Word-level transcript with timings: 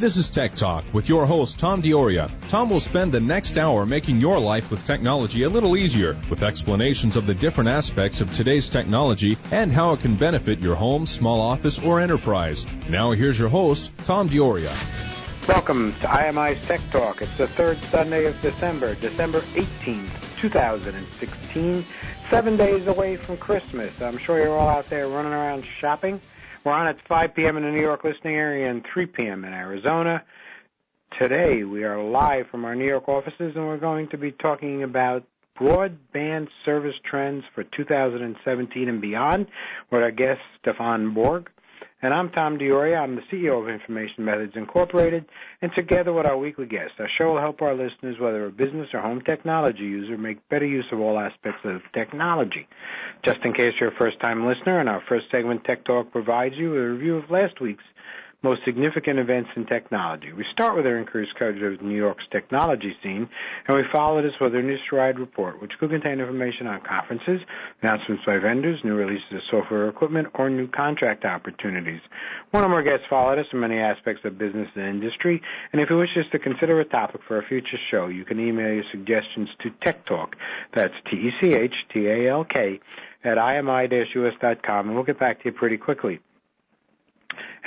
This 0.00 0.16
is 0.16 0.30
Tech 0.30 0.54
Talk 0.54 0.86
with 0.94 1.10
your 1.10 1.26
host, 1.26 1.58
Tom 1.58 1.82
DiOrio. 1.82 2.30
Tom 2.48 2.70
will 2.70 2.80
spend 2.80 3.12
the 3.12 3.20
next 3.20 3.58
hour 3.58 3.84
making 3.84 4.18
your 4.18 4.38
life 4.38 4.70
with 4.70 4.86
technology 4.86 5.42
a 5.42 5.50
little 5.50 5.76
easier 5.76 6.18
with 6.30 6.42
explanations 6.42 7.18
of 7.18 7.26
the 7.26 7.34
different 7.34 7.68
aspects 7.68 8.22
of 8.22 8.32
today's 8.32 8.70
technology 8.70 9.36
and 9.52 9.70
how 9.70 9.92
it 9.92 10.00
can 10.00 10.16
benefit 10.16 10.60
your 10.60 10.74
home, 10.74 11.04
small 11.04 11.42
office, 11.42 11.78
or 11.78 12.00
enterprise. 12.00 12.66
Now 12.88 13.12
here's 13.12 13.38
your 13.38 13.50
host, 13.50 13.92
Tom 14.06 14.30
DiOrio. 14.30 14.72
Welcome 15.46 15.94
to 16.00 16.10
IMI's 16.10 16.66
Tech 16.66 16.80
Talk. 16.90 17.20
It's 17.20 17.36
the 17.36 17.48
third 17.48 17.76
Sunday 17.82 18.24
of 18.24 18.40
December, 18.40 18.94
December 18.94 19.40
18th, 19.40 20.40
2016. 20.40 21.84
Seven 22.30 22.56
days 22.56 22.86
away 22.86 23.16
from 23.16 23.36
Christmas. 23.36 24.00
I'm 24.00 24.16
sure 24.16 24.40
you're 24.40 24.56
all 24.56 24.70
out 24.70 24.88
there 24.88 25.08
running 25.08 25.34
around 25.34 25.66
shopping. 25.66 26.22
We're 26.62 26.72
on 26.72 26.88
at 26.88 26.96
5 27.08 27.34
p.m. 27.34 27.56
in 27.56 27.62
the 27.62 27.70
New 27.70 27.80
York 27.80 28.04
listening 28.04 28.34
area 28.34 28.70
and 28.70 28.84
3 28.92 29.06
p.m. 29.06 29.46
in 29.46 29.52
Arizona. 29.54 30.22
Today 31.18 31.64
we 31.64 31.84
are 31.84 32.02
live 32.02 32.48
from 32.50 32.66
our 32.66 32.76
New 32.76 32.86
York 32.86 33.08
offices 33.08 33.52
and 33.56 33.66
we're 33.66 33.78
going 33.78 34.10
to 34.10 34.18
be 34.18 34.32
talking 34.32 34.82
about 34.82 35.24
broadband 35.58 36.48
service 36.66 36.94
trends 37.08 37.44
for 37.54 37.64
2017 37.64 38.88
and 38.90 39.00
beyond 39.00 39.46
with 39.90 40.02
our 40.02 40.10
guest 40.10 40.40
Stefan 40.60 41.14
Bourque. 41.14 41.50
And 42.02 42.14
I'm 42.14 42.30
Tom 42.30 42.58
DiOrio. 42.58 42.98
I'm 42.98 43.16
the 43.16 43.22
CEO 43.30 43.60
of 43.60 43.68
Information 43.68 44.24
Methods 44.24 44.54
Incorporated. 44.56 45.26
And 45.60 45.70
together 45.76 46.14
with 46.14 46.24
our 46.24 46.38
weekly 46.38 46.64
guests, 46.64 46.94
our 46.98 47.08
show 47.18 47.34
will 47.34 47.40
help 47.40 47.60
our 47.60 47.74
listeners, 47.74 48.16
whether 48.18 48.46
a 48.46 48.50
business 48.50 48.88
or 48.94 49.00
home 49.00 49.20
technology 49.20 49.82
user, 49.82 50.16
make 50.16 50.48
better 50.48 50.64
use 50.64 50.86
of 50.92 51.00
all 51.00 51.18
aspects 51.18 51.60
of 51.64 51.82
technology. 51.92 52.66
Just 53.22 53.40
in 53.44 53.52
case 53.52 53.74
you're 53.78 53.92
a 53.92 53.98
first-time 53.98 54.46
listener, 54.46 54.80
in 54.80 54.88
our 54.88 55.02
first 55.10 55.26
segment, 55.30 55.64
Tech 55.64 55.84
Talk 55.84 56.10
provides 56.10 56.54
you 56.56 56.74
a 56.74 56.90
review 56.90 57.16
of 57.18 57.30
last 57.30 57.60
week's 57.60 57.84
most 58.42 58.62
significant 58.64 59.18
events 59.18 59.50
in 59.54 59.66
technology. 59.66 60.32
We 60.32 60.44
start 60.52 60.76
with 60.76 60.86
our 60.86 60.96
increased 60.96 61.34
coverage 61.38 61.62
of 61.62 61.84
New 61.84 61.96
York's 61.96 62.24
technology 62.32 62.94
scene, 63.02 63.28
and 63.68 63.76
we 63.76 63.82
follow 63.92 64.22
this 64.22 64.32
with 64.40 64.54
our 64.54 64.62
Newsride 64.62 65.18
report, 65.18 65.60
which 65.60 65.72
could 65.78 65.90
contain 65.90 66.20
information 66.20 66.66
on 66.66 66.80
conferences, 66.80 67.40
announcements 67.82 68.24
by 68.24 68.38
vendors, 68.38 68.80
new 68.82 68.94
releases 68.94 69.32
of 69.32 69.40
software 69.50 69.88
equipment, 69.88 70.28
or 70.34 70.48
new 70.48 70.68
contract 70.68 71.24
opportunities. 71.24 72.00
One 72.50 72.64
or 72.64 72.68
more 72.68 72.82
guests 72.82 73.06
followed 73.10 73.38
us 73.38 73.46
in 73.52 73.60
many 73.60 73.78
aspects 73.78 74.22
of 74.24 74.38
business 74.38 74.68
and 74.74 74.86
industry, 74.86 75.42
and 75.72 75.82
if 75.82 75.90
you 75.90 75.98
wish 75.98 76.16
us 76.16 76.26
to 76.32 76.38
consider 76.38 76.80
a 76.80 76.84
topic 76.84 77.20
for 77.28 77.38
a 77.38 77.46
future 77.46 77.78
show, 77.90 78.06
you 78.06 78.24
can 78.24 78.40
email 78.40 78.72
your 78.72 78.84
suggestions 78.90 79.48
to 79.62 79.70
Tech 79.84 80.06
Talk. 80.06 80.36
That's 80.74 80.94
T-E-C-H-T-A-L-K 81.10 82.80
at 83.24 83.36
imi-us.com, 83.36 84.86
and 84.86 84.94
we'll 84.94 85.04
get 85.04 85.18
back 85.18 85.42
to 85.42 85.46
you 85.46 85.52
pretty 85.52 85.76
quickly. 85.76 86.20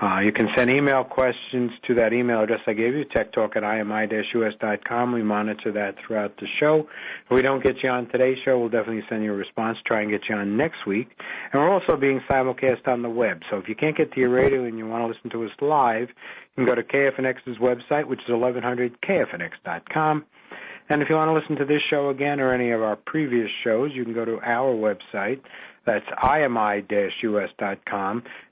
Uh, 0.00 0.20
you 0.20 0.30
can 0.30 0.48
send 0.54 0.70
email 0.70 1.02
questions 1.02 1.72
to 1.84 1.94
that 1.94 2.12
email 2.12 2.40
address 2.42 2.60
I 2.68 2.72
gave 2.72 2.94
you, 2.94 3.04
techtalk 3.04 3.56
at 3.56 3.64
imi-us.com. 3.64 5.12
We 5.12 5.24
monitor 5.24 5.72
that 5.72 5.96
throughout 6.06 6.36
the 6.36 6.46
show. 6.60 6.86
If 7.24 7.34
we 7.34 7.42
don't 7.42 7.64
get 7.64 7.82
you 7.82 7.88
on 7.88 8.06
today's 8.08 8.38
show, 8.44 8.60
we'll 8.60 8.68
definitely 8.68 9.02
send 9.08 9.24
you 9.24 9.32
a 9.32 9.36
response, 9.36 9.76
try 9.84 10.02
and 10.02 10.10
get 10.10 10.28
you 10.28 10.36
on 10.36 10.56
next 10.56 10.86
week. 10.86 11.08
And 11.52 11.60
we're 11.60 11.72
also 11.72 11.96
being 11.96 12.20
simulcast 12.30 12.86
on 12.86 13.02
the 13.02 13.10
web. 13.10 13.40
So 13.50 13.56
if 13.56 13.68
you 13.68 13.74
can't 13.74 13.96
get 13.96 14.12
to 14.12 14.20
your 14.20 14.30
radio 14.30 14.64
and 14.64 14.78
you 14.78 14.86
want 14.86 15.02
to 15.02 15.08
listen 15.08 15.30
to 15.30 15.44
us 15.44 15.50
live, 15.60 16.10
you 16.56 16.64
can 16.64 16.66
go 16.66 16.76
to 16.76 16.84
KFNX's 16.84 17.58
website, 17.58 18.06
which 18.06 18.20
is 18.20 18.28
1100kfnx.com. 18.28 20.24
And 20.90 21.02
if 21.02 21.08
you 21.10 21.16
want 21.16 21.28
to 21.28 21.34
listen 21.34 21.56
to 21.56 21.64
this 21.64 21.82
show 21.90 22.08
again 22.08 22.40
or 22.40 22.54
any 22.54 22.70
of 22.70 22.82
our 22.82 22.96
previous 22.96 23.50
shows, 23.62 23.90
you 23.94 24.04
can 24.04 24.14
go 24.14 24.24
to 24.24 24.40
our 24.40 24.72
website, 24.74 25.40
that's 25.88 26.06
imi-us.com. 26.22 26.62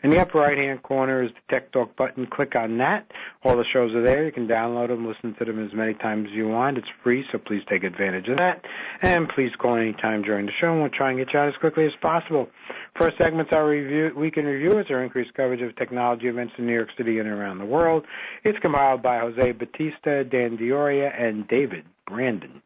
In 0.03 0.11
the 0.11 0.21
upper 0.21 0.39
right-hand 0.39 0.83
corner 0.83 1.23
is 1.23 1.31
the 1.31 1.41
Tech 1.55 1.71
Talk 1.73 1.95
button. 1.97 2.27
Click 2.27 2.57
on 2.57 2.79
that. 2.79 3.11
All 3.45 3.57
the 3.57 3.65
shows 3.73 3.95
are 3.95 4.03
there. 4.03 4.25
You 4.25 4.33
can 4.33 4.49
download 4.49 4.89
them, 4.89 5.07
listen 5.07 5.35
to 5.39 5.45
them 5.45 5.65
as 5.65 5.73
many 5.75 5.95
times 5.95 6.29
as 6.31 6.35
you 6.35 6.49
want. 6.49 6.79
It's 6.79 6.89
free, 7.03 7.25
so 7.31 7.39
please 7.39 7.63
take 7.69 7.85
advantage 7.85 8.29
of 8.29 8.39
that. 8.39 8.65
And 9.03 9.29
please 9.29 9.51
call 9.59 9.77
any 9.77 9.93
time 9.93 10.23
during 10.23 10.47
the 10.47 10.53
show, 10.61 10.73
and 10.73 10.81
we'll 10.81 10.91
try 10.91 11.11
and 11.11 11.19
get 11.19 11.33
you 11.33 11.39
out 11.39 11.49
as 11.49 11.55
quickly 11.61 11.85
as 11.85 11.93
possible. 12.01 12.49
First 12.99 13.19
segment's 13.19 13.53
our 13.53 13.69
review, 13.69 14.13
weekend 14.17 14.47
review. 14.47 14.79
It's 14.79 14.91
our 14.91 15.03
increased 15.03 15.35
coverage 15.35 15.61
of 15.61 15.77
technology 15.77 16.29
events 16.29 16.55
in 16.57 16.67
New 16.67 16.75
York 16.75 16.89
City 16.97 17.19
and 17.19 17.29
around 17.29 17.59
the 17.59 17.67
world. 17.67 18.07
It's 18.45 18.59
compiled 18.61 19.03
by 19.03 19.19
Jose 19.19 19.53
Batista, 19.53 20.23
Dan 20.23 20.57
DiOrio, 20.57 21.13
and 21.21 21.47
David 21.49 21.85
Brandon. 22.07 22.63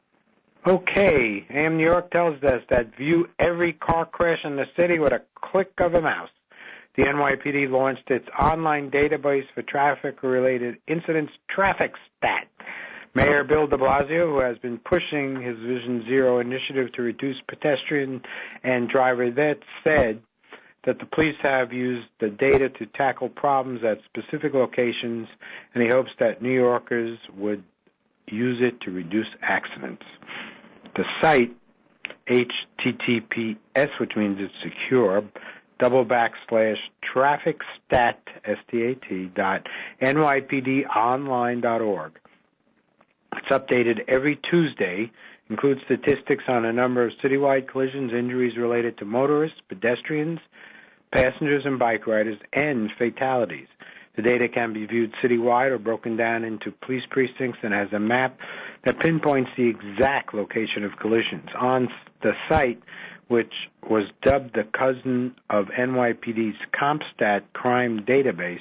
Okay, 0.67 1.47
AM 1.49 1.79
New 1.79 1.85
York 1.85 2.11
tells 2.11 2.43
us 2.43 2.61
that 2.69 2.95
view 2.95 3.27
every 3.39 3.73
car 3.73 4.05
crash 4.05 4.41
in 4.45 4.57
the 4.57 4.67
city 4.79 4.99
with 4.99 5.13
a 5.13 5.23
click 5.35 5.73
of 5.79 5.95
a 5.95 6.03
mouse. 6.03 6.29
The 6.97 7.05
NYPD 7.05 7.71
launched 7.71 8.11
its 8.11 8.27
online 8.39 8.91
database 8.91 9.47
for 9.55 9.63
traffic-related 9.63 10.77
incidents, 10.87 11.33
Traffic 11.49 11.93
Stat. 12.19 12.47
Mayor 13.15 13.43
Bill 13.43 13.69
de 13.69 13.79
Blasio, 13.79 14.27
who 14.27 14.41
has 14.41 14.59
been 14.59 14.79
pushing 14.79 15.41
his 15.41 15.57
Vision 15.59 16.05
Zero 16.07 16.41
initiative 16.41 16.93
to 16.93 17.03
reduce 17.03 17.41
pedestrian 17.49 18.21
and 18.63 18.87
driver 18.87 19.31
deaths, 19.31 19.61
said 19.83 20.21
that 20.85 20.99
the 20.99 21.07
police 21.07 21.37
have 21.43 21.73
used 21.73 22.07
the 22.21 22.29
data 22.29 22.69
to 22.69 22.87
tackle 22.87 23.31
problems 23.31 23.81
at 23.83 23.99
specific 24.05 24.53
locations, 24.53 25.27
and 25.75 25.83
he 25.83 25.89
hopes 25.89 26.11
that 26.19 26.43
New 26.43 26.53
Yorkers 26.53 27.19
would 27.35 27.65
use 28.29 28.59
it 28.61 28.81
to 28.83 28.91
reduce 28.91 29.27
accidents. 29.43 30.05
The 30.97 31.05
site, 31.23 31.55
HTTPS, 32.29 33.89
which 33.99 34.17
means 34.17 34.39
it's 34.41 34.53
secure, 34.63 35.23
double 35.79 36.05
backslash 36.05 36.77
trafficstat, 37.15 38.17
S-T-A-T, 38.45 39.31
dot 39.35 39.67
nypdonline.org. 40.03 42.13
It's 43.37 43.49
updated 43.49 44.01
every 44.09 44.41
Tuesday, 44.51 45.11
includes 45.49 45.81
statistics 45.85 46.45
on 46.49 46.65
a 46.65 46.73
number 46.73 47.07
of 47.07 47.13
citywide 47.23 47.69
collisions, 47.69 48.13
injuries 48.13 48.57
related 48.57 48.99
to 48.99 49.05
motorists, 49.05 49.61
pedestrians, 49.69 50.41
passengers 51.13 51.63
and 51.65 51.79
bike 51.79 52.07
riders, 52.07 52.39
and 52.53 52.91
fatalities. 52.99 53.69
The 54.17 54.23
data 54.23 54.49
can 54.49 54.73
be 54.73 54.87
viewed 54.87 55.13
citywide 55.23 55.71
or 55.71 55.79
broken 55.79 56.17
down 56.17 56.45
into 56.45 56.73
police 56.73 57.05
precincts 57.11 57.59
and 57.63 57.73
has 57.73 57.93
a 57.93 57.99
map 57.99 58.39
that 58.85 58.99
pinpoints 59.01 59.51
the 59.57 59.69
exact 59.69 60.35
location 60.35 60.85
of 60.85 60.93
collisions. 61.01 61.49
On 61.59 61.89
the 62.23 62.33
site, 62.49 62.81
which 63.29 63.53
was 63.89 64.05
dubbed 64.23 64.55
the 64.55 64.65
cousin 64.77 65.35
of 65.51 65.67
NYPD's 65.67 66.57
CompStat 66.75 67.43
crime 67.53 68.05
database, 68.09 68.61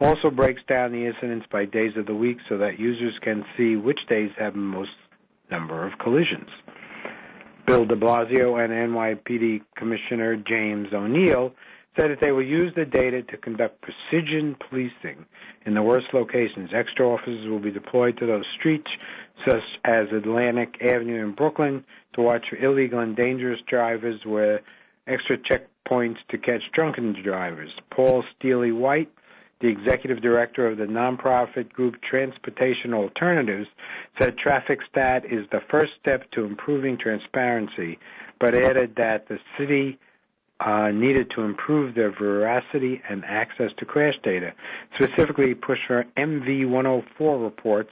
also 0.00 0.30
breaks 0.30 0.62
down 0.68 0.92
the 0.92 1.06
incidents 1.06 1.46
by 1.52 1.64
days 1.64 1.92
of 1.96 2.06
the 2.06 2.14
week 2.14 2.38
so 2.48 2.58
that 2.58 2.80
users 2.80 3.14
can 3.22 3.44
see 3.56 3.76
which 3.76 4.00
days 4.08 4.30
have 4.38 4.54
the 4.54 4.58
most 4.58 4.90
number 5.50 5.86
of 5.86 5.98
collisions. 5.98 6.48
Bill 7.66 7.84
de 7.84 7.94
Blasio 7.94 8.62
and 8.62 8.72
NYPD 8.72 9.62
Commissioner 9.76 10.36
James 10.36 10.88
O'Neill 10.92 11.52
said 11.96 12.10
that 12.10 12.18
they 12.20 12.32
will 12.32 12.44
use 12.44 12.72
the 12.74 12.84
data 12.84 13.22
to 13.22 13.36
conduct 13.36 13.80
precision 13.82 14.56
policing 14.68 15.24
in 15.66 15.74
the 15.74 15.82
worst 15.82 16.06
locations. 16.12 16.70
Extra 16.74 17.06
officers 17.08 17.48
will 17.48 17.60
be 17.60 17.70
deployed 17.70 18.16
to 18.18 18.26
those 18.26 18.44
streets 18.58 18.90
such 19.46 19.62
as 19.84 20.06
Atlantic 20.12 20.76
Avenue 20.82 21.24
in 21.24 21.34
Brooklyn, 21.34 21.84
to 22.14 22.22
watch 22.22 22.46
for 22.50 22.56
illegal 22.56 22.98
and 22.98 23.16
dangerous 23.16 23.60
drivers 23.68 24.20
where 24.24 24.60
extra 25.06 25.36
checkpoints 25.38 26.18
to 26.30 26.38
catch 26.38 26.62
drunken 26.72 27.16
drivers. 27.22 27.70
Paul 27.90 28.24
Steely 28.36 28.72
White, 28.72 29.10
the 29.60 29.68
executive 29.68 30.22
director 30.22 30.66
of 30.66 30.78
the 30.78 30.84
nonprofit 30.84 31.72
group 31.72 31.96
Transportation 32.02 32.94
Alternatives, 32.94 33.68
said 34.18 34.38
Traffic 34.38 34.80
Stat 34.90 35.24
is 35.24 35.46
the 35.52 35.60
first 35.70 35.92
step 36.00 36.30
to 36.32 36.44
improving 36.44 36.96
transparency, 36.98 37.98
but 38.38 38.54
added 38.54 38.94
that 38.96 39.28
the 39.28 39.38
city 39.58 39.98
uh, 40.60 40.90
needed 40.90 41.30
to 41.34 41.42
improve 41.42 41.94
their 41.94 42.10
veracity 42.10 43.00
and 43.08 43.24
access 43.24 43.70
to 43.78 43.84
crash 43.84 44.14
data. 44.22 44.52
Specifically, 44.94 45.54
push 45.54 45.78
for 45.86 46.04
MV104 46.18 47.42
reports, 47.42 47.90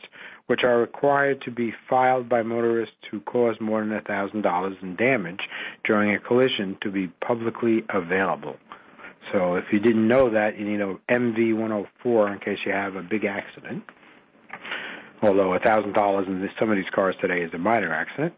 which 0.48 0.64
are 0.64 0.78
required 0.78 1.40
to 1.42 1.50
be 1.50 1.72
filed 1.88 2.28
by 2.28 2.42
motorists 2.42 2.96
who 3.10 3.20
cause 3.20 3.54
more 3.60 3.80
than 3.80 3.90
$1,000 3.90 4.82
in 4.82 4.96
damage 4.96 5.40
during 5.84 6.14
a 6.14 6.18
collision 6.18 6.76
to 6.82 6.90
be 6.90 7.06
publicly 7.26 7.84
available. 7.90 8.56
So 9.30 9.56
if 9.56 9.64
you 9.70 9.78
didn't 9.78 10.08
know 10.08 10.30
that, 10.30 10.58
you 10.58 10.64
need 10.64 10.80
a 10.80 10.96
MV104 11.10 12.32
in 12.32 12.38
case 12.40 12.58
you 12.64 12.72
have 12.72 12.96
a 12.96 13.02
big 13.02 13.24
accident. 13.26 13.84
Although 15.22 15.50
$1,000 15.50 16.26
in 16.26 16.48
some 16.58 16.70
of 16.70 16.76
these 16.76 16.90
cars 16.94 17.14
today 17.20 17.42
is 17.42 17.52
a 17.52 17.58
minor 17.58 17.92
accident. 17.92 18.32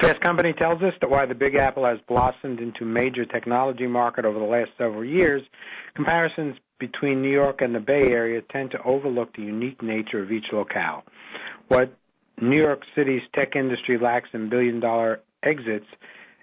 Fast 0.00 0.20
Company 0.20 0.52
tells 0.52 0.82
us 0.82 0.94
that 1.00 1.10
while 1.10 1.26
the 1.26 1.34
Big 1.34 1.54
Apple 1.54 1.84
has 1.84 1.98
blossomed 2.08 2.60
into 2.60 2.84
major 2.84 3.24
technology 3.24 3.86
market 3.86 4.24
over 4.24 4.38
the 4.38 4.44
last 4.44 4.70
several 4.76 5.04
years, 5.04 5.42
comparisons 5.94 6.56
between 6.78 7.22
New 7.22 7.30
York 7.30 7.60
and 7.60 7.74
the 7.74 7.80
Bay 7.80 8.10
Area 8.10 8.42
tend 8.50 8.72
to 8.72 8.82
overlook 8.82 9.34
the 9.36 9.42
unique 9.42 9.82
nature 9.82 10.22
of 10.22 10.32
each 10.32 10.46
locale. 10.52 11.04
What 11.68 11.96
New 12.40 12.60
York 12.60 12.82
City's 12.96 13.22
tech 13.34 13.54
industry 13.54 13.98
lacks 13.98 14.28
in 14.32 14.48
billion 14.48 14.80
dollar 14.80 15.20
exits, 15.44 15.86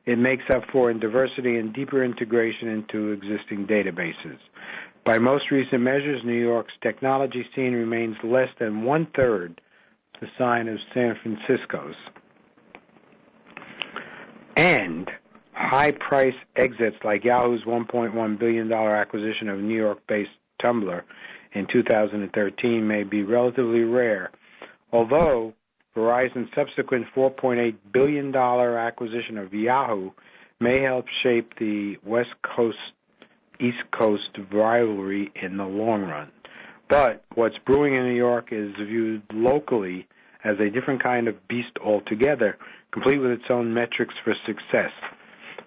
it 0.05 0.17
makes 0.17 0.43
up 0.53 0.63
for 0.71 0.89
in 0.89 0.99
diversity 0.99 1.57
and 1.57 1.73
deeper 1.73 2.03
integration 2.03 2.69
into 2.69 3.11
existing 3.11 3.67
databases. 3.67 4.37
By 5.03 5.19
most 5.19 5.51
recent 5.51 5.81
measures, 5.81 6.21
New 6.23 6.39
York's 6.39 6.73
technology 6.81 7.45
scene 7.55 7.73
remains 7.73 8.15
less 8.23 8.49
than 8.59 8.83
one 8.83 9.07
third 9.15 9.59
the 10.21 10.27
size 10.37 10.67
of 10.67 10.77
San 10.93 11.15
Francisco's 11.21 11.95
and 14.59 15.09
high 15.53 15.93
price 15.93 16.33
exits 16.57 16.97
like 17.05 17.23
Yahoo's 17.23 17.63
$1.1 17.63 18.39
billion 18.39 18.71
acquisition 18.73 19.47
of 19.47 19.57
New 19.57 19.77
York 19.77 19.99
based 20.09 20.31
Tumblr 20.61 21.01
in 21.53 21.65
2013 21.71 22.85
may 22.85 23.03
be 23.03 23.23
relatively 23.23 23.83
rare, 23.83 24.31
although 24.91 25.53
Verizon's 25.95 26.49
subsequent 26.53 27.05
$4.8 27.15 27.73
billion 27.93 28.35
acquisition 28.35 29.37
of 29.37 29.53
Yahoo 29.53 30.11
may 30.59 30.81
help 30.81 31.05
shape 31.23 31.53
the 31.57 31.95
West 32.05 32.31
Coast 32.43 32.77
East 33.61 33.77
Coast 33.97 34.37
rivalry 34.51 35.31
in 35.41 35.55
the 35.55 35.65
long 35.65 36.01
run. 36.01 36.29
But 36.89 37.23
what's 37.35 37.57
brewing 37.65 37.95
in 37.95 38.03
New 38.03 38.15
York 38.15 38.49
is 38.51 38.73
viewed 38.75 39.23
locally 39.33 40.05
as 40.43 40.59
a 40.59 40.69
different 40.69 41.01
kind 41.01 41.27
of 41.27 41.47
beast 41.47 41.77
altogether, 41.83 42.57
complete 42.91 43.17
with 43.17 43.31
its 43.31 43.49
own 43.49 43.73
metrics 43.73 44.13
for 44.23 44.33
success. 44.45 44.91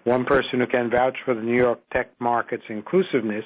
One 0.03 0.25
person 0.25 0.59
who 0.59 0.67
can 0.67 0.89
vouch 0.89 1.17
for 1.23 1.33
the 1.33 1.41
New 1.41 1.55
York 1.55 1.79
tech 1.93 2.09
market's 2.19 2.63
inclusiveness 2.67 3.45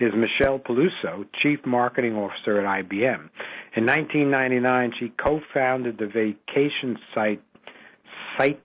is 0.00 0.12
Michelle 0.14 0.58
Peluso, 0.58 1.24
Chief 1.42 1.58
Marketing 1.64 2.14
Officer 2.14 2.60
at 2.60 2.84
IBM. 2.84 3.30
In 3.76 3.86
1999, 3.86 4.92
she 4.98 5.12
co-founded 5.22 5.98
the 5.98 6.06
vacation 6.06 6.98
site 7.14 7.42
Site 8.36 8.60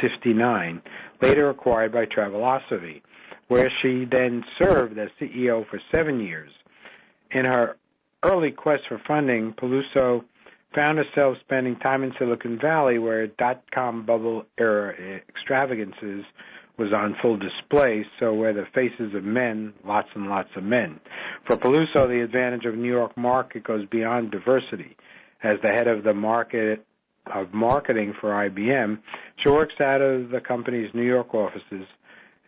59, 0.00 0.80
later 1.20 1.50
acquired 1.50 1.92
by 1.92 2.06
Travelocity, 2.06 3.02
where 3.48 3.70
she 3.82 4.04
then 4.10 4.44
served 4.58 4.98
as 4.98 5.08
CEO 5.20 5.68
for 5.68 5.80
seven 5.90 6.20
years. 6.20 6.50
In 7.32 7.44
her 7.44 7.76
early 8.22 8.52
quest 8.52 8.84
for 8.88 9.00
funding, 9.06 9.54
Peluso 9.54 10.24
found 10.74 10.98
herself 10.98 11.36
spending 11.40 11.76
time 11.76 12.02
in 12.02 12.12
Silicon 12.18 12.58
Valley, 12.60 12.98
where 12.98 13.26
dot-com 13.26 14.04
bubble 14.06 14.44
era 14.58 14.94
extravagances 15.28 16.24
was 16.78 16.92
on 16.92 17.14
full 17.20 17.36
display, 17.36 18.04
so 18.18 18.32
where 18.32 18.52
the 18.52 18.64
faces 18.74 19.14
of 19.14 19.24
men, 19.24 19.74
lots 19.86 20.08
and 20.14 20.28
lots 20.28 20.48
of 20.56 20.64
men. 20.64 20.98
For 21.46 21.56
Peluso, 21.56 22.08
the 22.08 22.22
advantage 22.24 22.64
of 22.64 22.76
New 22.76 22.90
York 22.90 23.16
market 23.16 23.64
goes 23.64 23.86
beyond 23.86 24.30
diversity. 24.30 24.96
As 25.42 25.58
the 25.62 25.68
head 25.68 25.86
of 25.86 26.04
the 26.04 26.14
market 26.14 26.84
of 27.26 27.52
marketing 27.52 28.14
for 28.20 28.30
IBM, 28.30 28.98
she 29.42 29.48
works 29.50 29.74
out 29.80 30.00
of 30.00 30.30
the 30.30 30.40
company's 30.40 30.90
New 30.94 31.02
York 31.02 31.34
offices 31.34 31.86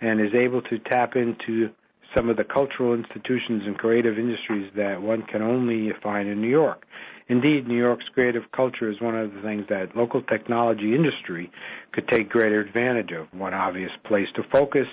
and 0.00 0.20
is 0.20 0.35
able 0.35 0.62
to 0.62 0.79
tap 0.79 1.17
into 1.17 1.70
some 2.17 2.29
of 2.29 2.37
the 2.37 2.44
cultural 2.44 2.94
institutions 2.94 3.62
and 3.67 3.77
creative 3.77 4.19
industries 4.19 4.70
that 4.77 5.03
one 5.03 5.23
can 5.23 5.43
only 5.43 5.91
find 6.03 6.29
in 6.29 6.41
New 6.41 6.49
York. 6.49 6.83
Indeed, 7.29 7.67
New 7.67 7.76
York's 7.79 8.05
creative 8.12 8.43
culture 8.55 8.91
is 8.91 9.00
one 9.00 9.17
of 9.17 9.32
the 9.32 9.41
things 9.41 9.65
that 9.71 9.97
local 9.97 10.21
technology 10.23 10.94
industry 10.94 11.50
could 11.93 12.06
take 12.09 12.29
greater 12.29 12.61
advantage 12.61 13.12
of. 13.12 13.32
One 13.32 13.55
obvious 13.55 13.91
place 14.05 14.29
to 14.37 14.43
focus 14.53 14.87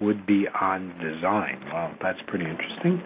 would 0.00 0.24
be 0.26 0.46
on 0.48 0.96
design. 0.98 1.64
Well, 1.72 1.92
that's 2.00 2.20
pretty 2.28 2.44
interesting. 2.44 3.02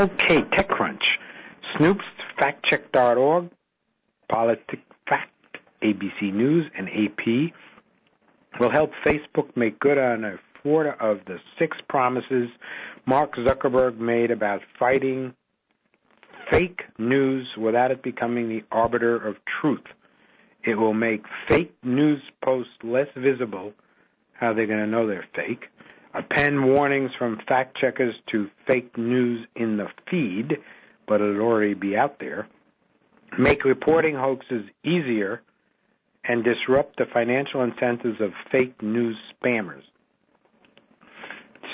Okay, 0.00 0.42
TechCrunch. 0.42 1.02
Snopes, 1.76 2.02
FactCheck.org, 2.38 3.50
PolitiFact, 4.32 5.28
ABC 5.82 6.32
News, 6.32 6.70
and 6.76 6.88
AP 6.88 7.52
will 8.58 8.70
help 8.70 8.90
Facebook 9.04 9.54
make 9.56 9.78
good 9.80 9.98
on 9.98 10.24
a 10.24 10.36
four 10.62 10.86
of 10.86 11.20
the 11.26 11.38
six 11.58 11.76
promises 11.88 12.48
Mark 13.06 13.36
Zuckerberg 13.36 13.98
made 13.98 14.30
about 14.30 14.62
fighting 14.78 15.34
fake 16.50 16.82
news 16.98 17.46
without 17.58 17.90
it 17.90 18.02
becoming 18.02 18.48
the 18.48 18.64
arbiter 18.70 19.16
of 19.16 19.36
truth. 19.60 19.84
It 20.64 20.76
will 20.76 20.94
make 20.94 21.24
fake 21.48 21.74
news 21.82 22.22
posts 22.42 22.72
less 22.82 23.08
visible. 23.16 23.72
How 24.32 24.48
are 24.48 24.54
they 24.54 24.66
going 24.66 24.80
to 24.80 24.86
know 24.86 25.06
they're 25.06 25.28
fake? 25.34 25.64
Append 26.14 26.64
warnings 26.64 27.10
from 27.18 27.40
fact 27.48 27.76
checkers 27.76 28.14
to 28.30 28.48
fake 28.66 28.96
news 28.96 29.46
in 29.56 29.76
the 29.76 29.88
feed, 30.10 30.58
but 31.06 31.20
it'll 31.20 31.40
already 31.40 31.74
be 31.74 31.96
out 31.96 32.18
there. 32.20 32.48
Make 33.38 33.64
reporting 33.64 34.14
hoaxes 34.14 34.64
easier 34.84 35.42
and 36.24 36.44
disrupt 36.44 36.96
the 36.96 37.06
financial 37.12 37.62
incentives 37.62 38.20
of 38.20 38.32
fake 38.50 38.80
news 38.80 39.16
spammers. 39.34 39.82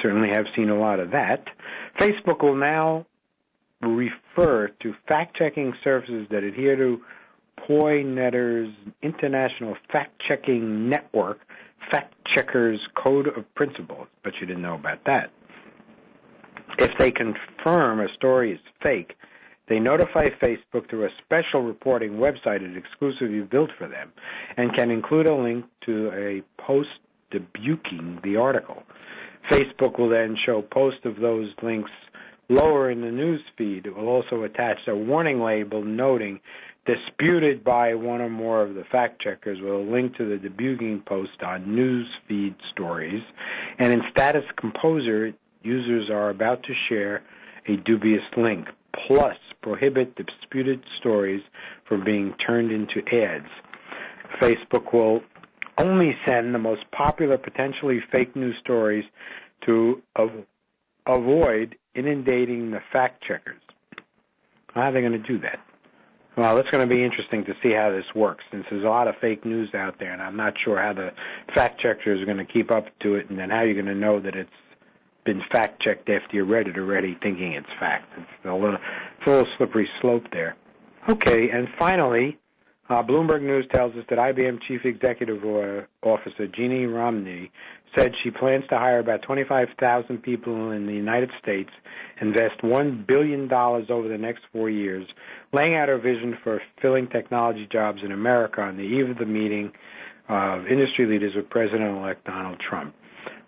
Certainly 0.02 0.30
have 0.30 0.46
seen 0.56 0.70
a 0.70 0.78
lot 0.78 1.00
of 1.00 1.10
that. 1.10 1.44
Facebook 1.98 2.42
will 2.42 2.56
now 2.56 3.06
refer 3.80 4.68
to 4.82 4.94
fact-checking 5.08 5.74
services 5.82 6.26
that 6.30 6.42
adhere 6.44 6.76
to 6.76 7.00
Poynter's 7.66 8.72
International 9.02 9.76
Fact-Checking 9.92 10.88
Network 10.88 11.40
Fact 11.90 12.14
Checkers 12.34 12.80
Code 12.96 13.28
of 13.28 13.54
Principles. 13.54 14.06
But 14.22 14.34
you 14.40 14.46
didn't 14.46 14.62
know 14.62 14.74
about 14.74 15.04
that. 15.06 15.30
If 16.78 16.96
they 16.98 17.10
confirm 17.10 18.00
a 18.00 18.08
story 18.14 18.52
is 18.52 18.60
fake, 18.82 19.14
they 19.68 19.78
notify 19.78 20.28
Facebook 20.42 20.88
through 20.88 21.06
a 21.06 21.10
special 21.24 21.62
reporting 21.62 22.12
website 22.12 22.60
that's 22.60 22.76
exclusively 22.76 23.40
built 23.40 23.70
for 23.78 23.88
them 23.88 24.12
and 24.56 24.74
can 24.74 24.90
include 24.90 25.26
a 25.26 25.34
link 25.34 25.64
to 25.86 26.10
a 26.10 26.62
post 26.62 26.88
debunking 27.32 28.22
the 28.22 28.36
article. 28.36 28.82
Facebook 29.48 29.98
will 29.98 30.08
then 30.08 30.36
show 30.44 30.62
posts 30.62 31.00
of 31.04 31.16
those 31.20 31.48
links 31.62 31.90
Lower 32.50 32.90
in 32.90 33.00
the 33.00 33.12
news 33.12 33.40
feed, 33.56 33.86
it 33.86 33.94
will 33.96 34.08
also 34.08 34.42
attach 34.42 34.78
a 34.88 34.96
warning 34.96 35.40
label 35.40 35.84
noting 35.84 36.40
disputed 36.84 37.62
by 37.62 37.94
one 37.94 38.20
or 38.20 38.28
more 38.28 38.60
of 38.60 38.74
the 38.74 38.82
fact 38.90 39.22
checkers 39.22 39.60
with 39.60 39.72
a 39.72 39.76
link 39.76 40.16
to 40.16 40.28
the 40.28 40.48
debugging 40.48 41.06
post 41.06 41.44
on 41.46 41.76
news 41.76 42.08
feed 42.26 42.56
stories. 42.72 43.22
And 43.78 43.92
in 43.92 44.02
Status 44.10 44.42
Composer, 44.56 45.32
users 45.62 46.10
are 46.10 46.30
about 46.30 46.64
to 46.64 46.74
share 46.88 47.22
a 47.68 47.76
dubious 47.76 48.24
link. 48.36 48.66
Plus, 49.06 49.36
prohibit 49.62 50.16
disputed 50.16 50.82
stories 50.98 51.42
from 51.88 52.02
being 52.02 52.34
turned 52.44 52.72
into 52.72 53.00
ads. 53.12 53.46
Facebook 54.40 54.92
will 54.92 55.20
only 55.78 56.16
send 56.26 56.52
the 56.52 56.58
most 56.58 56.82
popular 56.90 57.38
potentially 57.38 58.00
fake 58.10 58.34
news 58.34 58.56
stories 58.60 59.04
to 59.66 60.02
avoid 61.06 61.76
inundating 61.94 62.70
the 62.70 62.80
fact 62.92 63.22
checkers. 63.26 63.60
How 64.74 64.82
are 64.82 64.92
they 64.92 65.00
going 65.00 65.12
to 65.12 65.18
do 65.18 65.38
that? 65.40 65.58
Well, 66.36 66.58
it's 66.58 66.70
going 66.70 66.88
to 66.88 66.94
be 66.94 67.04
interesting 67.04 67.44
to 67.46 67.54
see 67.62 67.72
how 67.72 67.90
this 67.90 68.04
works 68.14 68.44
since 68.50 68.64
there's 68.70 68.84
a 68.84 68.88
lot 68.88 69.08
of 69.08 69.16
fake 69.20 69.44
news 69.44 69.74
out 69.74 69.98
there, 69.98 70.12
and 70.12 70.22
I'm 70.22 70.36
not 70.36 70.54
sure 70.64 70.80
how 70.80 70.92
the 70.92 71.10
fact 71.54 71.80
checkers 71.80 72.22
are 72.22 72.24
going 72.24 72.38
to 72.38 72.50
keep 72.50 72.70
up 72.70 72.86
to 73.00 73.16
it, 73.16 73.28
and 73.28 73.38
then 73.38 73.50
how 73.50 73.62
you're 73.62 73.74
going 73.74 73.86
to 73.86 73.94
know 73.94 74.20
that 74.20 74.36
it's 74.36 74.50
been 75.24 75.42
fact 75.52 75.82
checked 75.82 76.08
after 76.08 76.36
you 76.36 76.44
read 76.44 76.68
it 76.68 76.78
already 76.78 77.18
thinking 77.22 77.52
it's 77.52 77.68
fact. 77.78 78.06
It's 78.16 78.28
a 78.44 78.54
little, 78.54 78.74
it's 78.74 79.26
a 79.26 79.30
little 79.30 79.46
slippery 79.58 79.88
slope 80.00 80.24
there. 80.32 80.56
Okay, 81.08 81.50
and 81.50 81.68
finally, 81.78 82.38
uh, 82.88 83.02
Bloomberg 83.02 83.42
News 83.42 83.66
tells 83.72 83.94
us 83.96 84.04
that 84.08 84.18
IBM 84.18 84.60
Chief 84.66 84.84
Executive 84.84 85.44
Officer 86.02 86.46
Ginni 86.48 86.86
Rometty 86.86 87.50
said 87.96 88.12
she 88.22 88.30
plans 88.30 88.64
to 88.70 88.78
hire 88.78 88.98
about 88.98 89.22
25,000 89.22 90.22
people 90.22 90.70
in 90.70 90.86
the 90.86 90.92
United 90.92 91.30
States, 91.42 91.70
invest 92.20 92.60
$1 92.62 93.06
billion 93.06 93.52
over 93.52 94.08
the 94.08 94.18
next 94.18 94.42
four 94.52 94.70
years, 94.70 95.06
laying 95.52 95.74
out 95.74 95.88
her 95.88 95.98
vision 95.98 96.36
for 96.42 96.60
filling 96.80 97.08
technology 97.08 97.68
jobs 97.70 98.00
in 98.04 98.12
America 98.12 98.60
on 98.60 98.76
the 98.76 98.82
eve 98.82 99.10
of 99.10 99.18
the 99.18 99.26
meeting 99.26 99.72
of 100.28 100.66
industry 100.66 101.06
leaders 101.06 101.34
with 101.34 101.50
President-elect 101.50 102.24
Donald 102.24 102.60
Trump. 102.60 102.94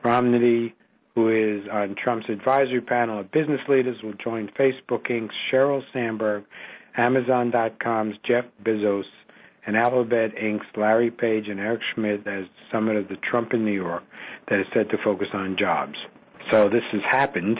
Rometty, 0.04 0.72
who 1.14 1.28
is 1.28 1.68
on 1.70 1.94
Trump's 2.02 2.28
advisory 2.28 2.80
panel 2.80 3.20
of 3.20 3.30
business 3.30 3.60
leaders, 3.68 4.02
will 4.02 4.14
join 4.14 4.48
Facebook 4.58 5.08
Inc.'s 5.08 5.34
Sheryl 5.52 5.82
Sandberg, 5.92 6.44
Amazon.com's 6.96 8.16
Jeff 8.26 8.44
Bezos, 8.64 9.04
and 9.66 9.76
Alphabet 9.76 10.34
Inc.'s 10.36 10.66
Larry 10.76 11.10
Page 11.10 11.48
and 11.48 11.60
Eric 11.60 11.80
Schmidt 11.94 12.26
as 12.26 12.44
summit 12.70 12.96
of 12.96 13.08
the 13.08 13.16
Trump 13.16 13.52
in 13.52 13.64
New 13.64 13.72
York 13.72 14.02
that 14.48 14.58
is 14.58 14.66
set 14.74 14.90
to 14.90 14.96
focus 15.04 15.28
on 15.32 15.56
jobs. 15.58 15.96
So 16.50 16.68
this 16.68 16.82
has 16.92 17.02
happened, 17.08 17.58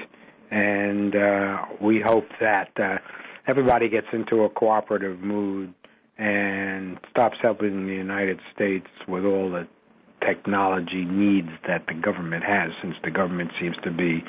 and 0.51 1.15
uh, 1.15 1.59
we 1.81 2.01
hope 2.01 2.27
that 2.41 2.71
uh, 2.79 2.99
everybody 3.47 3.89
gets 3.89 4.09
into 4.13 4.43
a 4.43 4.49
cooperative 4.49 5.21
mood 5.21 5.73
and 6.19 6.99
stops 7.11 7.37
helping 7.41 7.87
the 7.87 7.95
United 7.95 8.41
States 8.55 8.87
with 9.09 9.25
all 9.25 9.51
the 9.51 9.67
technology 10.27 11.05
needs 11.05 11.49
that 11.67 11.85
the 11.89 11.95
government 11.95 12.45
has, 12.45 12.71
since 12.81 12.95
the 13.03 13.11
government 13.11 13.51
seems 13.61 13.77
to 13.83 13.91
be, 13.91 14.23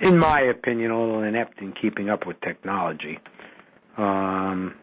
in 0.00 0.18
my 0.18 0.40
opinion, 0.40 0.90
a 0.90 1.00
little 1.00 1.22
inept 1.22 1.60
in 1.60 1.72
keeping 1.72 2.08
up 2.10 2.26
with 2.26 2.40
technology. 2.40 3.18
Um, 3.96 4.74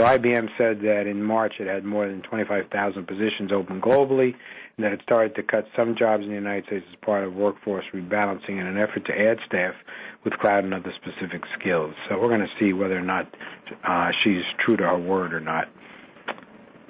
so 0.00 0.06
IBM 0.06 0.48
said 0.56 0.80
that 0.80 1.06
in 1.06 1.22
March 1.22 1.56
it 1.60 1.66
had 1.66 1.84
more 1.84 2.08
than 2.08 2.22
25,000 2.22 3.06
positions 3.06 3.52
open 3.52 3.82
globally, 3.82 4.34
and 4.78 4.84
that 4.84 4.92
it 4.92 5.02
started 5.02 5.34
to 5.34 5.42
cut 5.42 5.66
some 5.76 5.94
jobs 5.94 6.22
in 6.22 6.30
the 6.30 6.34
United 6.34 6.64
States 6.64 6.86
as 6.88 6.96
part 7.02 7.22
of 7.22 7.34
workforce 7.34 7.84
rebalancing 7.92 8.58
in 8.58 8.66
an 8.66 8.78
effort 8.78 9.04
to 9.04 9.12
add 9.12 9.36
staff 9.46 9.74
with 10.24 10.32
cloud 10.38 10.64
and 10.64 10.72
other 10.72 10.90
specific 10.96 11.42
skills. 11.58 11.92
So 12.08 12.18
we're 12.18 12.28
going 12.28 12.40
to 12.40 12.48
see 12.58 12.72
whether 12.72 12.96
or 12.96 13.02
not 13.02 13.26
uh, 13.86 14.10
she's 14.24 14.42
true 14.64 14.78
to 14.78 14.84
her 14.84 14.98
word 14.98 15.34
or 15.34 15.40
not. 15.40 15.68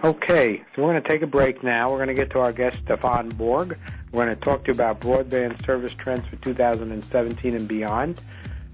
Okay, 0.04 0.62
so 0.76 0.82
we're 0.82 0.92
going 0.92 1.02
to 1.02 1.08
take 1.08 1.22
a 1.22 1.26
break 1.26 1.64
now. 1.64 1.90
We're 1.90 1.98
going 1.98 2.08
to 2.08 2.14
get 2.14 2.30
to 2.30 2.38
our 2.38 2.52
guest, 2.52 2.78
Stefan 2.84 3.30
Bourque. 3.30 3.76
We're 4.12 4.24
going 4.24 4.36
to 4.36 4.40
talk 4.40 4.60
to 4.60 4.68
you 4.68 4.74
about 4.74 5.00
broadband 5.00 5.66
service 5.66 5.94
trends 5.94 6.28
for 6.28 6.36
2017 6.36 7.56
and 7.56 7.66
beyond. 7.66 8.20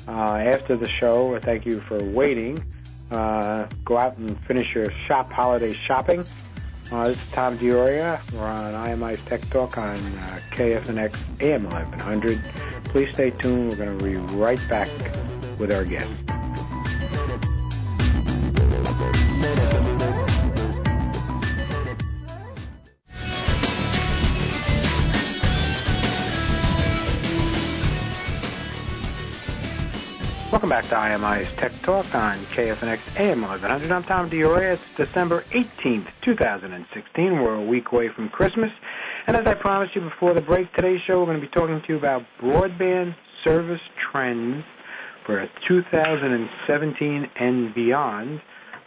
Uh, 0.07 0.35
after 0.35 0.77
the 0.77 0.89
show, 0.91 1.39
thank 1.41 1.65
you 1.65 1.81
for 1.81 2.05
waiting. 2.05 2.63
Uh, 3.11 3.67
go 3.85 3.97
out 3.99 4.17
and 4.19 4.39
finish 4.45 4.75
your 4.75 4.91
shop 4.91 5.33
holiday 5.33 5.73
shopping. 5.73 6.25
Uh, 6.91 7.09
this 7.09 7.23
is 7.23 7.31
Tom 7.33 7.59
DiOrio. 7.59 8.21
We're 8.33 8.47
on 8.47 8.75
IMI's 8.75 9.25
Tech 9.25 9.41
Talk 9.51 9.79
on 9.79 9.97
uh, 9.97 10.41
KFNX 10.53 11.43
AM 11.43 11.65
1100. 11.65 12.41
Please 12.85 13.13
stay 13.13 13.31
tuned. 13.31 13.71
We're 13.71 13.77
going 13.77 13.99
to 13.99 14.05
be 14.05 14.17
right 14.37 14.61
back 14.69 14.89
with 15.59 15.73
our 15.73 15.85
guest. 15.85 16.36
Welcome 30.57 30.71
back 30.71 30.85
to 30.85 30.97
IMI's 30.97 31.53
Tech 31.59 31.71
Talk 31.83 32.15
on 32.15 32.39
KFNX 32.39 33.21
AM 33.21 33.43
1100. 33.43 33.93
I'm 33.93 34.03
Tom 34.05 34.31
DiOrio. 34.31 34.73
It's 34.73 34.95
December 34.95 35.45
18th, 35.51 36.07
2016. 36.23 37.43
We're 37.43 37.57
a 37.57 37.63
week 37.63 37.93
away 37.93 38.09
from 38.09 38.31
Christmas. 38.31 38.71
And 39.27 39.37
as 39.37 39.47
I 39.47 39.53
promised 39.53 39.95
you 39.95 40.01
before 40.01 40.33
the 40.33 40.41
break, 40.41 40.73
today's 40.73 41.03
show 41.07 41.19
we're 41.21 41.27
going 41.27 41.43
to 41.43 41.47
be 41.47 41.53
talking 41.53 41.83
to 41.83 41.93
you 41.93 41.99
about 41.99 42.23
broadband 42.41 43.15
service 43.45 43.83
trends 44.11 44.65
for 45.27 45.47
2017 45.69 47.27
and 47.39 47.75
beyond 47.75 48.41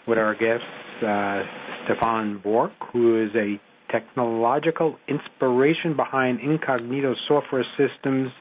with 0.07 0.17
our 0.17 0.33
guest, 0.33 0.63
uh, 1.05 1.43
Stefan 1.85 2.39
Bourque, 2.39 2.73
who 2.91 3.23
is 3.23 3.29
a 3.35 3.61
technological 3.91 4.97
inspiration 5.07 5.95
behind 5.95 6.39
Incognito 6.39 7.13
Software 7.27 7.65
Systems 7.77 8.31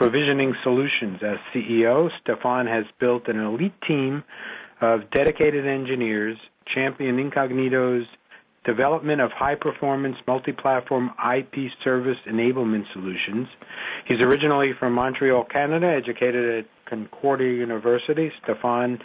Provisioning 0.00 0.54
Solutions. 0.62 1.18
As 1.22 1.36
CEO, 1.54 2.08
Stefan 2.22 2.66
has 2.66 2.86
built 2.98 3.28
an 3.28 3.38
elite 3.38 3.74
team 3.86 4.24
of 4.80 5.00
dedicated 5.10 5.66
engineers, 5.66 6.38
champion 6.74 7.18
Incognito's 7.18 8.06
development 8.64 9.20
of 9.20 9.30
high 9.30 9.56
performance 9.56 10.16
multi 10.26 10.52
platform 10.52 11.10
IP 11.34 11.70
service 11.84 12.16
enablement 12.26 12.84
solutions. 12.94 13.46
He's 14.06 14.22
originally 14.22 14.70
from 14.80 14.94
Montreal, 14.94 15.44
Canada, 15.44 15.88
educated 15.94 16.64
at 16.64 16.70
Concordia 16.88 17.52
University. 17.52 18.32
Stefan 18.42 19.00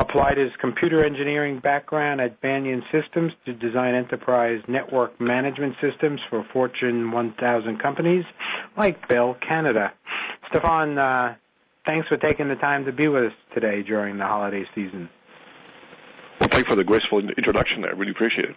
applied 0.00 0.38
his 0.38 0.50
computer 0.60 1.04
engineering 1.04 1.60
background 1.60 2.22
at 2.22 2.40
Banyan 2.40 2.82
Systems 2.90 3.32
to 3.44 3.52
design 3.52 3.94
enterprise 3.94 4.62
network 4.66 5.20
management 5.20 5.74
systems 5.80 6.20
for 6.30 6.44
Fortune 6.54 7.12
1000 7.12 7.78
companies 7.78 8.24
like 8.78 9.06
Bell 9.08 9.36
Canada. 9.46 9.92
Stefan, 10.48 10.96
uh, 10.96 11.34
thanks 11.84 12.08
for 12.08 12.16
taking 12.16 12.48
the 12.48 12.54
time 12.54 12.86
to 12.86 12.92
be 12.92 13.08
with 13.08 13.24
us 13.24 13.32
today 13.52 13.82
during 13.82 14.16
the 14.16 14.24
holiday 14.24 14.64
season. 14.74 15.10
Well, 16.40 16.48
thanks 16.50 16.68
for 16.68 16.76
the 16.76 16.84
graceful 16.84 17.18
introduction. 17.18 17.84
I 17.84 17.88
really 17.88 18.12
appreciate 18.12 18.48
it. 18.48 18.56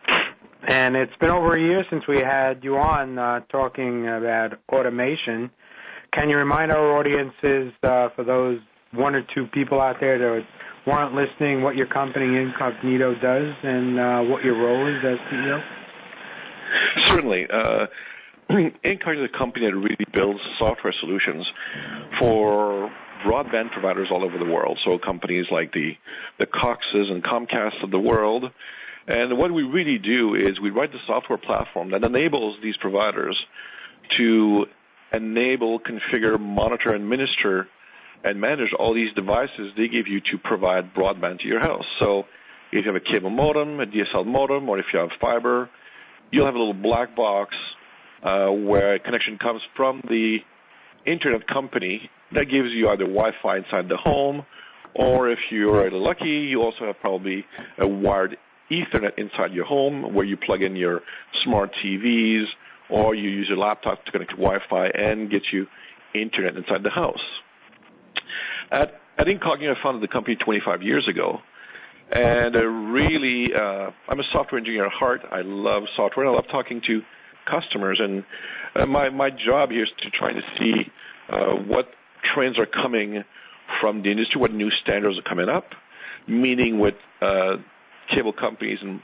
And 0.70 0.96
it's 0.96 1.16
been 1.20 1.30
over 1.30 1.58
a 1.58 1.62
year 1.62 1.84
since 1.90 2.08
we 2.08 2.20
had 2.20 2.64
you 2.64 2.78
on 2.78 3.20
uh, 3.20 3.42
talking 3.52 4.08
about 4.08 4.54
automation. 4.72 5.52
Can 6.14 6.30
you 6.30 6.38
remind 6.38 6.72
our 6.72 6.98
audiences, 6.98 7.74
uh, 7.84 8.08
for 8.16 8.24
those 8.24 8.60
one 8.94 9.14
or 9.16 9.24
two 9.36 9.48
people 9.48 9.82
out 9.82 9.98
there 10.00 10.18
that 10.18 10.46
weren't 10.86 11.14
listening, 11.14 11.62
what 11.62 11.76
your 11.76 11.88
company 11.88 12.38
Incognito 12.38 13.14
does 13.16 13.54
and 13.64 14.00
uh, 14.00 14.22
what 14.22 14.44
your 14.44 14.56
role 14.56 14.88
is 14.88 15.04
as 15.06 15.18
CEO? 15.32 15.64
Certainly. 16.98 17.48
Uh, 17.52 17.86
Incognito 18.84 19.24
is 19.24 19.30
a 19.34 19.38
company 19.38 19.66
that 19.66 19.76
really 19.76 20.06
builds 20.14 20.40
software 20.60 20.94
solutions 21.00 21.46
for 22.20 22.92
broadband 23.26 23.72
providers 23.72 24.10
all 24.12 24.24
over 24.24 24.38
the 24.38 24.46
world. 24.46 24.80
So 24.86 24.98
companies 24.98 25.46
like 25.52 25.72
the 25.72 25.92
the 26.40 26.46
Coxes 26.46 27.10
and 27.10 27.24
Comcast 27.24 27.84
of 27.84 27.92
the 27.92 28.00
world. 28.00 28.46
And 29.08 29.38
what 29.38 29.52
we 29.54 29.64
really 29.64 29.98
do 29.98 30.36
is 30.36 30.60
we 30.62 30.70
write 30.70 30.92
the 30.92 31.00
software 31.08 31.38
platform 31.38 31.92
that 31.92 32.04
enables 32.04 32.58
these 32.62 32.76
providers 32.78 33.38
to 34.18 34.66
enable, 35.12 35.80
configure, 35.80 36.40
monitor, 36.40 36.94
and 36.94 37.04
administer 37.04 37.68
and 38.24 38.40
manage 38.40 38.74
all 38.78 38.94
these 38.94 39.14
devices 39.14 39.72
they 39.78 39.88
give 39.88 40.08
you 40.08 40.20
to 40.20 40.38
provide 40.44 40.94
broadband 40.94 41.40
to 41.40 41.48
your 41.48 41.60
house. 41.60 41.86
So 42.00 42.24
if 42.72 42.86
you 42.86 42.92
have 42.92 42.96
a 42.96 43.12
cable 43.12 43.30
modem, 43.30 43.80
a 43.80 43.86
DSL 43.86 44.26
modem, 44.26 44.70
or 44.70 44.80
if 44.80 44.86
you 44.94 45.00
have 45.00 45.10
fiber, 45.20 45.70
you'll 46.32 46.46
have 46.46 46.56
a 46.56 46.58
little 46.58 46.74
black 46.74 47.16
box 47.16 47.54
uh, 48.24 48.48
where 48.48 48.96
a 48.96 49.00
connection 49.00 49.38
comes 49.38 49.62
from 49.76 50.02
the 50.08 50.38
internet 51.06 51.48
company 51.48 52.10
that 52.32 52.46
gives 52.46 52.70
you 52.72 52.90
either 52.90 53.06
Wi-Fi 53.06 53.58
inside 53.58 53.90
the 53.90 53.98
home, 53.98 54.46
or 54.96 55.30
if 55.30 55.40
you're 55.52 55.92
lucky, 55.92 56.48
you 56.50 56.62
also 56.62 56.86
have 56.86 57.00
probably 57.00 57.46
a 57.78 57.88
wired 57.88 58.38
Ethernet 58.72 59.12
inside 59.18 59.52
your 59.52 59.66
home 59.66 60.14
where 60.14 60.26
you 60.26 60.38
plug 60.38 60.62
in 60.62 60.76
your 60.76 61.02
smart 61.44 61.72
TVs, 61.84 62.46
or 62.90 63.14
you 63.14 63.30
use 63.30 63.48
your 63.50 63.58
laptop 63.58 64.04
to 64.06 64.12
connect 64.12 64.32
to 64.32 64.38
Wi-Fi 64.38 64.88
and 64.88 65.30
get 65.30 65.42
you 65.52 65.68
internet 66.16 66.56
inside 66.56 66.84
the 66.84 66.90
house. 66.90 67.20
At, 68.74 69.28
Incognito, 69.28 69.74
I 69.74 69.84
founded 69.84 70.02
the 70.02 70.12
company 70.12 70.36
25 70.36 70.82
years 70.82 71.08
ago. 71.08 71.38
And 72.12 72.56
uh, 72.56 72.66
really, 72.66 73.54
uh, 73.54 73.92
I'm 74.10 74.20
a 74.20 74.24
software 74.34 74.58
engineer 74.58 74.88
at 74.88 74.92
heart. 74.92 75.22
I 75.32 75.42
love 75.44 75.84
software. 75.96 76.26
and 76.26 76.34
I 76.34 76.36
love 76.36 76.48
talking 76.52 76.82
to 76.88 77.02
customers. 77.50 78.02
And 78.04 78.24
uh, 78.76 78.88
my, 78.88 79.10
my 79.10 79.30
job 79.30 79.70
here 79.70 79.84
is 79.84 79.90
to 80.02 80.10
try 80.10 80.34
to 80.34 80.42
see 80.58 80.74
uh, 81.30 81.56
what 81.68 81.86
trends 82.34 82.58
are 82.58 82.66
coming 82.66 83.24
from 83.80 84.02
the 84.02 84.10
industry, 84.12 84.42
what 84.42 84.52
new 84.52 84.72
standards 84.84 85.20
are 85.20 85.30
coming 85.30 85.50
up, 85.50 85.66
meeting 86.28 86.80
with 86.80 86.96
uh, 87.22 87.58
cable 88.14 88.34
companies 88.34 88.80
and 88.82 89.02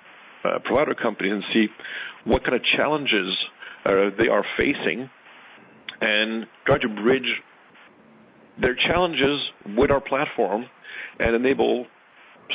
provider 0.64 0.96
companies 0.96 1.34
and 1.34 1.44
see 1.54 1.68
what 2.24 2.44
kind 2.44 2.56
of 2.56 2.62
challenges 2.76 3.38
they 4.18 4.28
are 4.30 4.44
facing 4.58 5.10
and 6.02 6.48
try 6.66 6.78
to 6.78 6.88
bridge 6.88 7.42
their 8.62 8.76
challenges 8.76 9.40
with 9.78 9.92
our 9.92 10.02
platform 10.02 10.66
and 11.20 11.36
enable 11.36 11.86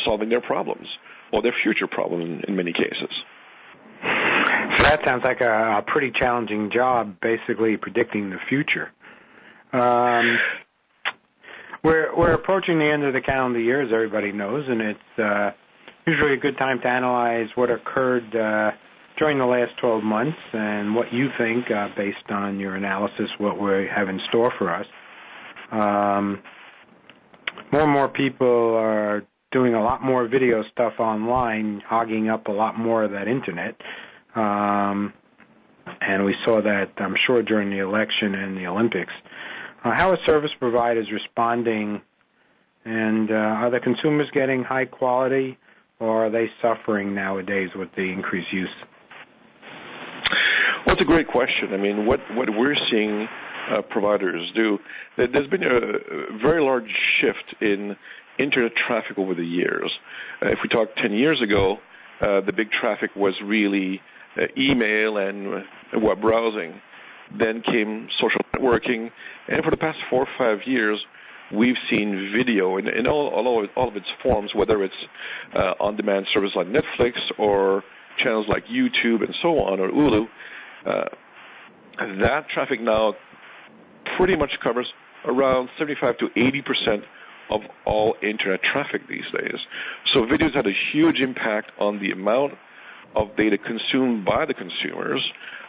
solving 0.04 0.28
their 0.28 0.40
problems 0.40 0.86
or 1.32 1.42
their 1.42 1.54
future 1.62 1.86
problems 1.86 2.44
in, 2.46 2.56
many 2.56 2.72
cases. 2.72 3.10
So 4.76 4.82
that 4.82 5.00
sounds 5.04 5.24
like 5.24 5.40
a, 5.40 5.78
a 5.78 5.82
pretty 5.86 6.12
challenging 6.18 6.70
job, 6.72 7.16
basically 7.20 7.76
predicting 7.76 8.30
the 8.30 8.38
future. 8.48 8.90
Um, 9.72 10.38
we're 11.82 12.16
we're 12.16 12.32
approaching 12.32 12.78
the 12.78 12.90
end 12.90 13.04
of 13.04 13.12
the 13.12 13.20
calendar 13.20 13.60
year, 13.60 13.82
as 13.82 13.90
everybody 13.92 14.32
knows, 14.32 14.64
and 14.68 14.80
it's 14.80 15.18
uh, 15.18 15.50
usually 16.06 16.34
a 16.34 16.36
good 16.36 16.56
time 16.58 16.80
to 16.80 16.86
analyze 16.86 17.48
what 17.54 17.70
occurred 17.70 18.34
uh, 18.36 18.70
during 19.18 19.38
the 19.38 19.44
last 19.44 19.72
12 19.80 20.02
months 20.02 20.38
and 20.52 20.94
what 20.94 21.12
you 21.12 21.28
think, 21.38 21.70
uh, 21.70 21.88
based 21.96 22.30
on 22.30 22.58
your 22.58 22.74
analysis, 22.76 23.28
what 23.38 23.60
we 23.60 23.86
have 23.94 24.08
in 24.08 24.20
store 24.28 24.52
for 24.58 24.74
us. 24.74 24.86
Um, 25.74 26.42
more 27.72 27.82
and 27.82 27.92
more 27.92 28.08
people 28.08 28.76
are 28.76 29.24
doing 29.50 29.74
a 29.74 29.82
lot 29.82 30.02
more 30.02 30.28
video 30.28 30.62
stuff 30.70 30.94
online, 30.98 31.82
hogging 31.86 32.28
up 32.28 32.46
a 32.46 32.52
lot 32.52 32.78
more 32.78 33.02
of 33.04 33.10
that 33.10 33.26
internet. 33.26 33.74
Um, 34.36 35.12
and 36.00 36.24
we 36.24 36.34
saw 36.44 36.62
that, 36.62 36.90
I'm 36.98 37.16
sure, 37.26 37.42
during 37.42 37.70
the 37.70 37.78
election 37.78 38.34
and 38.34 38.56
the 38.56 38.66
Olympics. 38.66 39.12
Uh, 39.84 39.92
how 39.94 40.10
are 40.10 40.18
service 40.24 40.50
providers 40.58 41.08
responding, 41.12 42.00
and 42.84 43.30
uh, 43.30 43.34
are 43.34 43.70
the 43.70 43.80
consumers 43.80 44.28
getting 44.32 44.62
high 44.62 44.86
quality, 44.86 45.58
or 45.98 46.26
are 46.26 46.30
they 46.30 46.46
suffering 46.62 47.14
nowadays 47.14 47.70
with 47.74 47.88
the 47.96 48.02
increased 48.02 48.52
use? 48.52 48.68
Well, 50.86 50.94
it's 50.94 51.02
a 51.02 51.06
great 51.06 51.28
question. 51.28 51.72
I 51.72 51.76
mean, 51.76 52.06
what 52.06 52.20
what 52.34 52.48
we're 52.50 52.76
seeing 52.90 53.28
uh, 53.70 53.82
providers 53.82 54.50
do. 54.54 54.78
There's 55.16 55.48
been 55.48 55.62
a 55.62 56.38
very 56.42 56.62
large 56.62 56.90
shift 57.20 57.62
in 57.62 57.96
internet 58.38 58.72
traffic 58.86 59.18
over 59.18 59.34
the 59.34 59.44
years. 59.44 59.92
Uh, 60.42 60.48
if 60.48 60.58
we 60.62 60.68
talk 60.68 60.88
10 61.00 61.12
years 61.12 61.40
ago, 61.42 61.78
uh, 62.20 62.40
the 62.40 62.52
big 62.52 62.70
traffic 62.70 63.10
was 63.16 63.34
really 63.44 64.00
uh, 64.36 64.42
email 64.56 65.16
and 65.16 65.64
web 66.02 66.20
browsing. 66.20 66.80
Then 67.36 67.62
came 67.62 68.08
social 68.20 68.40
networking, 68.54 69.10
and 69.48 69.64
for 69.64 69.70
the 69.70 69.76
past 69.76 69.98
four 70.10 70.22
or 70.22 70.28
five 70.38 70.66
years, 70.66 71.02
we've 71.52 71.76
seen 71.90 72.32
video 72.36 72.76
in, 72.76 72.88
in 72.88 73.06
all, 73.06 73.28
all, 73.28 73.64
of, 73.64 73.70
all 73.76 73.88
of 73.88 73.96
its 73.96 74.06
forms, 74.22 74.50
whether 74.54 74.82
it's 74.84 74.94
uh, 75.54 75.74
on-demand 75.80 76.26
service 76.34 76.50
like 76.54 76.66
Netflix 76.66 77.12
or 77.38 77.82
channels 78.22 78.46
like 78.48 78.64
YouTube 78.66 79.22
and 79.24 79.34
so 79.42 79.58
on, 79.60 79.80
or 79.80 79.88
Hulu. 79.90 80.26
Uh, 80.86 81.04
that 82.20 82.48
traffic 82.52 82.80
now 82.80 83.14
pretty 84.16 84.36
much 84.36 84.52
covers 84.62 84.86
around 85.26 85.68
75 85.78 86.18
to 86.18 86.28
80 86.36 86.62
percent 86.62 87.04
of 87.50 87.60
all 87.84 88.16
internet 88.22 88.60
traffic 88.62 89.02
these 89.08 89.24
days. 89.36 89.58
So 90.12 90.22
videos 90.22 90.54
had 90.54 90.66
a 90.66 90.74
huge 90.92 91.20
impact 91.20 91.72
on 91.78 92.00
the 92.00 92.10
amount 92.10 92.54
of 93.16 93.36
data 93.36 93.56
consumed 93.58 94.24
by 94.24 94.44
the 94.44 94.54
consumers, 94.54 95.22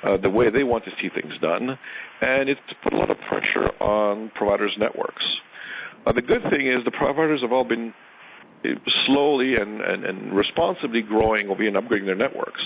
uh, 0.03 0.17
the 0.17 0.29
way 0.29 0.49
they 0.49 0.63
want 0.63 0.83
to 0.85 0.91
see 1.01 1.09
things 1.09 1.33
done, 1.41 1.77
and 2.21 2.49
it's 2.49 2.59
put 2.83 2.93
a 2.93 2.97
lot 2.97 3.11
of 3.11 3.17
pressure 3.29 3.69
on 3.81 4.31
providers' 4.35 4.75
networks. 4.79 5.23
Uh, 6.05 6.11
the 6.11 6.21
good 6.21 6.41
thing 6.49 6.67
is 6.67 6.83
the 6.85 6.91
providers 6.91 7.41
have 7.41 7.51
all 7.51 7.63
been 7.63 7.93
uh, 8.63 8.69
slowly 9.05 9.55
and, 9.55 9.81
and, 9.81 10.05
and 10.05 10.35
responsibly 10.35 11.01
growing 11.01 11.47
or 11.47 11.55
being 11.55 11.73
upgrading 11.73 12.05
their 12.05 12.15
networks. 12.15 12.61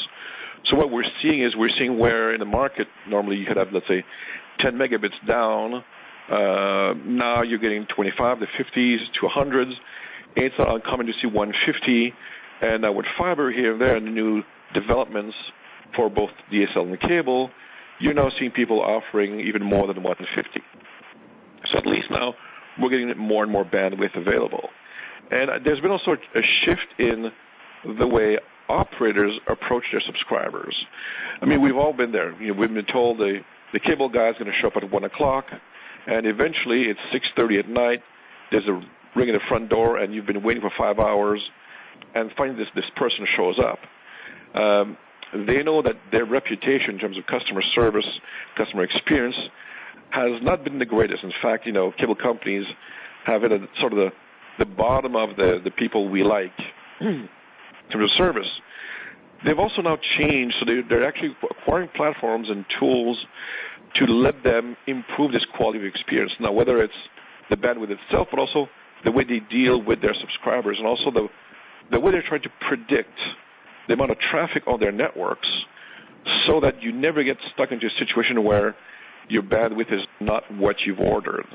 So 0.70 0.78
what 0.78 0.92
we're 0.92 1.08
seeing 1.22 1.44
is 1.44 1.56
we're 1.56 1.72
seeing 1.78 1.98
where 1.98 2.34
in 2.34 2.40
the 2.40 2.46
market 2.46 2.88
normally 3.08 3.38
you 3.38 3.46
could 3.46 3.58
have 3.58 3.70
let's 3.74 3.88
say 3.88 4.04
10 4.62 4.74
megabits 4.74 5.28
down 5.28 5.84
uh, 6.30 6.94
now 7.06 7.42
you're 7.42 7.60
getting 7.60 7.88
25 7.96 8.39
to 8.39 8.46
50s 8.46 8.98
to 9.20 9.28
100s. 9.28 9.74
It's 10.36 10.56
not 10.60 10.75
uncommon 10.75 11.08
to 11.08 11.13
see 11.22 11.28
150. 11.28 12.13
And 12.62 12.86
uh, 12.86 12.92
with 12.92 13.06
fiber 13.18 13.51
here 13.51 13.74
and 13.74 13.82
there 13.82 13.96
and 13.96 14.06
the 14.06 14.12
new 14.12 14.44
developments 14.74 15.36
for 15.96 16.10
both 16.10 16.30
DSL 16.54 16.88
and 16.88 17.00
cable, 17.01 17.50
you're 18.00 18.13
now 18.13 18.30
seeing 18.38 18.51
people 18.51 18.80
offering 18.80 19.39
even 19.39 19.63
more 19.63 19.88
than 19.88 20.04
150. 20.04 20.62
So 21.72 21.78
at 21.80 21.86
least 21.88 22.08
now 22.12 22.36
we're 22.80 22.89
getting 22.89 23.18
more 23.18 23.44
and 23.44 23.51
more 23.51 23.66
bandwidth 23.66 24.16
available. 24.16 24.70
And 25.32 25.50
uh, 25.50 25.54
there's 25.66 25.82
been 25.82 25.92
also 25.92 26.12
a 26.12 26.42
shift 26.63 26.88
in 27.00 27.32
the 27.98 28.08
way 28.08 28.38
operators 28.68 29.32
approach 29.48 29.84
their 29.92 30.01
subscribers. 30.06 30.75
I 31.42 31.46
mean, 31.46 31.60
we've 31.60 31.75
all 31.75 31.94
been 31.94 32.12
there. 32.12 32.39
You 32.39 32.54
know, 32.54 32.60
we've 32.60 32.72
been 32.72 32.86
told 32.86 33.18
the 33.18 33.39
the 33.74 33.80
cable 33.80 34.10
guy 34.10 34.30
is 34.30 34.36
going 34.40 34.52
to 34.52 34.58
show 34.62 34.68
up 34.68 34.78
at 34.82 34.90
one 34.92 35.04
o'clock 35.04 35.46
and 36.08 36.26
eventually 36.26 36.86
it's 36.90 37.00
6:30 37.14 37.60
at 37.60 37.70
night. 37.70 38.02
There's 38.52 38.68
a 38.68 38.74
ring 39.16 39.30
at 39.30 39.34
the 39.34 39.46
front 39.48 39.70
door, 39.70 39.98
and 39.98 40.14
you've 40.14 40.26
been 40.26 40.44
waiting 40.44 40.62
for 40.62 40.72
five 40.78 41.00
hours, 41.00 41.42
and 42.16 42.32
finally 42.38 42.58
this 42.58 42.68
this 42.76 42.90
person 42.96 43.26
shows 43.38 43.60
up. 43.60 43.80
Um, 44.60 44.98
they 45.46 45.62
know 45.62 45.82
that 45.84 45.96
their 46.12 46.26
reputation 46.26 46.96
in 46.96 47.00
terms 47.00 47.18
of 47.18 47.26
customer 47.28 47.62
service, 47.76 48.08
customer 48.58 48.84
experience, 48.84 49.36
has 50.10 50.42
not 50.42 50.64
been 50.64 50.80
the 50.80 50.86
greatest. 50.86 51.24
In 51.24 51.34
fact, 51.42 51.68
you 51.68 51.72
know, 51.72 51.92
cable 52.00 52.16
companies 52.16 52.66
have 53.26 53.44
it 53.44 53.52
at 53.52 53.62
sort 53.80 53.94
of 53.94 54.00
the 54.00 54.10
the 54.58 54.66
bottom 54.66 55.16
of 55.16 55.36
the 55.36 55.62
the 55.64 55.72
people 55.72 56.10
we 56.10 56.24
like 56.24 56.58
in 57.02 57.30
terms 57.92 58.04
of 58.04 58.10
service. 58.18 58.50
They've 59.46 59.58
also 59.58 59.81
now 59.81 59.98
changed, 60.19 60.55
so 60.60 60.65
they're, 60.65 60.84
they're 60.88 61.08
actually 61.08 61.36
acquiring 61.50 61.89
platforms 61.96 62.48
and 62.50 62.65
tools 62.79 63.17
to 63.96 64.05
let 64.05 64.43
them 64.43 64.75
improve 64.88 65.31
this 65.31 65.46
quality 65.55 65.79
of 65.79 65.86
experience. 65.86 66.31
Now, 66.39 66.51
whether 66.51 66.77
it's 66.77 66.93
the 67.50 67.55
bandwidth 67.55 67.91
itself, 67.91 68.27
but 68.31 68.39
also 68.39 68.67
the 69.05 69.12
way 69.12 69.24
they 69.24 69.39
deal 69.50 69.81
with 69.81 70.01
their 70.01 70.15
subscribers, 70.19 70.77
and 70.77 70.88
also 70.88 71.12
the 71.12 71.27
the 71.91 72.00
way 72.00 72.12
they're 72.12 72.27
trying 72.27 72.43
to 72.43 72.51
predict 72.67 73.17
the 73.88 73.96
amount 73.96 74.12
of 74.12 74.17
traffic 74.29 74.62
on 74.67 74.79
their 74.79 74.91
networks, 74.91 75.48
so 76.48 76.60
that 76.60 76.84
you 76.84 76.91
never 76.91 77.24
get 77.24 77.38
stuck 77.53 77.72
into 77.72 77.88
a 77.88 78.05
situation 78.05 78.43
where 78.43 78.75
your 79.27 79.41
bandwidth 79.41 79.91
is 79.91 80.01
not 80.19 80.43
what 80.53 80.75
you've 80.86 81.00
ordered. 81.00 81.45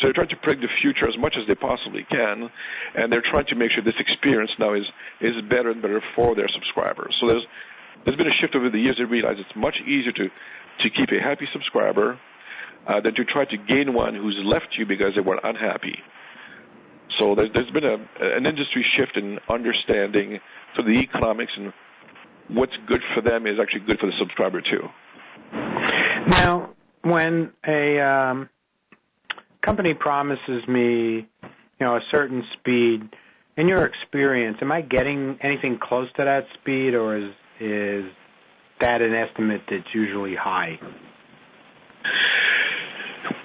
So 0.00 0.08
they're 0.08 0.16
trying 0.16 0.32
to 0.32 0.36
predict 0.36 0.62
the 0.62 0.72
future 0.80 1.08
as 1.08 1.18
much 1.18 1.36
as 1.36 1.46
they 1.46 1.54
possibly 1.54 2.06
can, 2.10 2.48
and 2.96 3.12
they're 3.12 3.24
trying 3.30 3.46
to 3.46 3.54
make 3.54 3.70
sure 3.72 3.84
this 3.84 4.00
experience 4.00 4.50
now 4.58 4.74
is 4.74 4.84
is 5.20 5.36
better 5.48 5.70
and 5.70 5.82
better 5.82 6.02
for 6.16 6.34
their 6.34 6.48
subscribers. 6.48 7.14
So 7.20 7.28
there's 7.28 7.46
there's 8.04 8.16
been 8.16 8.28
a 8.28 8.38
shift 8.40 8.56
over 8.56 8.70
the 8.70 8.78
years. 8.78 8.96
They 8.98 9.04
realize 9.04 9.36
it's 9.38 9.56
much 9.56 9.76
easier 9.84 10.12
to 10.12 10.28
to 10.28 10.90
keep 10.90 11.10
a 11.12 11.20
happy 11.22 11.46
subscriber 11.52 12.18
uh, 12.88 13.00
than 13.00 13.14
to 13.14 13.24
try 13.24 13.44
to 13.44 13.56
gain 13.68 13.92
one 13.92 14.14
who's 14.14 14.40
left 14.44 14.72
you 14.78 14.86
because 14.86 15.12
they 15.14 15.20
were 15.20 15.38
unhappy. 15.44 15.98
So 17.18 17.34
there's, 17.34 17.50
there's 17.52 17.70
been 17.70 17.84
a, 17.84 17.96
an 18.36 18.46
industry 18.46 18.84
shift 18.96 19.16
in 19.16 19.38
understanding 19.50 20.40
so 20.76 20.82
the 20.82 20.92
economics 20.92 21.52
and 21.56 21.72
what's 22.48 22.72
good 22.86 23.02
for 23.14 23.20
them 23.20 23.46
is 23.46 23.58
actually 23.60 23.80
good 23.80 23.98
for 23.98 24.06
the 24.06 24.12
subscriber 24.18 24.60
too. 24.60 24.88
Now, 26.28 26.70
when 27.02 27.52
a 27.66 28.00
um, 28.00 28.48
company 29.62 29.94
promises 29.94 30.66
me, 30.68 31.28
you 31.42 31.86
know, 31.86 31.96
a 31.96 32.00
certain 32.10 32.44
speed, 32.58 33.08
in 33.56 33.68
your 33.68 33.84
experience, 33.84 34.58
am 34.62 34.72
I 34.72 34.80
getting 34.80 35.38
anything 35.42 35.78
close 35.80 36.08
to 36.16 36.24
that 36.24 36.44
speed, 36.60 36.94
or 36.94 37.16
is 37.16 37.30
is 37.60 38.04
that 38.80 39.02
an 39.02 39.14
estimate 39.14 39.62
that's 39.70 39.94
usually 39.94 40.34
high? 40.34 40.78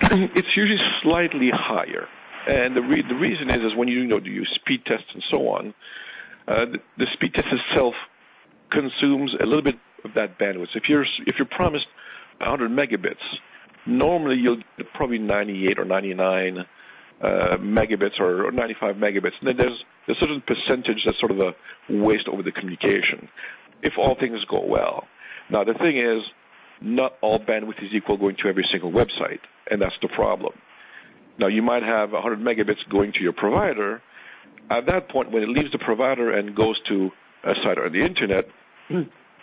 It's 0.12 0.56
usually 0.56 0.80
slightly 1.04 1.50
higher. 1.54 2.08
And 2.48 2.78
the, 2.78 2.82
re- 2.82 3.04
the 3.08 3.16
reason 3.16 3.50
is, 3.50 3.58
is 3.66 3.76
when 3.76 3.88
you, 3.88 4.02
you 4.02 4.08
know, 4.08 4.20
do 4.20 4.30
your 4.30 4.46
speed 4.56 4.86
tests 4.86 5.08
and 5.14 5.24
so 5.32 5.50
on, 5.50 5.74
uh, 6.48 6.66
the, 6.66 6.78
the 6.98 7.08
speed 7.14 7.34
test 7.34 7.48
itself 7.48 7.96
consumes 8.72 9.34
a 9.42 9.46
little 9.46 9.64
bit 9.64 9.76
of 10.04 10.14
that 10.14 10.38
bandwidth. 10.40 10.76
If 10.76 10.84
you're 10.88 11.06
if 11.26 11.36
you're 11.38 11.48
promised 11.50 11.88
100 12.40 12.72
megabits, 12.72 13.24
normally 13.86 14.38
you'll 14.38 14.62
get 14.78 14.92
probably 14.94 15.20
98 15.20 15.80
or 15.80 15.86
99 15.86 16.58
uh, 17.22 17.58
megabits 17.58 18.20
or, 18.20 18.48
or 18.48 18.52
95 18.52 18.96
megabits. 18.96 19.34
And 19.42 19.48
then 19.48 19.58
there's 19.58 19.84
a 20.08 20.14
certain 20.20 20.42
percentage 20.42 21.04
that's 21.06 21.20
sort 21.20 21.32
of 21.32 21.40
a 21.40 21.52
waste 21.90 22.28
over 22.32 22.44
the 22.44 22.52
communication, 22.52 23.30
if 23.82 23.94
all 23.98 24.16
things 24.20 24.40
go 24.50 24.64
well. 24.66 25.06
Now, 25.50 25.64
the 25.64 25.74
thing 25.74 25.98
is, 25.98 26.24
not 26.82 27.14
all 27.22 27.40
bandwidth 27.40 27.82
is 27.84 27.92
equal 27.96 28.18
going 28.18 28.36
to 28.44 28.50
every 28.50 28.68
single 28.72 28.92
website, 28.92 29.40
and 29.70 29.82
that's 29.82 29.96
the 30.02 30.10
problem. 30.10 30.54
Now, 31.40 31.48
you 31.48 31.62
might 31.62 31.84
have 31.84 32.12
100 32.12 32.40
megabits 32.40 32.88
going 32.90 33.14
to 33.14 33.22
your 33.22 33.34
provider. 33.34 34.02
At 34.70 34.86
that 34.88 35.10
point, 35.10 35.32
when 35.32 35.44
it 35.44 35.50
leaves 35.50 35.72
the 35.72 35.80
provider 35.80 36.32
and 36.38 36.56
goes 36.56 36.80
to 36.90 37.10
a 37.44 37.54
site 37.64 37.78
on 37.78 37.92
the 37.94 38.04
internet, 38.04 38.46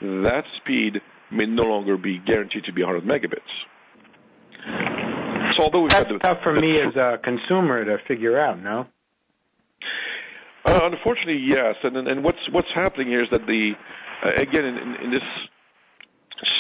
that 0.01 0.45
speed 0.61 1.01
may 1.31 1.47
no 1.47 1.63
longer 1.63 1.97
be 1.97 2.19
guaranteed 2.19 2.65
to 2.65 2.73
be 2.73 2.83
100 2.83 3.05
megabits. 3.05 3.41
So 5.57 5.65
although 5.65 5.89
that's 5.89 6.09
the, 6.09 6.19
tough 6.19 6.39
for 6.43 6.55
me 6.55 6.81
as 6.81 6.95
a 6.97 7.19
consumer 7.23 7.85
to 7.85 7.99
figure 8.07 8.39
out. 8.39 8.61
No. 8.61 8.87
Uh, 10.65 10.81
unfortunately, 10.85 11.43
yes. 11.45 11.75
And, 11.83 11.97
and 11.97 12.25
what's 12.25 12.39
what's 12.51 12.69
happening 12.75 13.09
here 13.09 13.23
is 13.23 13.29
that 13.31 13.47
the 13.47 13.73
uh, 14.25 14.41
again 14.41 14.65
in, 14.65 15.11
this 15.11 15.23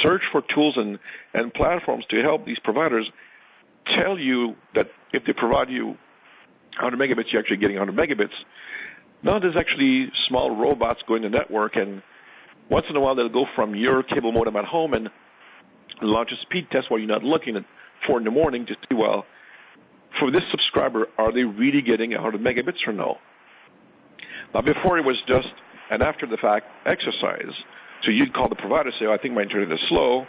search 0.03 0.23
for 0.31 0.43
tools 0.55 0.75
and, 0.77 0.99
and 1.35 1.53
platforms 1.55 2.05
to 2.11 2.23
help 2.23 2.45
these 2.45 2.59
providers 2.63 3.09
tell 4.01 4.19
you 4.19 4.55
that 4.75 4.87
if 5.13 5.25
they 5.27 5.33
provide 5.33 5.69
you 5.69 5.87
100 6.81 6.99
megabits, 6.99 7.33
you're 7.33 7.41
actually 7.41 7.57
getting 7.57 7.77
100 7.79 7.97
megabits. 7.97 8.35
Now 9.23 9.39
there's 9.39 9.57
actually 9.57 10.09
small 10.29 10.57
robots 10.57 11.01
going 11.07 11.23
to 11.23 11.29
the 11.29 11.37
network, 11.37 11.77
and 11.77 12.03
once 12.71 12.87
in 12.91 12.97
a 12.97 13.01
while 13.01 13.15
they'll 13.15 13.29
go 13.29 13.47
from 13.55 13.75
your 13.75 14.03
cable 14.03 14.33
modem 14.33 14.57
at 14.57 14.65
home 14.65 14.95
and 14.95 15.09
launch 16.01 16.31
a 16.33 16.43
speed 16.43 16.67
test 16.71 16.91
while 16.91 16.99
you're 16.99 17.09
not 17.09 17.23
looking 17.23 17.57
four 18.07 18.19
in 18.19 18.25
the 18.25 18.31
morning 18.31 18.67
to 18.67 18.75
see, 18.89 18.95
well, 18.95 19.25
for 20.19 20.31
this 20.31 20.43
subscriber, 20.51 21.07
are 21.19 21.33
they 21.33 21.45
really 21.45 21.83
getting 21.83 22.13
100 22.13 22.41
megabits 22.41 22.87
or 22.87 22.93
no? 22.93 23.19
Now 24.55 24.61
before 24.61 24.99
it 24.99 25.05
was 25.05 25.17
just 25.27 25.49
an 25.91 26.03
after 26.03 26.27
the 26.27 26.37
fact 26.37 26.67
exercise. 26.87 27.53
So 28.05 28.11
you'd 28.11 28.35
call 28.35 28.49
the 28.49 28.57
provider, 28.57 28.91
say, 28.99 29.07
oh, 29.07 29.13
I 29.13 29.19
think 29.19 29.35
my 29.35 29.43
internet 29.43 29.73
is 29.73 29.79
slow. 29.89 30.27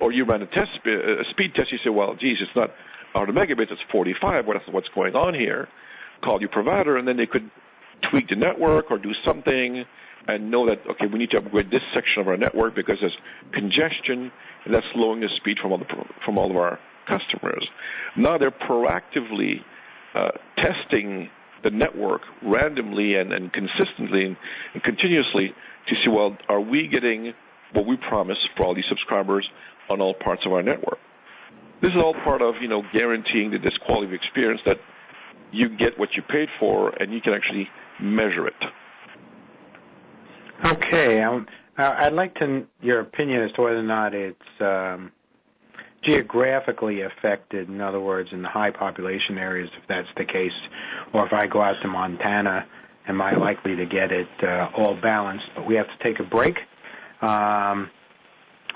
Or 0.00 0.12
you 0.12 0.24
run 0.24 0.42
a 0.42 0.46
test, 0.46 0.70
uh, 0.86 0.90
a 0.90 1.24
speed 1.30 1.54
test. 1.54 1.70
You 1.70 1.78
say, 1.84 1.90
well, 1.90 2.14
geez, 2.14 2.38
it's 2.40 2.56
not 2.56 2.70
100 3.12 3.34
megabits, 3.34 3.70
it's 3.70 3.82
45. 3.92 4.46
What, 4.46 4.56
what's 4.70 4.88
going 4.94 5.14
on 5.14 5.34
here? 5.34 5.68
Call 6.24 6.40
your 6.40 6.48
provider, 6.48 6.96
and 6.96 7.06
then 7.06 7.16
they 7.16 7.26
could 7.26 7.50
tweak 8.10 8.28
the 8.28 8.36
network 8.36 8.90
or 8.90 8.98
do 8.98 9.12
something 9.24 9.84
and 10.26 10.50
know 10.50 10.66
that, 10.66 10.78
okay, 10.88 11.06
we 11.06 11.18
need 11.18 11.30
to 11.30 11.38
upgrade 11.38 11.70
this 11.70 11.82
section 11.94 12.20
of 12.20 12.28
our 12.28 12.36
network 12.36 12.74
because 12.74 12.96
there's 13.00 13.16
congestion, 13.52 14.30
and 14.64 14.74
that's 14.74 14.86
slowing 14.94 15.20
the 15.20 15.28
speed 15.36 15.58
from 15.60 15.72
all, 15.72 15.78
the, 15.78 15.86
from 16.24 16.38
all 16.38 16.50
of 16.50 16.56
our 16.56 16.78
customers. 17.08 17.66
Now 18.16 18.38
they're 18.38 18.50
proactively 18.50 19.60
uh, 20.14 20.30
testing 20.56 21.30
the 21.62 21.70
network 21.70 22.22
randomly 22.42 23.14
and, 23.14 23.32
and 23.32 23.52
consistently 23.52 24.24
and, 24.24 24.82
continuously 24.82 25.52
to 25.88 25.94
see, 26.04 26.10
well, 26.10 26.36
are 26.48 26.60
we 26.60 26.88
getting 26.88 27.32
what 27.72 27.86
we 27.86 27.96
promised 27.96 28.40
for 28.56 28.66
all 28.66 28.74
these 28.74 28.84
subscribers 28.88 29.48
on 29.88 30.00
all 30.00 30.14
parts 30.14 30.42
of 30.46 30.52
our 30.52 30.62
network? 30.62 30.98
This 31.82 31.90
is 31.90 31.96
all 31.96 32.14
part 32.24 32.42
of, 32.42 32.54
you 32.60 32.68
know, 32.68 32.82
guaranteeing 32.92 33.52
that 33.52 33.62
this 33.62 33.76
quality 33.86 34.06
of 34.06 34.12
experience 34.12 34.60
that 34.66 34.78
you 35.52 35.68
get 35.68 35.98
what 35.98 36.10
you 36.14 36.22
paid 36.22 36.48
for 36.58 36.90
and 37.00 37.12
you 37.12 37.20
can 37.20 37.32
actually 37.32 37.68
measure 38.00 38.46
it. 38.46 38.54
Okay, 40.66 41.22
um, 41.22 41.46
I'd 41.76 42.12
like 42.12 42.34
to 42.36 42.66
your 42.82 43.00
opinion 43.00 43.42
as 43.42 43.52
to 43.52 43.62
whether 43.62 43.78
or 43.78 43.82
not 43.82 44.14
it's 44.14 44.38
um, 44.60 45.12
geographically 46.04 47.02
affected. 47.02 47.68
In 47.68 47.80
other 47.80 48.00
words, 48.00 48.30
in 48.32 48.42
the 48.42 48.48
high 48.48 48.70
population 48.70 49.38
areas, 49.38 49.70
if 49.80 49.86
that's 49.88 50.08
the 50.16 50.24
case, 50.24 50.52
or 51.12 51.26
if 51.26 51.32
I 51.32 51.46
go 51.46 51.62
out 51.62 51.76
to 51.82 51.88
Montana, 51.88 52.66
am 53.08 53.20
I 53.20 53.34
likely 53.34 53.76
to 53.76 53.86
get 53.86 54.12
it 54.12 54.28
uh, 54.42 54.68
all 54.76 54.96
balanced? 55.00 55.46
But 55.54 55.66
we 55.66 55.74
have 55.76 55.86
to 55.86 56.04
take 56.04 56.20
a 56.20 56.24
break. 56.24 56.56
Um, 57.22 57.90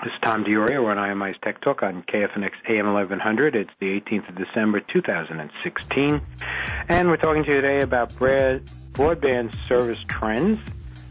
this 0.03 0.11
is 0.11 0.19
Tom 0.21 0.43
DiOrio. 0.43 0.83
We're 0.83 0.91
on 0.91 0.97
IMI's 0.97 1.37
Tech 1.41 1.61
Talk 1.61 1.81
on 1.81 2.03
KFNX 2.03 2.51
AM 2.69 2.85
1100. 2.93 3.55
It's 3.55 3.69
the 3.79 3.87
18th 3.87 4.29
of 4.29 4.35
December, 4.35 4.81
2016. 4.81 6.21
And 6.89 7.07
we're 7.07 7.17
talking 7.17 7.43
to 7.45 7.49
you 7.49 7.61
today 7.61 7.79
about 7.79 8.11
broadband 8.11 9.55
service 9.69 10.03
trends. 10.09 10.59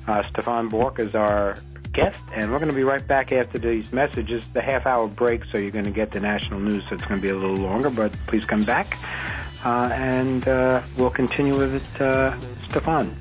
Uh, 0.06 0.22
Stefan 0.30 0.68
Bourque 0.68 1.00
is 1.00 1.14
our 1.14 1.56
guest, 1.94 2.20
and 2.34 2.52
we're 2.52 2.58
going 2.58 2.70
to 2.70 2.74
be 2.74 2.84
right 2.84 3.06
back 3.06 3.32
after 3.32 3.58
these 3.58 3.92
messages. 3.92 4.46
The 4.52 4.60
half 4.60 4.84
hour 4.84 5.06
break, 5.08 5.44
so 5.46 5.58
you're 5.58 5.70
going 5.70 5.86
to 5.86 5.90
get 5.90 6.10
the 6.10 6.20
national 6.20 6.60
news, 6.60 6.84
so 6.88 6.96
it's 6.96 7.04
going 7.04 7.20
to 7.20 7.22
be 7.22 7.30
a 7.30 7.36
little 7.36 7.56
longer, 7.56 7.88
but 7.88 8.12
please 8.26 8.44
come 8.44 8.64
back. 8.64 8.98
Uh, 9.64 9.88
and 9.92 10.46
uh, 10.46 10.82
we'll 10.98 11.08
continue 11.08 11.56
with 11.56 11.74
it, 11.76 12.00
uh, 12.02 12.38
Stefan. 12.68 13.16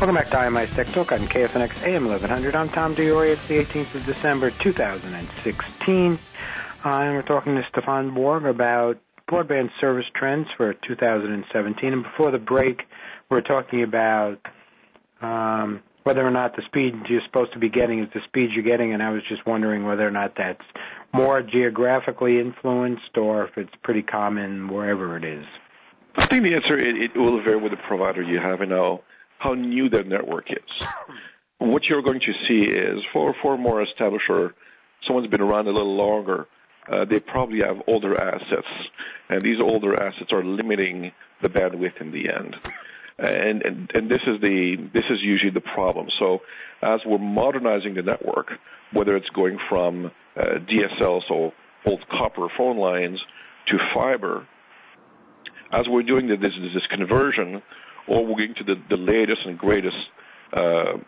Welcome 0.00 0.16
back 0.16 0.30
to 0.30 0.38
IMI's 0.38 0.74
Tech 0.74 0.88
Talk 0.88 1.12
on 1.12 1.20
KFNX 1.20 1.86
AM 1.86 2.06
1100. 2.06 2.56
I'm 2.56 2.68
Tom 2.68 2.96
DiOrio. 2.96 3.34
It's 3.34 3.46
the 3.46 3.64
18th 3.64 3.94
of 3.94 4.04
December 4.04 4.50
2016. 4.50 6.18
Uh, 6.84 6.88
and 6.88 7.14
we're 7.14 7.22
talking 7.22 7.54
to 7.54 7.64
Stefan 7.68 8.12
Bourque 8.12 8.42
about 8.42 8.98
broadband 9.32 9.70
service 9.80 10.04
trends 10.14 10.46
for 10.56 10.74
2017. 10.86 11.92
And 11.92 12.02
before 12.02 12.30
the 12.30 12.38
break, 12.38 12.82
we 13.30 13.38
are 13.38 13.42
talking 13.42 13.82
about 13.82 14.38
um, 15.22 15.82
whether 16.04 16.26
or 16.26 16.30
not 16.30 16.54
the 16.54 16.62
speed 16.66 16.92
you're 17.08 17.22
supposed 17.24 17.52
to 17.54 17.58
be 17.58 17.70
getting 17.70 18.00
is 18.00 18.08
the 18.12 18.20
speed 18.26 18.50
you're 18.54 18.64
getting, 18.64 18.92
and 18.92 19.02
I 19.02 19.10
was 19.10 19.22
just 19.28 19.46
wondering 19.46 19.84
whether 19.84 20.06
or 20.06 20.10
not 20.10 20.34
that's 20.36 20.60
more 21.14 21.40
geographically 21.42 22.40
influenced 22.40 23.16
or 23.16 23.44
if 23.44 23.56
it's 23.56 23.72
pretty 23.82 24.02
common 24.02 24.68
wherever 24.68 25.16
it 25.16 25.24
is. 25.24 25.46
I 26.16 26.26
think 26.26 26.44
the 26.44 26.54
answer 26.54 26.78
it, 26.78 26.96
it 26.96 27.16
will 27.16 27.42
vary 27.42 27.56
with 27.56 27.72
the 27.72 27.78
provider 27.78 28.22
you 28.22 28.38
have 28.38 28.60
and 28.60 28.70
how 28.70 29.02
how 29.38 29.54
new 29.54 29.88
their 29.88 30.04
network 30.04 30.50
is. 30.50 30.86
What 31.58 31.84
you're 31.84 32.02
going 32.02 32.20
to 32.20 32.32
see 32.46 32.70
is 32.70 32.98
for 33.12 33.34
for 33.40 33.56
more 33.56 33.82
established 33.82 34.28
or 34.28 34.52
someone's 35.06 35.30
been 35.30 35.40
around 35.40 35.68
a 35.68 35.70
little 35.70 35.96
longer, 35.96 36.46
they 37.08 37.20
probably 37.20 37.60
have 37.60 37.82
older 37.86 38.18
assets, 38.18 38.68
and 39.28 39.42
these 39.42 39.60
older 39.60 40.00
assets 40.00 40.32
are 40.32 40.44
limiting 40.44 41.12
the 41.40 41.48
bandwidth 41.48 42.00
in 42.00 42.10
the 42.12 42.28
end. 42.28 42.56
And, 43.18 43.62
and 43.62 43.90
and 43.94 44.10
this 44.10 44.22
is 44.26 44.40
the 44.40 44.76
this 44.92 45.04
is 45.10 45.18
usually 45.22 45.52
the 45.52 45.60
problem. 45.60 46.08
So 46.18 46.40
as 46.82 47.00
we're 47.06 47.18
modernizing 47.18 47.94
the 47.94 48.02
network, 48.02 48.52
whether 48.92 49.16
it's 49.16 49.28
going 49.30 49.58
from 49.68 50.06
uh, 50.36 50.42
DSL, 50.68 51.20
so 51.28 51.52
old 51.86 52.04
copper 52.08 52.48
phone 52.56 52.78
lines, 52.78 53.20
to 53.68 53.78
fiber, 53.94 54.46
as 55.72 55.82
we're 55.88 56.02
doing 56.02 56.28
this, 56.28 56.38
this 56.40 56.86
conversion, 56.90 57.62
or 58.06 58.26
we're 58.26 58.36
going 58.36 58.54
to 58.58 58.64
the, 58.64 58.74
the 58.90 58.96
latest 58.96 59.40
and 59.46 59.58
greatest 59.58 59.96
uh, 60.52 60.98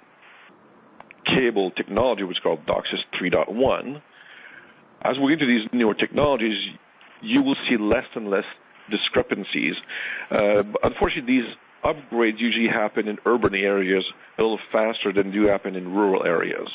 cable 1.35 1.71
technology, 1.73 2.23
which 2.23 2.37
is 2.37 2.43
called 2.43 2.65
DOCSIS 2.67 3.01
3.1. 3.21 4.03
As 5.05 5.19
we 5.19 5.33
get 5.33 5.43
into 5.43 5.47
these 5.47 5.69
newer 5.73 5.95
technologies, 5.95 6.57
you 7.21 7.43
will 7.43 7.57
see 7.69 7.77
less 7.77 8.07
and 8.15 8.31
less 8.31 8.45
discrepancies. 8.91 9.75
Uh, 10.31 10.63
unfortunately, 10.83 11.41
these 11.41 11.57
upgrades 11.85 12.39
usually 12.39 12.69
happen 12.69 13.09
in 13.09 13.19
urban 13.27 13.55
areas 13.55 14.05
a 14.39 14.43
little 14.43 14.59
faster 14.73 15.13
than 15.13 15.31
do 15.31 15.47
happen 15.47 15.77
in 15.77 15.93
rural 15.93 16.25
areas. 16.25 16.69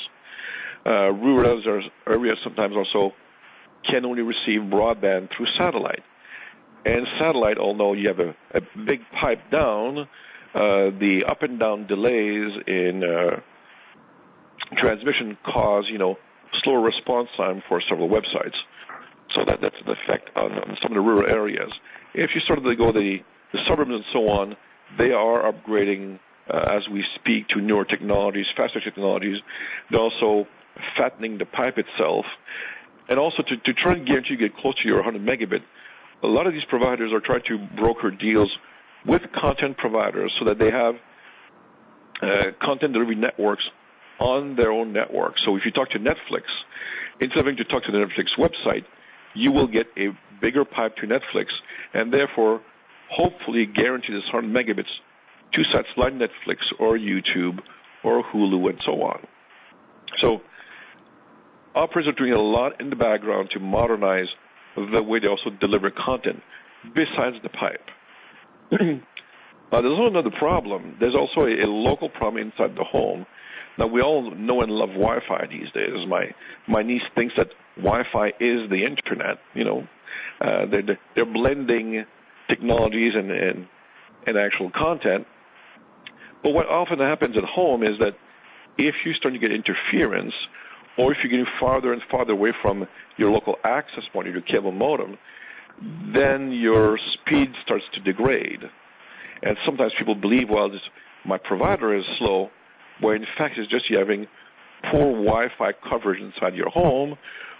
Uh, 0.86 1.12
rural 1.12 1.62
areas 2.08 2.38
sometimes 2.44 2.76
also 2.76 3.14
can 3.90 4.06
only 4.06 4.22
receive 4.22 4.62
broadband 4.70 5.30
through 5.36 5.48
satellite. 5.58 6.04
And 6.86 7.06
satellite, 7.20 7.58
although 7.58 7.94
you 7.94 8.08
have 8.08 8.20
a, 8.20 8.36
a 8.56 8.62
big 8.86 9.02
pipe 9.20 9.52
down, 9.52 10.08
uh, 10.54 10.92
the 11.00 11.26
up 11.28 11.44
and 11.44 11.60
down 11.60 11.88
delays 11.88 12.52
in 12.68 13.04
uh, 13.04 13.40
transmission 14.78 15.38
cause, 15.46 15.86
you 15.92 15.98
know, 15.98 16.16
slower 16.64 16.82
response 16.82 17.30
time 17.38 17.62
for 17.68 17.82
several 17.90 18.10
websites. 18.10 18.56
So 19.36 19.46
that, 19.46 19.60
that's 19.62 19.76
an 19.86 19.92
effect 19.92 20.30
on, 20.36 20.52
on 20.54 20.78
some 20.82 20.92
of 20.92 20.96
the 20.96 21.02
rural 21.02 21.30
areas. 21.30 21.72
If 22.14 22.32
you 22.34 22.42
sort 22.48 22.60
of 22.60 22.66
go 22.78 22.92
the, 22.92 23.18
the 23.54 23.60
suburbs 23.70 23.92
and 23.92 24.04
so 24.12 24.30
on, 24.30 24.56
they 24.98 25.12
are 25.12 25.52
upgrading 25.52 26.20
uh, 26.52 26.76
as 26.76 26.82
we 26.92 27.04
speak 27.16 27.48
to 27.50 27.62
newer 27.62 27.86
technologies, 27.86 28.46
faster 28.58 28.82
technologies. 28.82 29.38
They're 29.92 30.02
also 30.02 30.48
fattening 30.98 31.38
the 31.38 31.46
pipe 31.46 31.78
itself. 31.78 32.26
And 33.08 33.20
also 33.20 33.44
to, 33.44 33.58
to 33.58 33.74
try 33.74 33.94
and 33.94 34.08
guarantee 34.08 34.32
you 34.32 34.38
get 34.38 34.56
close 34.58 34.76
to 34.82 34.88
your 34.88 35.04
100 35.04 35.22
megabit, 35.22 35.62
a 36.24 36.28
lot 36.28 36.48
of 36.48 36.54
these 36.54 36.66
providers 36.70 37.12
are 37.14 37.22
trying 37.22 37.44
to 37.48 37.58
broker 37.80 38.12
deals 38.12 38.52
with 39.06 39.22
content 39.40 39.78
providers 39.78 40.34
so 40.40 40.46
that 40.46 40.60
they 40.60 40.72
have 40.72 40.96
uh, 42.22 42.52
content 42.62 42.94
delivery 42.94 43.16
networks 43.16 43.64
on 44.20 44.56
their 44.56 44.72
own 44.72 44.94
network. 44.94 45.34
So 45.46 45.56
if 45.56 45.64
you 45.66 45.72
talk 45.72 45.90
to 45.92 46.00
Netflix, 46.00 46.44
instead 47.20 47.40
of 47.40 47.46
having 47.46 47.58
to 47.58 47.64
talk 47.66 47.84
to 47.86 47.92
the 47.92 47.98
Netflix 47.98 48.28
website, 48.38 48.86
you 49.34 49.52
will 49.52 49.68
get 49.68 49.88
a 49.98 50.10
bigger 50.42 50.66
pipe 50.66 50.96
to 50.98 51.08
Netflix 51.08 51.46
and 51.94 52.14
therefore 52.14 52.62
hopefully 53.10 53.66
guarantee 53.66 54.14
this 54.14 54.24
100 54.34 54.54
megabits 54.54 54.90
to 55.54 55.64
sites 55.74 55.88
like 55.98 56.14
Netflix 56.14 56.58
or 56.80 56.98
YouTube 56.98 57.60
or 58.04 58.24
Hulu 58.24 58.70
and 58.70 58.82
so 58.82 59.02
on. 59.02 59.26
So 60.22 60.42
operators 61.76 62.14
are 62.14 62.18
doing 62.18 62.34
a 62.34 62.42
lot 62.42 62.80
in 62.80 62.90
the 62.90 62.96
background 62.96 63.50
to 63.54 63.60
modernize 63.60 64.28
the 64.76 65.04
way 65.04 65.20
they 65.20 65.28
also 65.28 65.50
deliver 65.60 65.92
content 65.92 66.42
besides 66.94 67.36
the 67.44 67.50
pipe. 67.50 67.86
uh, 68.72 69.82
there's 69.82 69.92
also 69.92 70.08
another 70.08 70.32
problem. 70.38 70.96
There's 71.00 71.16
also 71.16 71.48
a, 71.48 71.66
a, 71.66 71.68
local 71.68 72.10
problem 72.10 72.44
inside 72.44 72.76
the 72.76 72.84
home. 72.84 73.26
Now 73.80 73.88
we 73.88 74.02
all 74.02 74.30
know 74.36 74.62
and 74.62 74.70
love 74.70 74.90
Wi-Fi 74.90 75.48
these 75.50 75.72
days. 75.74 76.06
My 76.08 76.26
my 76.68 76.84
niece 76.84 77.02
thinks 77.16 77.34
that 77.38 77.48
Wi-Fi 77.78 78.28
is 78.40 78.70
the 78.70 78.84
internet. 78.84 79.38
You 79.56 79.64
know, 79.64 79.88
uh, 80.42 80.66
they're 80.70 81.00
they're 81.16 81.26
blending 81.26 82.04
technologies 82.50 83.14
and, 83.16 83.32
and 83.32 83.68
and 84.28 84.38
actual 84.38 84.70
content. 84.78 85.26
But 86.44 86.54
what 86.54 86.68
often 86.68 87.00
happens 87.00 87.38
at 87.38 87.46
home 87.46 87.84
is 87.84 87.98
that 88.00 88.16
if 88.78 88.96
you 89.06 89.14
start 89.14 89.34
to 89.34 89.40
get 89.40 89.52
interference, 89.52 90.34
or 90.98 91.14
if 91.14 91.20
you're 91.24 91.32
getting 91.32 91.52
farther 91.60 91.94
and 91.94 92.02
farther 92.12 92.34
away 92.34 92.52
from 92.62 92.86
your 93.18 93.32
local 93.32 93.56
access 93.64 94.04
point, 94.12 94.28
your 94.28 94.42
cable 94.42 94.74
modem, 94.74 95.18
then 96.14 96.52
your 96.52 96.98
speed 97.14 97.54
starts 97.64 97.86
to 97.94 98.02
degrade. 98.02 98.64
And 99.42 99.56
sometimes 99.66 99.94
people 99.98 100.16
believe, 100.16 100.50
well, 100.50 100.70
this, 100.70 100.82
my 101.26 101.38
provider 101.38 101.98
is 101.98 102.04
slow, 102.18 102.50
where 103.00 103.16
in 103.16 103.26
fact 103.38 103.56
it's 103.58 103.70
just 103.70 103.90
you 103.90 103.98
having 103.98 104.28
poor 104.92 105.12
Wi-Fi 105.12 105.72
coverage 105.90 106.22
inside 106.22 106.56
your 106.56 106.70
home, 106.70 107.18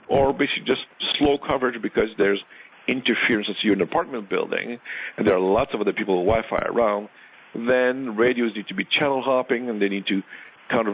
or 0.08 0.34
basically 0.34 0.64
just 0.66 0.82
slow 1.18 1.38
coverage 1.38 1.82
because 1.82 2.10
there's 2.18 2.42
interference 2.88 3.48
into 3.48 3.60
your 3.64 3.82
apartment 3.82 4.30
building, 4.30 4.80
and 5.18 5.28
there 5.28 5.36
are 5.36 5.40
lots 5.40 5.72
of 5.74 5.82
other 5.82 5.94
people 5.94 6.26
with 6.26 6.28
Wi-Fi 6.28 6.66
around. 6.68 7.10
Then 7.54 8.16
radios 8.16 8.52
need 8.56 8.68
to 8.68 8.76
be 8.76 8.86
channel 9.00 9.22
hopping, 9.24 9.70
and 9.70 9.82
they 9.82 9.90
need 9.90 10.06
to 10.08 10.22
counter 10.70 10.92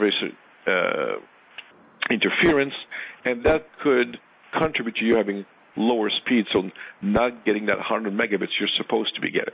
uh, 0.67 1.19
interference, 2.10 2.73
and 3.23 3.43
that 3.45 3.67
could 3.84 4.17
contribute 4.58 4.95
to 4.95 5.05
you 5.05 5.15
having 5.15 5.45
lower 5.77 6.10
speed, 6.23 6.45
so 6.53 6.69
not 7.01 7.45
getting 7.45 7.65
that 7.65 7.77
100 7.77 8.13
megabits 8.13 8.51
you're 8.60 8.69
supposed 8.77 9.13
to 9.15 9.21
be 9.21 9.31
getting. 9.31 9.53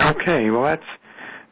Okay, 0.00 0.50
well 0.50 0.62
that's 0.62 0.82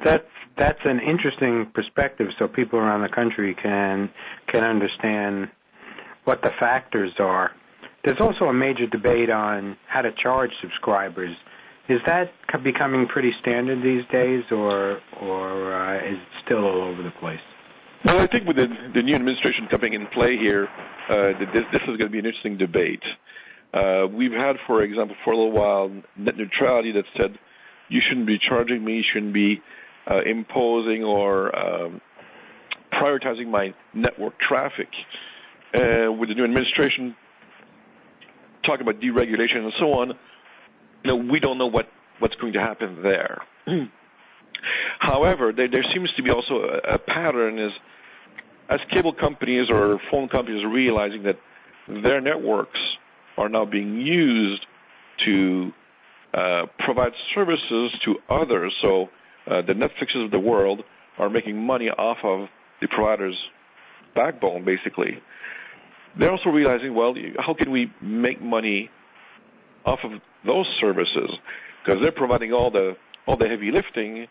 that's 0.04 0.24
that's 0.56 0.78
an 0.84 1.00
interesting 1.00 1.70
perspective, 1.74 2.28
so 2.38 2.48
people 2.48 2.78
around 2.78 3.02
the 3.02 3.14
country 3.14 3.54
can 3.62 4.10
can 4.52 4.64
understand 4.64 5.48
what 6.24 6.42
the 6.42 6.50
factors 6.58 7.12
are. 7.18 7.50
There's 8.04 8.20
also 8.20 8.46
a 8.46 8.54
major 8.54 8.86
debate 8.86 9.30
on 9.30 9.76
how 9.88 10.02
to 10.02 10.10
charge 10.22 10.50
subscribers. 10.60 11.36
Is 11.88 12.00
that 12.06 12.30
becoming 12.64 13.06
pretty 13.06 13.32
standard 13.40 13.82
these 13.82 14.04
days, 14.10 14.44
or 14.50 15.00
or 15.20 15.74
uh, 15.74 15.96
is 15.98 16.14
it 16.14 16.28
still 16.44 16.64
all 16.64 16.82
over 16.82 17.02
the 17.02 17.12
place? 17.20 17.40
Well, 18.04 18.20
I 18.20 18.26
think 18.26 18.46
with 18.46 18.56
the, 18.56 18.66
the 18.94 19.02
new 19.02 19.14
administration 19.14 19.66
coming 19.70 19.94
in 19.94 20.06
play 20.08 20.36
here, 20.36 20.68
uh, 21.08 21.32
this, 21.52 21.64
this 21.72 21.82
is 21.82 21.96
going 21.96 22.06
to 22.06 22.08
be 22.08 22.18
an 22.18 22.26
interesting 22.26 22.56
debate. 22.56 23.02
Uh, 23.74 24.06
we've 24.06 24.32
had, 24.32 24.56
for 24.66 24.82
example, 24.82 25.16
for 25.24 25.32
a 25.32 25.36
little 25.36 25.52
while, 25.52 25.90
net 26.16 26.36
neutrality 26.36 26.92
that 26.92 27.04
said 27.20 27.36
you 27.88 28.00
shouldn't 28.08 28.26
be 28.26 28.38
charging 28.48 28.84
me, 28.84 28.98
you 28.98 29.04
shouldn't 29.12 29.34
be 29.34 29.60
uh, 30.10 30.20
imposing 30.24 31.04
or 31.04 31.56
um, 31.56 32.00
prioritizing 32.92 33.48
my 33.48 33.74
network 33.94 34.34
traffic. 34.38 34.88
Uh, 35.74 36.10
with 36.10 36.28
the 36.28 36.34
new 36.34 36.44
administration 36.44 37.14
talking 38.64 38.86
about 38.86 39.00
deregulation 39.00 39.58
and 39.58 39.72
so 39.78 39.92
on, 39.92 40.08
you 41.04 41.10
know, 41.10 41.16
we 41.30 41.38
don't 41.38 41.58
know 41.58 41.66
what, 41.66 41.88
what's 42.18 42.34
going 42.36 42.52
to 42.52 42.60
happen 42.60 43.02
there. 43.02 43.42
However, 44.98 45.52
there, 45.54 45.68
there 45.68 45.84
seems 45.94 46.10
to 46.16 46.22
be 46.22 46.30
also 46.30 46.80
a, 46.84 46.94
a 46.94 46.98
pattern 46.98 47.58
is 47.58 47.72
as 48.68 48.80
cable 48.92 49.12
companies 49.12 49.68
or 49.70 50.00
phone 50.10 50.28
companies 50.28 50.64
are 50.64 50.72
realizing 50.72 51.22
that 51.24 51.36
their 51.88 52.20
networks 52.20 52.78
are 53.36 53.48
now 53.48 53.64
being 53.64 54.00
used 54.00 54.66
to 55.24 55.70
uh, 56.34 56.66
provide 56.78 57.12
services 57.34 57.92
to 58.04 58.16
others. 58.28 58.74
So 58.82 59.08
Uh, 59.46 59.62
the 59.62 59.72
Netflixes 59.72 60.24
of 60.24 60.30
the 60.30 60.40
world 60.40 60.82
are 61.18 61.30
making 61.30 61.56
money 61.56 61.88
off 61.88 62.18
of 62.24 62.48
the 62.80 62.88
provider's 62.88 63.36
backbone, 64.14 64.64
basically. 64.64 65.18
They're 66.18 66.32
also 66.32 66.50
realizing, 66.50 66.94
well, 66.94 67.14
how 67.38 67.54
can 67.54 67.70
we 67.70 67.92
make 68.02 68.42
money 68.42 68.90
off 69.84 70.00
of 70.02 70.12
those 70.44 70.66
services? 70.80 71.30
Because 71.84 72.00
they're 72.02 72.12
providing 72.12 72.52
all 72.52 72.70
the 72.70 72.96
all 73.26 73.36
the 73.36 73.48
heavy 73.48 73.70
lifting, 73.72 74.26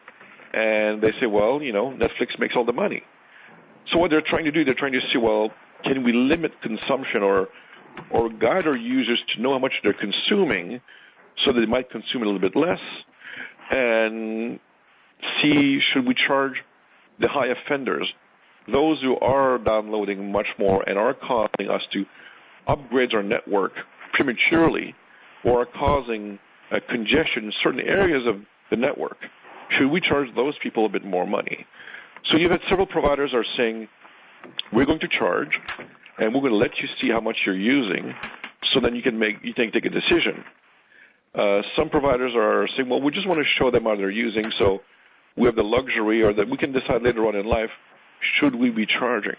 and 0.54 1.02
they 1.02 1.12
say, 1.20 1.28
well, 1.28 1.62
you 1.62 1.74
know, 1.74 1.92
Netflix 1.92 2.40
makes 2.40 2.54
all 2.56 2.66
the 2.66 2.74
money. 2.74 3.04
So 3.92 4.00
what 4.00 4.10
they're 4.10 4.24
trying 4.28 4.46
to 4.46 4.52
do, 4.52 4.64
they're 4.64 4.74
trying 4.74 4.94
to 4.94 5.02
see, 5.12 5.20
well, 5.20 5.50
can 5.84 6.04
we 6.04 6.14
limit 6.14 6.52
consumption 6.62 7.22
or 7.22 7.50
or 8.12 8.30
guide 8.30 8.68
our 8.68 8.78
users 8.78 9.22
to 9.36 9.42
know 9.42 9.54
how 9.54 9.60
much 9.60 9.74
they're 9.84 9.94
consuming, 9.94 10.82
so 11.46 11.54
that 11.54 11.60
they 11.60 11.66
might 11.66 11.90
consume 11.90 12.24
a 12.24 12.26
little 12.26 12.42
bit 12.42 12.56
less, 12.56 12.80
and 13.72 14.60
see 15.42 15.80
should 15.94 16.06
we 16.08 16.16
charge 16.28 16.54
the 17.20 17.28
high 17.28 17.48
offenders, 17.48 18.12
those 18.72 19.02
who 19.02 19.16
are 19.18 19.58
downloading 19.58 20.32
much 20.32 20.48
more 20.58 20.88
and 20.88 20.98
are 20.98 21.14
causing 21.14 21.70
us 21.70 21.82
to 21.94 22.06
upgrade 22.68 23.14
our 23.14 23.24
network 23.24 23.74
prematurely, 24.14 24.96
or 25.44 25.62
are 25.62 25.66
causing 25.66 26.40
a 26.72 26.82
congestion 26.82 27.46
in 27.46 27.54
certain 27.64 27.82
areas 27.82 28.24
of 28.28 28.42
the 28.72 28.76
network. 28.76 29.18
Should 29.78 29.92
we 29.92 30.02
charge 30.02 30.28
those 30.36 30.56
people 30.64 30.86
a 30.86 30.90
bit 30.90 31.06
more 31.06 31.28
money? 31.28 31.66
So 32.32 32.38
you've 32.38 32.52
had 32.52 32.62
several 32.70 32.88
providers 32.88 33.32
are 33.34 33.46
saying, 33.58 33.88
we're 34.74 34.86
going 34.86 35.00
to 35.00 35.08
charge, 35.08 35.50
and 36.18 36.34
we're 36.34 36.42
going 36.42 36.54
to 36.54 36.58
let 36.58 36.72
you 36.82 36.88
see 37.02 37.12
how 37.12 37.20
much 37.20 37.38
you're 37.46 37.58
using, 37.58 38.14
so 38.74 38.80
then 38.80 38.96
you 38.96 39.02
can 39.02 39.20
make 39.20 39.36
you 39.44 39.54
can 39.54 39.72
take 39.72 39.86
a 39.86 39.90
decision. 39.90 40.44
Uh, 41.34 41.62
some 41.78 41.90
providers 41.90 42.32
are 42.36 42.68
saying, 42.76 42.90
well, 42.90 43.02
we 43.02 43.12
just 43.12 43.28
want 43.28 43.40
to 43.40 43.46
show 43.62 43.70
them 43.70 43.84
how 43.84 43.96
they're 43.96 44.10
using, 44.10 44.52
so 44.58 44.80
we 45.38 45.46
have 45.46 45.56
the 45.56 45.64
luxury, 45.64 46.24
or 46.24 46.34
that 46.34 46.50
we 46.50 46.58
can 46.58 46.72
decide 46.72 47.02
later 47.02 47.28
on 47.28 47.36
in 47.36 47.46
life, 47.46 47.70
should 48.40 48.56
we 48.56 48.70
be 48.70 48.86
charging? 48.86 49.36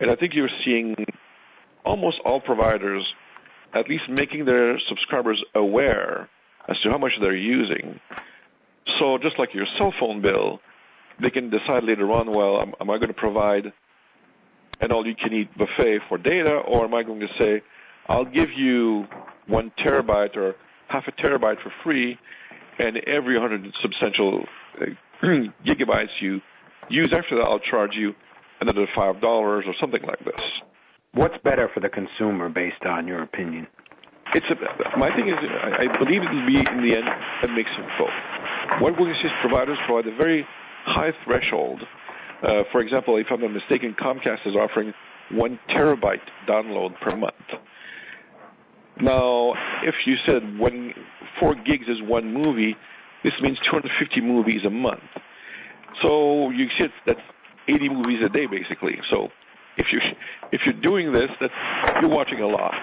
And 0.00 0.10
I 0.10 0.16
think 0.16 0.34
you're 0.34 0.48
seeing 0.64 0.94
almost 1.84 2.16
all 2.24 2.40
providers 2.40 3.04
at 3.74 3.88
least 3.88 4.04
making 4.08 4.44
their 4.44 4.78
subscribers 4.88 5.42
aware 5.54 6.28
as 6.68 6.76
to 6.82 6.90
how 6.90 6.98
much 6.98 7.12
they're 7.20 7.34
using. 7.34 7.98
So 8.98 9.18
just 9.18 9.38
like 9.38 9.52
your 9.52 9.66
cell 9.78 9.92
phone 9.98 10.22
bill, 10.22 10.60
they 11.20 11.30
can 11.30 11.50
decide 11.50 11.84
later 11.84 12.10
on, 12.12 12.32
well, 12.32 12.60
am, 12.60 12.90
I 12.90 12.96
going 12.96 13.08
to 13.08 13.14
provide 13.14 13.72
an 14.80 14.92
all-you-can-eat 14.92 15.56
buffet 15.56 16.00
for 16.08 16.18
data, 16.18 16.62
or 16.66 16.84
am 16.84 16.94
I 16.94 17.02
going 17.02 17.20
to 17.20 17.28
say, 17.38 17.62
I'll 18.08 18.24
give 18.24 18.50
you 18.56 19.06
one 19.46 19.72
terabyte 19.84 20.36
or 20.36 20.54
half 20.88 21.04
a 21.06 21.12
terabyte 21.12 21.62
for 21.62 21.72
free, 21.82 22.18
and 22.78 22.96
every 23.06 23.38
100 23.38 23.72
substantial 23.82 24.44
uh, 24.80 24.86
gigabytes 25.66 26.14
you 26.20 26.40
use 26.88 27.12
after 27.12 27.36
that, 27.36 27.44
I'll 27.44 27.60
charge 27.60 27.92
you 27.94 28.12
another 28.60 28.86
five 28.94 29.20
dollars 29.20 29.64
or 29.66 29.74
something 29.80 30.02
like 30.02 30.24
this. 30.24 30.44
What's 31.14 31.36
better 31.44 31.70
for 31.72 31.80
the 31.80 31.88
consumer, 31.88 32.48
based 32.48 32.84
on 32.84 33.06
your 33.06 33.22
opinion? 33.22 33.66
It's 34.34 34.46
a, 34.50 34.98
my 34.98 35.14
thing 35.14 35.28
is, 35.28 35.34
I, 35.38 35.86
believe 35.98 36.22
it 36.22 36.32
will 36.34 36.46
be 36.46 36.58
in 36.58 36.82
the 36.82 36.96
end 36.96 37.06
a 37.42 37.48
mix 37.48 37.70
of 37.78 37.86
both. 37.98 38.82
What 38.82 38.98
see 38.98 39.04
is 39.04 39.32
providers 39.40 39.78
provide 39.86 40.12
a 40.12 40.16
very 40.16 40.44
high 40.84 41.12
threshold. 41.24 41.80
Uh, 42.42 42.64
for 42.72 42.80
example, 42.80 43.16
if 43.16 43.26
I'm 43.30 43.40
not 43.40 43.52
mistaken, 43.52 43.94
Comcast 44.00 44.46
is 44.46 44.56
offering 44.56 44.92
one 45.30 45.58
terabyte 45.70 46.24
download 46.48 47.00
per 47.00 47.16
month. 47.16 47.34
Now, 49.00 49.52
if 49.84 49.94
you 50.06 50.14
said 50.26 50.58
one 50.58 50.94
four 51.38 51.54
gigs 51.54 51.86
is 51.88 52.02
one 52.02 52.32
movie, 52.32 52.76
this 53.24 53.32
means 53.40 53.58
250 53.70 54.20
movies 54.20 54.60
a 54.66 54.70
month. 54.70 55.02
So 56.02 56.50
you 56.50 56.68
see 56.78 56.86
that's 57.06 57.20
80 57.68 57.88
movies 57.88 58.20
a 58.24 58.28
day 58.28 58.46
basically. 58.46 59.00
So 59.10 59.28
if 59.76 59.86
you 59.90 59.98
if 60.52 60.60
you're 60.64 60.80
doing 60.80 61.12
this, 61.12 61.30
that's 61.40 61.52
you're 62.00 62.10
watching 62.10 62.40
a 62.40 62.46
lot. 62.46 62.74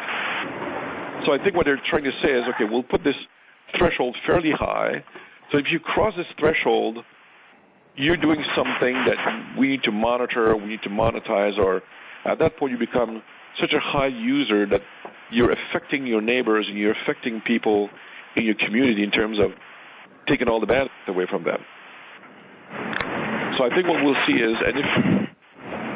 So 1.25 1.33
I 1.33 1.43
think 1.43 1.55
what 1.55 1.65
they're 1.65 1.81
trying 1.89 2.03
to 2.03 2.11
say 2.23 2.31
is, 2.31 2.43
okay, 2.55 2.65
we'll 2.69 2.83
put 2.83 3.03
this 3.03 3.15
threshold 3.77 4.17
fairly 4.25 4.51
high. 4.51 5.03
So 5.51 5.59
if 5.59 5.65
you 5.71 5.79
cross 5.79 6.13
this 6.17 6.25
threshold, 6.39 6.97
you're 7.95 8.17
doing 8.17 8.43
something 8.55 8.93
that 9.05 9.57
we 9.59 9.67
need 9.67 9.83
to 9.83 9.91
monitor, 9.91 10.55
we 10.55 10.65
need 10.65 10.81
to 10.83 10.89
monetize, 10.89 11.57
or 11.59 11.83
at 12.25 12.39
that 12.39 12.57
point 12.57 12.71
you 12.71 12.79
become 12.79 13.21
such 13.59 13.73
a 13.73 13.79
high 13.79 14.07
user 14.07 14.65
that 14.65 14.81
you're 15.29 15.51
affecting 15.51 16.07
your 16.07 16.21
neighbors 16.21 16.65
and 16.67 16.77
you're 16.77 16.95
affecting 17.03 17.41
people 17.45 17.89
in 18.35 18.45
your 18.45 18.55
community 18.55 19.03
in 19.03 19.11
terms 19.11 19.39
of 19.39 19.51
taking 20.31 20.47
all 20.47 20.59
the 20.59 20.65
bad 20.65 20.87
away 21.07 21.25
from 21.29 21.43
them. 21.43 21.59
So 23.57 23.65
I 23.65 23.69
think 23.75 23.87
what 23.87 23.99
we'll 24.03 24.21
see 24.25 24.39
is, 24.39 24.55
and 24.65 24.75
if 24.79 24.89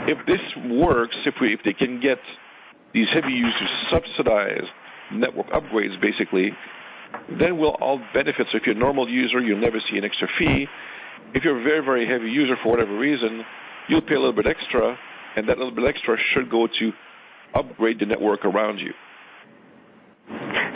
if 0.08 0.18
this 0.28 0.44
works, 0.70 1.16
if 1.26 1.36
we 1.40 1.54
if 1.54 1.62
they 1.64 1.74
can 1.74 2.02
get 2.02 2.20
these 2.94 3.08
heavy 3.14 3.32
users 3.32 3.70
to 3.92 3.96
subsidize 3.96 4.68
network 5.14 5.48
upgrades, 5.48 6.00
basically, 6.02 6.52
then 7.40 7.58
we'll 7.58 7.78
all 7.82 8.00
benefit. 8.14 8.48
So 8.52 8.58
if 8.58 8.64
you're 8.66 8.76
a 8.76 8.80
normal 8.80 9.10
user, 9.10 9.40
you'll 9.40 9.62
never 9.62 9.80
see 9.90 9.98
an 9.98 10.04
extra 10.04 10.28
fee. 10.38 10.68
If 11.34 11.44
you're 11.44 11.60
a 11.60 11.64
very, 11.64 11.84
very 11.84 12.08
heavy 12.08 12.30
user 12.30 12.56
for 12.62 12.70
whatever 12.70 12.98
reason, 12.98 13.44
you'll 13.88 14.02
pay 14.02 14.16
a 14.16 14.20
little 14.20 14.34
bit 14.36 14.48
extra, 14.48 14.98
and 15.36 15.48
that 15.50 15.58
little 15.58 15.74
bit 15.74 15.86
extra 15.86 16.18
should 16.34 16.50
go 16.50 16.68
to 16.68 16.92
upgrade 17.54 18.00
the 18.00 18.06
network 18.06 18.46
around 18.46 18.80
you. 18.80 18.94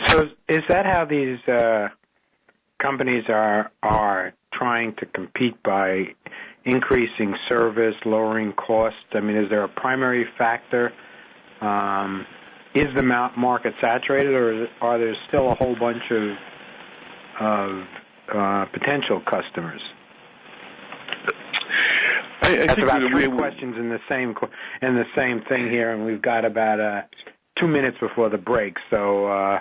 So 0.06 0.28
is 0.48 0.62
that 0.68 0.86
how 0.86 1.04
these 1.04 1.38
uh, 1.46 1.88
companies 2.80 3.24
are 3.28 3.70
are 3.82 4.32
trying 4.52 4.94
to 4.96 5.06
compete 5.06 5.62
by 5.62 6.04
increasing 6.64 7.34
service, 7.48 7.94
lowering 8.04 8.52
costs? 8.52 8.98
I 9.12 9.20
mean, 9.20 9.36
is 9.36 9.48
there 9.50 9.64
a 9.64 9.68
primary 9.68 10.26
factor? 10.36 10.92
Um, 11.60 12.26
is 12.74 12.86
the 12.94 13.02
market 13.02 13.74
saturated, 13.80 14.32
or 14.32 14.66
are 14.80 14.98
there 14.98 15.14
still 15.28 15.50
a 15.50 15.54
whole 15.54 15.76
bunch 15.78 16.02
of 16.10 16.36
of 17.40 17.86
uh, 18.34 18.66
potential 18.72 19.22
customers? 19.28 19.80
I, 22.42 22.54
I 22.54 22.66
That's 22.66 22.82
about 22.82 23.00
three 23.10 23.28
questions 23.28 23.76
in 23.78 23.88
the 23.88 23.98
same 24.08 24.34
in 24.82 24.94
the 24.94 25.04
same 25.16 25.42
thing 25.48 25.70
here, 25.70 25.92
and 25.92 26.04
we've 26.04 26.22
got 26.22 26.44
about 26.44 26.80
uh, 26.80 27.02
two 27.60 27.68
minutes 27.68 27.96
before 28.00 28.28
the 28.30 28.38
break. 28.38 28.76
So 28.90 29.26
uh, 29.26 29.60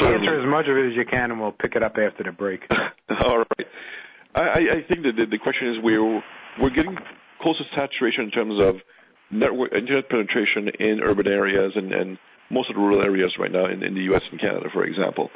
answer 0.00 0.40
as 0.40 0.48
much 0.48 0.66
of 0.68 0.76
it 0.76 0.90
as 0.90 0.96
you 0.96 1.04
can, 1.04 1.30
and 1.30 1.40
we'll 1.40 1.52
pick 1.52 1.74
it 1.76 1.82
up 1.82 1.96
after 1.96 2.24
the 2.24 2.32
break. 2.32 2.62
All 3.24 3.38
right. 3.38 3.66
I, 4.34 4.40
I 4.40 4.86
think 4.88 5.02
that 5.02 5.16
the, 5.16 5.26
the 5.30 5.38
question 5.38 5.68
is 5.68 5.76
we're 5.82 6.22
we're 6.60 6.70
getting 6.70 6.96
close 7.40 7.58
to 7.58 7.64
saturation 7.74 8.24
in 8.24 8.30
terms 8.30 8.62
of 8.62 8.76
network 9.30 9.72
internet 9.72 10.08
penetration 10.08 10.68
in 10.78 11.00
urban 11.02 11.28
areas 11.28 11.72
and, 11.74 11.92
and 11.92 12.18
most 12.50 12.68
of 12.68 12.76
the 12.76 12.80
rural 12.80 13.02
areas 13.02 13.32
right 13.38 13.50
now 13.50 13.66
in, 13.66 13.82
in 13.82 13.94
the 13.94 14.02
U.S. 14.12 14.22
and 14.30 14.40
Canada, 14.40 14.68
for 14.72 14.84
example. 14.84 15.30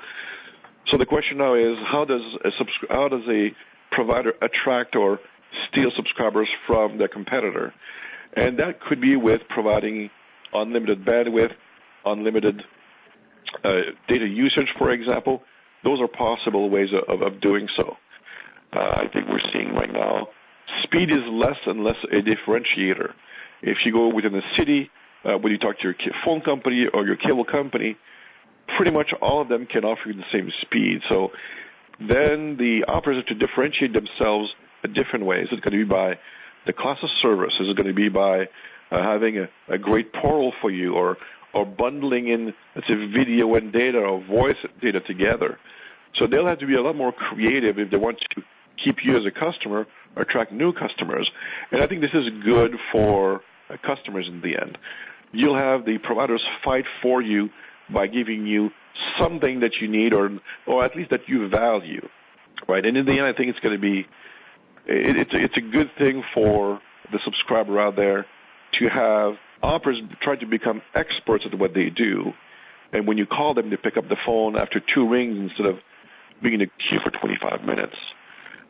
So 0.90 0.98
the 0.98 1.06
question 1.06 1.38
now 1.38 1.54
is 1.54 1.78
how 1.90 2.04
does 2.04 2.22
a 2.44 2.48
subscri- 2.62 2.90
how 2.90 3.08
does 3.08 3.22
a 3.28 3.50
provider 3.90 4.32
attract 4.42 4.96
or 4.96 5.18
steal 5.68 5.90
subscribers 5.96 6.48
from 6.66 6.98
their 6.98 7.08
competitor. 7.08 7.72
And 8.36 8.58
that 8.58 8.80
could 8.80 9.00
be 9.00 9.16
with 9.16 9.42
providing 9.48 10.10
unlimited 10.52 11.04
bandwidth, 11.04 11.52
unlimited 12.04 12.62
data 13.62 14.26
usage, 14.26 14.68
for 14.78 14.90
example. 14.90 15.42
Those 15.82 16.00
are 16.00 16.08
possible 16.08 16.70
ways 16.70 16.88
of, 17.08 17.20
of 17.20 17.40
doing 17.40 17.68
so. 17.76 17.96
Uh, 18.74 18.78
I 18.78 19.04
think 19.12 19.28
we're 19.28 19.38
seeing 19.52 19.74
right 19.74 19.92
now 19.92 20.28
speed 20.82 21.10
is 21.10 21.22
less 21.30 21.56
and 21.66 21.84
less 21.84 21.96
a 22.04 22.22
differentiator. 22.22 23.12
If 23.62 23.78
you 23.84 23.92
go 23.92 24.14
within 24.14 24.34
a 24.34 24.42
city, 24.58 24.90
uh, 25.24 25.38
when 25.38 25.52
you 25.52 25.58
talk 25.58 25.78
to 25.78 25.84
your 25.84 25.94
phone 26.24 26.40
company 26.40 26.86
or 26.92 27.06
your 27.06 27.16
cable 27.16 27.44
company, 27.44 27.96
pretty 28.76 28.90
much 28.90 29.12
all 29.20 29.40
of 29.40 29.48
them 29.48 29.66
can 29.66 29.84
offer 29.84 30.08
you 30.08 30.14
the 30.14 30.24
same 30.32 30.50
speed. 30.62 31.00
So 31.08 31.30
then 31.98 32.56
the 32.56 32.84
operators 32.88 33.24
to 33.28 33.34
differentiate 33.34 33.92
themselves 33.92 34.50
a 34.82 34.88
different 34.88 35.24
way. 35.24 35.38
Is 35.40 35.48
it 35.50 35.62
going 35.62 35.78
to 35.78 35.84
be 35.84 35.90
by 35.90 36.18
the 36.66 36.72
class 36.72 36.98
of 37.02 37.08
service? 37.22 37.52
Is 37.60 37.68
it 37.70 37.76
going 37.76 37.88
to 37.88 37.94
be 37.94 38.08
by 38.08 38.44
uh, 38.90 39.02
having 39.02 39.38
a, 39.38 39.48
a 39.72 39.78
great 39.78 40.12
portal 40.12 40.52
for 40.60 40.70
you 40.70 40.94
or 40.94 41.16
or 41.54 41.64
bundling 41.64 42.28
in, 42.28 42.52
let's 42.74 42.86
say, 42.88 42.94
video 43.16 43.54
and 43.54 43.72
data 43.72 43.98
or 43.98 44.24
voice 44.24 44.56
data 44.82 45.00
together? 45.00 45.58
So 46.18 46.26
they'll 46.26 46.46
have 46.46 46.58
to 46.60 46.66
be 46.66 46.74
a 46.74 46.82
lot 46.82 46.96
more 46.96 47.12
creative 47.12 47.78
if 47.78 47.90
they 47.90 47.96
want 47.96 48.18
to 48.36 48.42
keep 48.84 48.96
you 49.04 49.16
as 49.16 49.22
a 49.26 49.30
customer 49.30 49.86
or 50.16 50.22
attract 50.22 50.52
new 50.52 50.72
customers. 50.72 51.30
And 51.70 51.82
I 51.82 51.86
think 51.86 52.00
this 52.00 52.14
is 52.14 52.24
good 52.44 52.72
for 52.92 53.40
uh, 53.70 53.76
customers 53.84 54.26
in 54.28 54.40
the 54.40 54.56
end. 54.60 54.78
You'll 55.32 55.58
have 55.58 55.84
the 55.84 55.98
providers 55.98 56.42
fight 56.64 56.84
for 57.02 57.20
you 57.20 57.48
by 57.92 58.06
giving 58.06 58.46
you 58.46 58.70
something 59.18 59.60
that 59.60 59.72
you 59.80 59.88
need 59.88 60.12
or 60.12 60.30
or 60.66 60.84
at 60.84 60.96
least 60.96 61.10
that 61.10 61.20
you 61.26 61.48
value, 61.48 62.08
right? 62.68 62.84
And 62.84 62.96
in 62.96 63.04
the 63.04 63.12
end, 63.12 63.22
I 63.22 63.32
think 63.32 63.50
it's 63.50 63.58
going 63.58 63.74
to 63.74 63.80
be 63.80 64.06
it, 64.86 65.16
it's 65.16 65.30
it's 65.32 65.56
a 65.56 65.60
good 65.60 65.90
thing 65.98 66.22
for 66.32 66.80
the 67.10 67.18
subscriber 67.24 67.80
out 67.80 67.96
there 67.96 68.26
to 68.80 68.88
have 68.88 69.34
operators 69.64 70.02
try 70.22 70.36
to 70.36 70.46
become 70.46 70.82
experts 70.94 71.44
at 71.50 71.58
what 71.58 71.74
they 71.74 71.90
do, 71.90 72.32
and 72.92 73.06
when 73.06 73.18
you 73.18 73.26
call 73.26 73.54
them, 73.54 73.70
they 73.70 73.76
pick 73.76 73.96
up 73.96 74.08
the 74.08 74.16
phone 74.24 74.56
after 74.56 74.80
two 74.94 75.08
rings 75.08 75.36
instead 75.38 75.66
of 75.66 75.76
being 76.42 76.54
in 76.54 76.62
a 76.62 76.66
queue 76.66 77.00
for 77.02 77.10
25 77.10 77.64
minutes. 77.64 77.96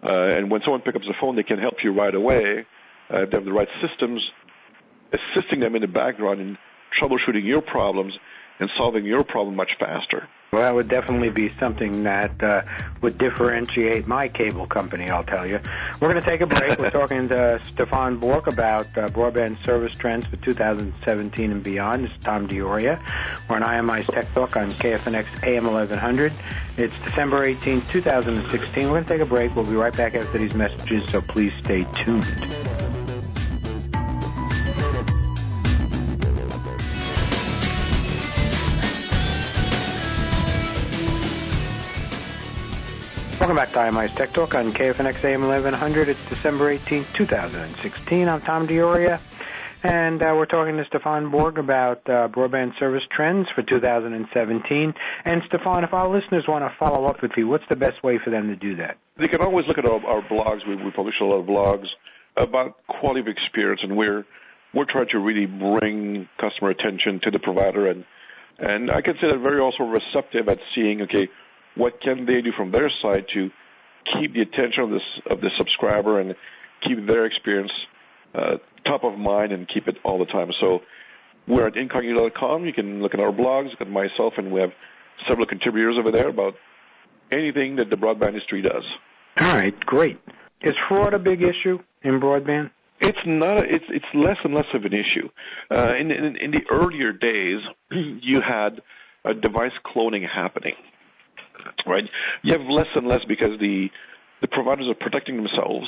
Uh, 0.03 0.37
and 0.37 0.51
when 0.51 0.61
someone 0.63 0.81
picks 0.81 0.97
up 0.97 1.03
the 1.03 1.15
phone, 1.21 1.37
they 1.37 1.43
can 1.43 1.59
help 1.59 1.75
you 1.83 1.93
right 1.93 2.15
away. 2.15 2.67
Uh, 3.11 3.25
they 3.31 3.37
have 3.37 3.45
the 3.45 3.53
right 3.53 3.69
systems 3.87 4.23
assisting 5.13 5.61
them 5.61 5.75
in 5.75 5.83
the 5.83 5.89
background 5.89 6.41
in 6.41 6.59
troubleshooting 7.01 7.45
your 7.45 7.63
problems 7.63 8.13
and 8.59 8.71
solving 8.77 9.05
your 9.05 9.25
problem 9.25 9.57
much 9.57 9.73
faster. 9.79 10.29
Well, 10.55 10.63
that 10.63 10.75
would 10.77 10.89
definitely 10.89 11.31
be 11.31 11.53
something 11.59 12.05
that 12.05 12.41
uh, 12.41 12.63
would 13.01 13.19
differentiate 13.19 14.07
my 14.07 14.29
cable 14.29 14.69
company, 14.69 15.11
I'll 15.11 15.25
tell 15.25 15.45
you. 15.45 15.59
We're 16.01 16.13
going 16.13 16.23
to 16.23 16.31
take 16.31 16.43
a 16.43 16.47
break. 16.47 16.79
We're 16.79 16.91
talking 16.93 17.29
to 17.31 17.61
Stefan 17.65 18.19
Bourque 18.19 18.47
about 18.47 18.87
uh, 18.97 19.09
broadband 19.09 19.65
service 19.65 19.97
trends 19.97 20.27
for 20.27 20.37
2017 20.37 21.51
and 21.51 21.61
beyond. 21.61 22.05
This 22.05 22.13
is 22.13 22.19
Tom 22.23 22.47
DiOrio. 22.47 23.03
We're 23.51 23.57
on 23.57 23.63
IMI's 23.65 24.07
Tech 24.07 24.33
Talk 24.33 24.57
on 24.57 24.71
KFNX 24.71 25.45
AM 25.45 25.65
1100. 25.65 26.33
It's 26.77 26.95
December 27.03 27.45
18, 27.45 27.83
2016. 27.89 28.85
We're 28.85 28.91
going 28.91 29.05
to 29.05 29.09
take 29.09 29.23
a 29.23 29.27
break. 29.27 29.57
We'll 29.57 29.67
be 29.67 29.75
right 29.75 29.97
back 29.97 30.15
after 30.15 30.39
these 30.39 30.55
messages, 30.55 31.11
so 31.11 31.21
please 31.21 31.53
stay 31.65 31.85
tuned. 31.95 33.04
Welcome 43.45 43.57
back 43.57 43.73
to 43.73 43.81
IMI's 43.81 44.15
Tech 44.15 44.33
Talk 44.33 44.55
on 44.55 44.73
KFNX 44.73 45.23
AM 45.23 45.43
1100. 45.43 46.09
It's 46.09 46.29
December 46.31 46.71
18, 46.71 47.05
2016. 47.13 48.27
I'm 48.27 48.41
Tom 48.41 48.67
DiOrio, 48.67 49.21
and 49.83 50.23
uh, 50.23 50.33
we're 50.35 50.47
talking 50.47 50.79
to 50.79 50.85
Stefan 50.87 51.31
Bourque 51.31 51.59
about 51.59 51.99
uh, 52.09 52.29
broadband 52.29 52.79
service 52.79 53.03
trends 53.15 53.47
for 53.55 53.63
2017. 53.63 54.95
And 55.27 55.43
Stefan, 55.47 55.85
if 55.85 55.93
our 55.93 56.09
listeners 56.09 56.47
want 56.49 56.65
to 56.65 56.75
follow 56.79 57.05
up 57.05 57.21
with 57.21 57.33
you, 57.37 57.47
what's 57.47 57.67
the 57.69 57.77
best 57.77 58.03
way 58.03 58.19
for 58.25 58.31
them 58.31 58.49
to 58.49 58.57
do 58.57 58.77
that? 58.77 58.97
They 59.19 59.29
can 59.29 59.43
always 59.43 59.67
look 59.69 59.77
at 59.77 59.85
our, 59.85 60.03
our 60.07 60.23
blogs. 60.23 60.67
We, 60.67 60.77
we 60.77 60.91
publish 60.91 61.17
a 61.21 61.25
lot 61.25 61.41
of 61.41 61.47
blogs 61.47 61.89
about 62.39 62.79
quality 62.87 63.21
of 63.21 63.27
experience, 63.29 63.83
and 63.83 63.95
we're 63.95 64.25
we're 64.73 64.91
trying 64.91 65.09
to 65.11 65.19
really 65.19 65.45
bring 65.45 66.31
customer 66.41 66.71
attention 66.71 67.21
to 67.25 67.31
the 67.31 67.41
provider, 67.41 67.91
and 67.91 68.07
and 68.59 68.91
I 68.91 69.03
can 69.03 69.17
say 69.21 69.31
that 69.31 69.39
very 69.41 69.61
also 69.61 69.85
receptive 69.85 70.49
at 70.49 70.61
seeing 70.75 71.03
okay 71.03 71.29
what 71.77 72.01
can 72.01 72.27
they 72.27 72.41
do 72.41 72.53
from 72.57 72.71
their 72.71 72.91
side 73.03 73.27
to 73.35 73.51
keep 74.13 74.35
the 74.35 74.43
attention 74.43 74.83
of 74.85 74.91
this 74.91 75.03
of 75.31 75.41
the 75.41 75.51
subscriber 75.59 76.21
and 76.21 76.35
keep 76.87 77.07
their 77.07 77.25
experience 77.27 77.73
uh, 78.35 78.57
top 78.87 79.05
of 79.05 79.19
mind 79.19 79.53
and 79.53 79.69
keep 79.73 79.89
it 79.89 79.97
all 80.05 80.19
the 80.19 80.27
time. 80.27 80.51
So 80.61 80.81
we're 81.47 81.67
at 81.67 81.77
incognito.com. 81.77 82.65
You 82.65 82.73
can 82.73 83.03
look 83.03 83.15
at 83.15 83.21
our 83.21 83.33
blogs, 83.33 83.71
look 83.71 83.81
at 83.81 83.91
myself, 83.91 84.35
and 84.37 84.53
we 84.53 84.61
have 84.61 84.71
several 85.29 85.47
contributors 85.47 85.97
over 85.99 86.11
there 86.11 86.29
about 86.29 86.55
anything 87.31 87.77
that 87.77 87.91
the 87.91 87.97
broadband 87.97 88.29
industry 88.29 88.63
does. 88.63 88.85
All 89.41 89.57
right, 89.57 89.79
great. 89.81 90.19
Is 90.63 90.75
fraud 90.89 91.15
a 91.15 91.19
big 91.19 91.43
issue 91.43 91.79
in 92.03 92.21
broadband? 92.21 92.71
It's 93.01 93.19
not. 93.27 93.59
A, 93.59 93.75
it's 93.75 93.85
it's 93.89 94.05
less 94.15 94.37
and 94.45 94.55
less 94.55 94.67
of 94.73 94.85
an 94.85 94.93
issue. 94.93 95.29
Uh, 95.71 95.95
in, 95.99 96.11
in 96.11 96.37
in 96.37 96.51
the 96.53 96.63
earlier 96.71 97.13
days, 97.13 97.61
you 98.23 98.41
had 98.41 98.81
a 99.25 99.35
device 99.35 99.73
cloning 99.85 100.25
happening 100.29 100.75
right? 101.87 102.05
You 102.43 102.53
have 102.53 102.63
less 102.63 102.87
and 102.95 103.07
less 103.07 103.21
because 103.27 103.59
the 103.61 103.89
the 104.41 104.49
providers 104.49 104.87
are 104.89 104.95
protecting 104.95 105.37
themselves. 105.37 105.87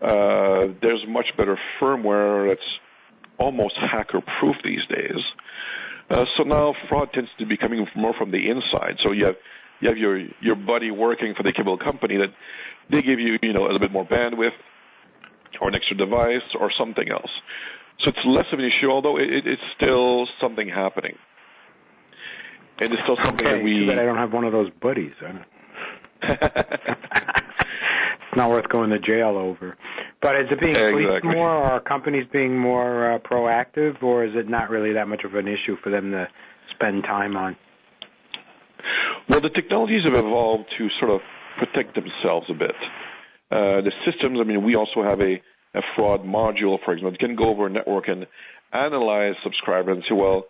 Uh, 0.00 0.74
there's 0.82 1.04
much 1.06 1.26
better 1.36 1.56
firmware 1.80 2.48
that's 2.48 2.68
almost 3.38 3.74
hacker 3.78 4.20
proof 4.40 4.56
these 4.64 4.84
days. 4.88 5.20
Uh, 6.10 6.24
so 6.36 6.42
now 6.42 6.74
fraud 6.88 7.12
tends 7.12 7.30
to 7.38 7.46
be 7.46 7.56
coming 7.56 7.86
more 7.94 8.12
from 8.18 8.30
the 8.32 8.50
inside. 8.50 8.96
So 9.04 9.12
you 9.12 9.26
have 9.26 9.36
you 9.80 9.88
have 9.88 9.98
your 9.98 10.18
your 10.40 10.56
buddy 10.56 10.90
working 10.90 11.34
for 11.36 11.42
the 11.42 11.52
cable 11.52 11.78
company 11.78 12.16
that 12.16 12.34
they 12.90 13.02
give 13.02 13.20
you 13.20 13.38
you 13.42 13.52
know 13.52 13.62
a 13.62 13.66
little 13.66 13.78
bit 13.78 13.92
more 13.92 14.06
bandwidth 14.06 14.56
or 15.60 15.68
an 15.68 15.74
extra 15.74 15.96
device 15.96 16.48
or 16.58 16.70
something 16.76 17.08
else. 17.10 17.30
So 18.00 18.10
it's 18.10 18.18
less 18.26 18.46
of 18.52 18.58
an 18.58 18.64
issue, 18.64 18.90
although 18.90 19.18
it, 19.18 19.46
it's 19.46 19.62
still 19.76 20.26
something 20.40 20.68
happening 20.68 21.16
and 22.84 22.92
it's 22.92 23.02
still 23.02 23.16
something 23.22 23.46
okay, 23.46 23.56
that 23.56 23.64
we. 23.64 23.86
Too 23.86 23.92
I 23.92 24.04
don't 24.04 24.16
have 24.16 24.32
one 24.32 24.44
of 24.44 24.52
those 24.52 24.70
buddies. 24.80 25.12
it's 26.22 26.36
not 28.36 28.50
worth 28.50 28.68
going 28.68 28.90
to 28.90 28.98
jail 28.98 29.36
over. 29.36 29.76
But 30.20 30.36
is 30.36 30.46
it 30.50 30.60
being 30.60 30.72
exactly. 30.72 31.04
policed 31.06 31.24
more, 31.24 31.50
or 31.50 31.64
are 31.64 31.80
companies 31.80 32.26
being 32.32 32.56
more 32.56 33.14
uh, 33.14 33.18
proactive, 33.18 34.02
or 34.02 34.24
is 34.24 34.32
it 34.34 34.48
not 34.48 34.70
really 34.70 34.92
that 34.92 35.08
much 35.08 35.24
of 35.24 35.34
an 35.34 35.48
issue 35.48 35.76
for 35.82 35.90
them 35.90 36.12
to 36.12 36.28
spend 36.74 37.02
time 37.04 37.36
on? 37.36 37.56
Well, 39.28 39.40
the 39.40 39.50
technologies 39.50 40.02
have 40.04 40.14
evolved 40.14 40.66
to 40.78 40.88
sort 41.00 41.10
of 41.10 41.20
protect 41.58 41.94
themselves 41.94 42.46
a 42.50 42.54
bit. 42.54 42.74
Uh, 43.50 43.82
the 43.82 43.92
systems, 44.06 44.38
I 44.40 44.44
mean, 44.44 44.64
we 44.64 44.76
also 44.76 45.02
have 45.02 45.20
a, 45.20 45.42
a 45.74 45.82
fraud 45.96 46.24
module, 46.24 46.78
for 46.84 46.92
example, 46.92 47.10
that 47.10 47.18
can 47.18 47.36
go 47.36 47.50
over 47.50 47.66
a 47.66 47.70
network 47.70 48.08
and 48.08 48.26
analyze 48.72 49.34
subscribers 49.42 49.96
and 49.96 50.04
say, 50.08 50.14
well, 50.14 50.46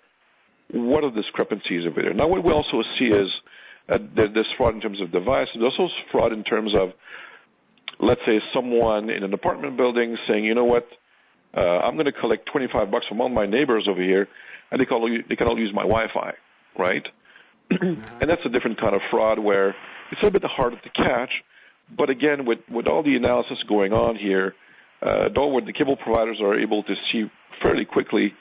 what 0.71 1.05
are 1.05 1.11
the 1.11 1.21
discrepancies 1.23 1.83
over 1.89 2.03
there? 2.03 2.15
Now, 2.15 2.29
what 2.29 2.45
we 2.45 2.53
also 2.53 2.83
see 2.99 3.07
is 3.07 3.29
uh, 3.89 3.99
there's 4.15 4.47
fraud 4.57 4.75
in 4.75 4.81
terms 4.81 5.01
of 5.01 5.13
devices. 5.13 5.57
There's 5.59 5.75
also 5.79 5.93
fraud 6.11 6.33
in 6.33 6.45
terms 6.45 6.73
of, 6.79 6.91
let's 8.01 8.21
say, 8.27 8.41
someone 8.55 9.11
in 9.11 9.25
an 9.25 9.35
apartment 9.35 9.77
building 9.77 10.17
saying, 10.29 10.45
you 10.45 10.55
know 10.55 10.65
what, 10.65 10.87
uh, 11.57 11.61
I'm 11.61 11.95
going 11.95 12.07
to 12.07 12.13
collect 12.13 12.49
25 12.51 12.91
bucks 12.91 13.07
from 13.09 13.21
all 13.21 13.29
my 13.29 13.47
neighbors 13.47 13.87
over 13.91 14.03
here, 14.03 14.29
and 14.71 14.81
they, 14.81 14.87
call, 14.87 15.09
they 15.29 15.37
can 15.37 15.47
all 15.47 15.59
use 15.59 15.73
my 15.75 15.83
Wi-Fi, 15.83 16.33
right? 16.79 17.07
and 17.71 18.31
that's 18.31 18.41
a 18.45 18.49
different 18.49 18.81
kind 18.81 18.95
of 18.95 19.01
fraud 19.11 19.39
where 19.39 19.71
it's 20.11 20.21
a 20.23 20.25
little 20.25 20.41
bit 20.41 20.49
harder 20.51 20.77
to 20.77 20.91
catch. 20.91 21.31
But 21.95 22.09
again, 22.09 22.47
with, 22.47 22.61
with 22.71 22.87
all 22.87 23.03
the 23.03 23.17
analysis 23.17 23.59
going 23.69 23.93
on 23.93 24.17
here, 24.17 24.55
uh, 25.03 25.29
the 25.29 25.75
cable 25.77 25.97
providers 25.97 26.39
are 26.41 26.59
able 26.59 26.83
to 26.85 26.95
see 27.11 27.25
fairly 27.63 27.85
quickly 27.85 28.33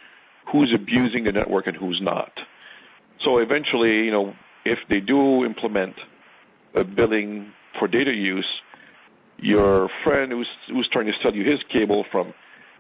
who's 0.52 0.74
abusing 0.74 1.24
the 1.24 1.32
network 1.32 1.68
and 1.68 1.76
who's 1.76 2.00
not. 2.02 2.32
So 3.24 3.38
eventually, 3.38 4.06
you 4.06 4.12
know, 4.12 4.34
if 4.66 4.80
they 4.90 5.00
do 5.00 5.46
implement 5.46 5.96
a 6.76 6.84
billing 6.84 7.52
for 7.78 7.88
data 7.88 8.12
use, 8.12 8.48
your 9.38 9.90
friend 10.04 10.32
who's 10.32 10.50
who's 10.68 10.88
trying 10.92 11.08
to 11.08 11.14
sell 11.22 11.34
you 11.34 11.50
his 11.50 11.60
cable 11.72 12.06
from 12.12 12.34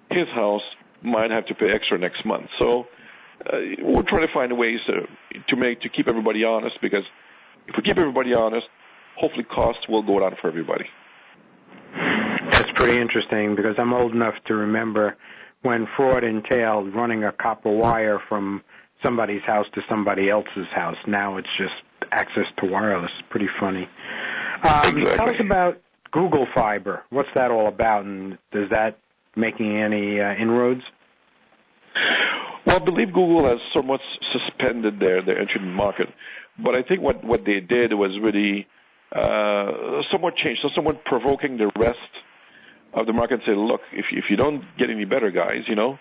his 0.09 0.27
house 0.29 0.61
might 1.01 1.31
have 1.31 1.45
to 1.47 1.55
pay 1.55 1.71
extra 1.71 1.97
next 1.97 2.25
month. 2.25 2.47
So 2.59 2.85
uh, 3.45 3.57
we're 3.81 4.03
trying 4.03 4.27
to 4.27 4.33
find 4.33 4.57
ways 4.57 4.79
to 4.87 5.07
to 5.49 5.55
make 5.55 5.81
to 5.81 5.89
keep 5.89 6.07
everybody 6.07 6.43
honest 6.43 6.77
because 6.81 7.03
if 7.67 7.75
we 7.75 7.83
keep 7.83 7.97
everybody 7.97 8.33
honest, 8.33 8.67
hopefully 9.17 9.43
costs 9.43 9.87
will 9.87 10.03
go 10.03 10.19
down 10.19 10.35
for 10.41 10.47
everybody. 10.47 10.85
That's 12.51 12.71
pretty 12.75 12.99
interesting 12.99 13.55
because 13.55 13.75
I'm 13.77 13.93
old 13.93 14.13
enough 14.13 14.35
to 14.47 14.55
remember 14.55 15.17
when 15.61 15.87
fraud 15.95 16.23
entailed 16.23 16.93
running 16.95 17.23
a 17.23 17.31
copper 17.31 17.71
wire 17.71 18.19
from 18.27 18.61
somebody's 19.03 19.41
house 19.43 19.65
to 19.73 19.81
somebody 19.89 20.29
else's 20.29 20.67
house. 20.73 20.97
Now 21.07 21.37
it's 21.37 21.47
just 21.57 21.73
access 22.11 22.45
to 22.59 22.65
wireless. 22.65 23.11
Pretty 23.29 23.49
funny. 23.59 23.87
Um, 24.63 24.97
exactly. 24.97 25.03
Tell 25.17 25.29
us 25.29 25.35
about 25.39 25.81
Google 26.11 26.47
Fiber. 26.53 27.03
What's 27.09 27.29
that 27.35 27.51
all 27.51 27.67
about, 27.67 28.05
and 28.05 28.33
is 28.53 28.69
that 28.69 28.97
making 29.35 29.77
any 29.77 30.19
uh, 30.19 30.33
inroads? 30.33 30.81
Well, 32.65 32.75
I 32.75 32.79
believe 32.79 33.07
Google 33.07 33.47
has 33.47 33.59
somewhat 33.75 34.01
suspended 34.31 34.99
their 34.99 35.23
their 35.23 35.39
entry 35.39 35.59
in 35.61 35.65
the 35.65 35.73
market, 35.73 36.07
but 36.63 36.75
I 36.75 36.83
think 36.83 37.01
what 37.01 37.23
what 37.23 37.41
they 37.45 37.59
did 37.59 37.93
was 37.93 38.11
really 38.21 38.67
uh, 39.15 40.01
somewhat 40.11 40.35
changed, 40.35 40.61
so 40.61 40.69
somewhat 40.75 41.03
provoking 41.05 41.57
the 41.57 41.71
rest 41.79 41.97
of 42.93 43.05
the 43.05 43.13
market 43.13 43.35
and 43.35 43.43
say, 43.45 43.55
look, 43.55 43.81
if 43.93 44.05
if 44.11 44.25
you 44.29 44.35
don't 44.35 44.63
get 44.77 44.89
any 44.89 45.05
better, 45.05 45.31
guys, 45.31 45.63
you 45.67 45.75
know, 45.75 45.97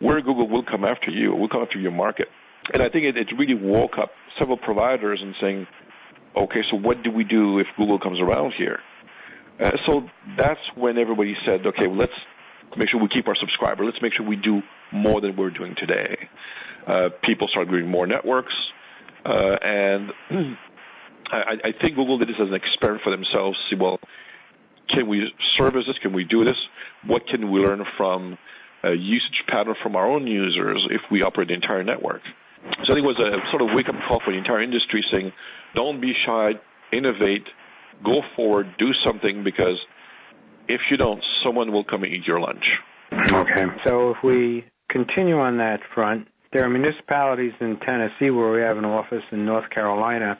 where 0.00 0.20
Google 0.20 0.48
will 0.48 0.64
come 0.64 0.84
after 0.84 1.10
you, 1.10 1.32
will 1.34 1.48
come 1.48 1.62
after 1.62 1.78
your 1.78 1.92
market. 1.92 2.28
And 2.72 2.82
I 2.82 2.88
think 2.88 3.04
it, 3.04 3.16
it 3.16 3.28
really 3.36 3.54
woke 3.54 3.98
up 3.98 4.10
several 4.38 4.56
providers 4.56 5.20
and 5.22 5.34
saying, 5.40 5.66
okay, 6.36 6.60
so 6.70 6.76
what 6.76 7.02
do 7.02 7.10
we 7.10 7.24
do 7.24 7.58
if 7.58 7.66
Google 7.76 7.98
comes 7.98 8.20
around 8.20 8.54
here? 8.56 8.80
Uh, 9.58 9.72
so 9.86 10.02
that's 10.38 10.60
when 10.76 10.98
everybody 10.98 11.34
said, 11.44 11.66
okay, 11.66 11.86
well, 11.86 11.98
let's 11.98 12.12
make 12.76 12.88
sure 12.88 13.00
we 13.00 13.08
keep 13.08 13.28
our 13.28 13.36
subscriber. 13.38 13.84
Let's 13.84 14.00
make 14.00 14.12
sure 14.16 14.26
we 14.26 14.36
do 14.36 14.62
more 14.92 15.20
than 15.20 15.36
we're 15.36 15.50
doing 15.50 15.74
today. 15.76 16.28
Uh, 16.86 17.08
people 17.24 17.48
started 17.48 17.70
doing 17.70 17.88
more 17.88 18.06
networks, 18.06 18.54
uh, 19.26 19.56
and 19.60 20.10
I, 21.30 21.54
I 21.62 21.72
think 21.80 21.96
Google 21.96 22.18
did 22.18 22.28
this 22.28 22.36
as 22.40 22.48
an 22.48 22.54
experiment 22.54 23.02
for 23.04 23.10
themselves. 23.10 23.58
See, 23.68 23.76
well, 23.78 24.00
can 24.94 25.08
we 25.08 25.32
service 25.58 25.84
this? 25.86 25.96
Can 26.02 26.12
we 26.12 26.24
do 26.24 26.44
this? 26.44 26.56
What 27.06 27.22
can 27.26 27.50
we 27.50 27.60
learn 27.60 27.84
from 27.96 28.38
a 28.82 28.92
usage 28.92 29.44
pattern 29.48 29.74
from 29.82 29.96
our 29.96 30.10
own 30.10 30.26
users 30.26 30.86
if 30.90 31.02
we 31.10 31.22
operate 31.22 31.48
the 31.48 31.54
entire 31.54 31.84
network? 31.84 32.22
So 32.64 32.92
I 32.92 32.94
think 32.94 33.04
it 33.04 33.08
was 33.08 33.18
a 33.18 33.50
sort 33.50 33.62
of 33.62 33.68
wake 33.74 33.88
up 33.88 33.94
call 34.06 34.20
for 34.24 34.32
the 34.32 34.38
entire 34.38 34.62
industry 34.62 35.04
saying, 35.10 35.32
don't 35.74 36.00
be 36.00 36.12
shy, 36.26 36.52
innovate, 36.92 37.46
go 38.04 38.20
forward, 38.36 38.66
do 38.78 38.90
something 39.04 39.44
because 39.44 39.78
if 40.68 40.80
you 40.90 40.96
don't, 40.96 41.22
someone 41.44 41.72
will 41.72 41.84
come 41.84 42.02
and 42.04 42.12
eat 42.12 42.26
your 42.26 42.40
lunch. 42.40 42.64
Okay. 43.12 43.64
So 43.84 44.10
if 44.10 44.18
we 44.22 44.64
continue 44.88 45.38
on 45.38 45.56
that 45.58 45.80
front, 45.94 46.28
there 46.52 46.64
are 46.64 46.68
municipalities 46.68 47.52
in 47.60 47.78
Tennessee 47.80 48.30
where 48.30 48.52
we 48.52 48.60
have 48.60 48.76
an 48.76 48.84
office 48.84 49.22
in 49.32 49.44
North 49.44 49.70
Carolina 49.70 50.38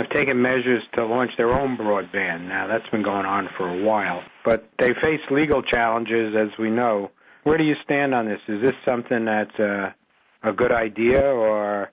have 0.00 0.10
taken 0.10 0.40
measures 0.40 0.82
to 0.94 1.04
launch 1.04 1.30
their 1.36 1.52
own 1.52 1.76
broadband. 1.76 2.48
Now 2.48 2.66
that's 2.66 2.88
been 2.90 3.02
going 3.02 3.26
on 3.26 3.48
for 3.56 3.68
a 3.68 3.84
while, 3.84 4.22
but 4.44 4.68
they 4.78 4.92
face 5.02 5.20
legal 5.30 5.62
challenges 5.62 6.34
as 6.34 6.48
we 6.58 6.70
know. 6.70 7.10
Where 7.44 7.58
do 7.58 7.64
you 7.64 7.74
stand 7.84 8.14
on 8.14 8.26
this? 8.26 8.40
Is 8.48 8.62
this 8.62 8.74
something 8.86 9.24
that's 9.26 9.58
a, 9.58 9.94
a 10.42 10.52
good 10.52 10.72
idea 10.72 11.22
or 11.22 11.90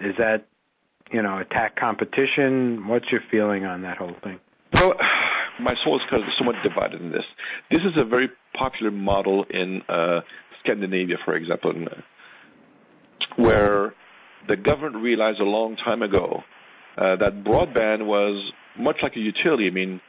is 0.00 0.14
that 0.18 0.46
you 1.12 1.22
know 1.22 1.38
attack 1.38 1.76
competition? 1.76 2.88
What's 2.88 3.06
your 3.10 3.22
feeling 3.30 3.64
on 3.64 3.82
that 3.82 3.96
whole 3.96 4.16
thing? 4.22 4.38
Well, 4.74 4.92
my 5.60 5.74
soul 5.82 5.96
is 5.96 6.02
kind 6.10 6.22
of 6.22 6.28
somewhat 6.38 6.56
divided 6.62 7.00
in 7.00 7.10
this. 7.10 7.24
This 7.70 7.80
is 7.80 7.96
a 7.96 8.04
very 8.04 8.28
popular 8.54 8.90
model 8.90 9.44
in 9.48 9.82
uh, 9.88 10.20
Scandinavia, 10.62 11.16
for 11.24 11.36
example, 11.36 11.70
uh, 11.70 12.00
where 13.36 13.94
the 14.46 14.56
government 14.56 15.02
realized 15.02 15.40
a 15.40 15.44
long 15.44 15.76
time 15.76 16.02
ago 16.02 16.42
uh, 16.96 17.16
that 17.16 17.44
broadband 17.44 18.06
was 18.06 18.52
much 18.78 18.96
like 19.02 19.12
a 19.16 19.20
utility. 19.20 19.66
I 19.66 19.70
mean, 19.70 20.00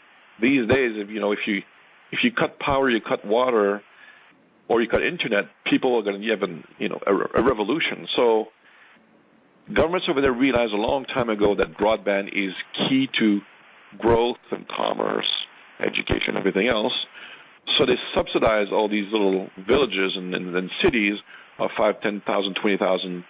these 0.41 0.67
days, 0.67 0.91
if 0.95 1.09
you 1.09 1.19
know, 1.19 1.31
if 1.31 1.39
you 1.47 1.61
if 2.11 2.19
you 2.23 2.31
cut 2.31 2.59
power, 2.59 2.89
you 2.89 2.99
cut 3.01 3.25
water, 3.25 3.81
or 4.67 4.81
you 4.81 4.87
cut 4.87 5.03
internet, 5.03 5.45
people 5.69 5.97
are 5.97 6.03
going 6.03 6.21
to 6.21 6.29
have 6.29 6.43
an 6.43 6.63
you 6.77 6.89
know 6.89 6.99
a, 7.05 7.41
a 7.41 7.43
revolution. 7.43 8.07
So 8.15 8.45
governments 9.73 10.07
over 10.09 10.21
there 10.21 10.33
realized 10.33 10.73
a 10.73 10.77
long 10.77 11.05
time 11.05 11.29
ago 11.29 11.55
that 11.55 11.77
broadband 11.77 12.27
is 12.27 12.53
key 12.87 13.07
to 13.19 13.39
growth 13.97 14.37
and 14.51 14.67
commerce, 14.67 15.27
education, 15.79 16.37
everything 16.37 16.67
else. 16.67 16.93
So 17.77 17.85
they 17.85 17.95
subsidize 18.15 18.67
all 18.71 18.87
these 18.87 19.11
little 19.11 19.49
villages 19.67 20.13
and, 20.15 20.35
and, 20.35 20.55
and 20.55 20.69
cities 20.83 21.15
of 21.57 21.69
five, 21.77 21.99
ten 22.01 22.21
thousand, 22.25 22.57
twenty 22.61 22.77
thousand 22.77 23.23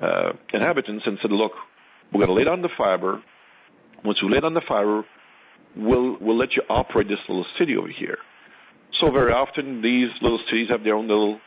uh, 0.00 0.32
inhabitants, 0.52 1.04
and 1.06 1.18
said, 1.20 1.32
"Look, 1.32 1.52
we're 2.12 2.26
going 2.26 2.28
to 2.28 2.34
lay 2.34 2.44
down 2.44 2.62
the 2.62 2.70
fiber. 2.76 3.22
Once 4.04 4.22
we 4.22 4.28
lay 4.28 4.40
down 4.40 4.54
the 4.54 4.62
fiber, 4.66 5.04
we'll 5.76 6.16
we'll 6.20 6.38
let 6.38 6.54
you 6.56 6.62
operate 6.68 7.08
this 7.08 7.18
little 7.28 7.46
city 7.58 7.76
over 7.76 7.88
here." 7.88 8.18
So 9.00 9.10
very 9.10 9.32
often 9.32 9.82
these 9.82 10.10
little 10.20 10.40
cities 10.50 10.68
have 10.70 10.84
their 10.84 10.94
own 10.94 11.08
little 11.08 11.40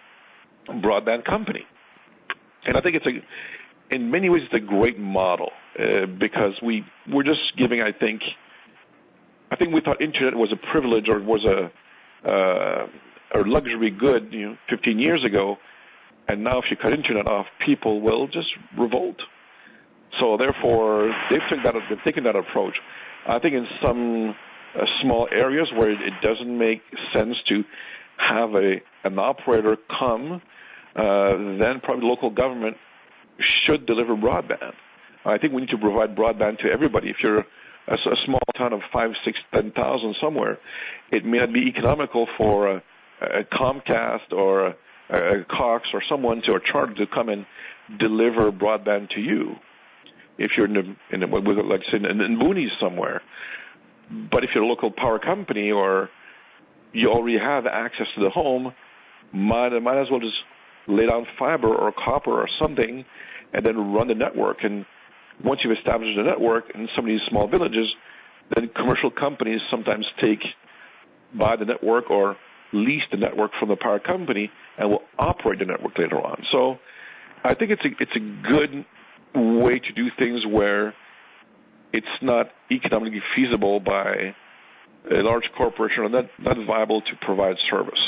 broadband 0.69 1.25
company, 1.25 1.65
and 2.65 2.77
I 2.77 2.81
think 2.81 2.95
it's 2.95 3.05
a 3.05 3.21
in 3.91 4.09
many 4.11 4.29
ways, 4.29 4.43
it's 4.45 4.53
a 4.53 4.65
great 4.65 4.99
model 4.99 5.51
uh, 5.79 6.05
because 6.05 6.53
we 6.63 6.83
we're 7.11 7.23
just 7.23 7.55
giving. 7.57 7.81
I 7.81 7.91
think, 7.91 8.21
I 9.51 9.55
think 9.55 9.73
we 9.73 9.81
thought 9.81 10.01
internet 10.01 10.35
was 10.35 10.51
a 10.51 10.71
privilege 10.71 11.05
or 11.07 11.19
was 11.19 11.45
a 11.45 11.71
uh, 12.27 12.87
a 13.35 13.39
luxury 13.45 13.91
good, 13.91 14.29
you 14.31 14.49
know, 14.49 14.57
15 14.69 14.97
years 14.97 15.23
ago, 15.23 15.57
and 16.27 16.43
now 16.43 16.59
if 16.59 16.65
you 16.69 16.77
cut 16.77 16.93
internet 16.93 17.27
off, 17.27 17.45
people 17.65 18.01
will 18.01 18.27
just 18.27 18.47
revolt. 18.77 19.17
So 20.19 20.37
therefore, 20.37 21.13
they've 21.29 21.41
taken 21.49 21.63
that 21.63 21.75
they've 21.89 22.03
taken 22.03 22.23
that 22.23 22.35
approach. 22.35 22.75
I 23.27 23.39
think 23.39 23.53
in 23.55 23.67
some 23.83 24.35
uh, 24.75 24.85
small 25.01 25.27
areas 25.31 25.67
where 25.75 25.91
it, 25.91 26.13
doesn't 26.21 26.57
make 26.57 26.81
sense 27.13 27.35
to 27.49 27.63
have 28.17 28.55
a 28.55 28.75
an 29.03 29.19
operator 29.19 29.77
come, 29.99 30.41
uh, 30.95 31.37
then 31.59 31.81
probably 31.83 32.07
local 32.07 32.29
government 32.29 32.77
should 33.65 33.85
deliver 33.85 34.15
broadband. 34.15 34.73
I 35.25 35.37
think 35.37 35.53
we 35.53 35.61
need 35.61 35.69
to 35.71 35.77
provide 35.77 36.15
broadband 36.15 36.59
to 36.59 36.71
everybody. 36.71 37.09
If 37.09 37.17
you're 37.21 37.39
a, 37.39 37.93
a 37.93 38.15
small 38.25 38.39
town 38.57 38.73
of 38.73 38.81
five, 38.93 39.09
six, 39.25 39.37
ten 39.53 39.71
thousand 39.71 40.15
somewhere, 40.21 40.59
it 41.11 41.25
may 41.25 41.39
not 41.39 41.51
be 41.51 41.67
economical 41.67 42.27
for 42.37 42.69
a, 42.69 42.83
a 43.21 43.43
Comcast 43.51 44.31
or 44.31 44.67
a, 44.67 44.75
a 45.09 45.45
Cox 45.49 45.87
or 45.93 46.01
someone 46.09 46.41
to 46.45 46.53
or 46.53 46.61
Charter 46.71 46.93
to 46.95 47.05
come 47.07 47.29
and 47.29 47.45
deliver 47.99 48.51
broadband 48.51 49.09
to 49.11 49.19
you. 49.19 49.55
If 50.37 50.51
you're 50.57 50.65
in, 50.65 50.73
the, 50.73 51.15
in 51.15 51.19
the, 51.21 51.27
like 51.27 51.81
say 51.91 51.97
in, 51.97 52.21
in 52.21 52.39
boonies 52.39 52.69
somewhere, 52.79 53.21
but 54.31 54.43
if 54.43 54.49
you're 54.53 54.63
a 54.63 54.67
local 54.67 54.91
power 54.91 55.19
company 55.19 55.71
or 55.71 56.09
you 56.93 57.09
already 57.09 57.37
have 57.37 57.65
access 57.65 58.07
to 58.15 58.23
the 58.23 58.29
home, 58.29 58.73
might 59.33 59.77
might 59.79 59.99
as 59.99 60.07
well 60.11 60.19
just 60.19 60.35
lay 60.87 61.05
down 61.07 61.25
fiber 61.39 61.73
or 61.73 61.91
copper 61.91 62.31
or 62.31 62.47
something, 62.61 63.03
and 63.53 63.65
then 63.65 63.93
run 63.93 64.07
the 64.07 64.15
network. 64.15 64.57
And 64.63 64.85
once 65.43 65.61
you've 65.63 65.77
established 65.77 66.17
a 66.17 66.23
network 66.23 66.65
in 66.73 66.87
some 66.95 67.05
of 67.05 67.09
these 67.09 67.21
small 67.29 67.47
villages, 67.47 67.87
then 68.55 68.69
commercial 68.75 69.09
companies 69.09 69.59
sometimes 69.71 70.05
take 70.21 70.39
buy 71.37 71.55
the 71.55 71.65
network 71.65 72.09
or 72.09 72.37
lease 72.71 73.03
the 73.11 73.17
network 73.17 73.51
from 73.59 73.69
the 73.69 73.75
power 73.75 73.99
company 73.99 74.49
and 74.77 74.89
will 74.89 75.03
operate 75.17 75.59
the 75.59 75.65
network 75.65 75.97
later 75.97 76.21
on. 76.21 76.43
So 76.51 76.77
I 77.43 77.53
think 77.53 77.71
it's 77.71 77.83
a 77.83 77.89
it's 77.99 78.15
a 78.15 78.49
good 78.49 78.85
way 79.35 79.79
to 79.79 79.93
do 79.93 80.07
things 80.17 80.45
where 80.45 80.93
it's 81.93 82.07
not 82.21 82.47
economically 82.71 83.21
feasible 83.35 83.79
by 83.79 84.35
a 85.11 85.21
large 85.21 85.43
corporation 85.57 86.03
or 86.03 86.09
not, 86.09 86.25
not 86.39 86.57
viable 86.65 87.01
to 87.01 87.11
provide 87.21 87.55
service. 87.69 87.99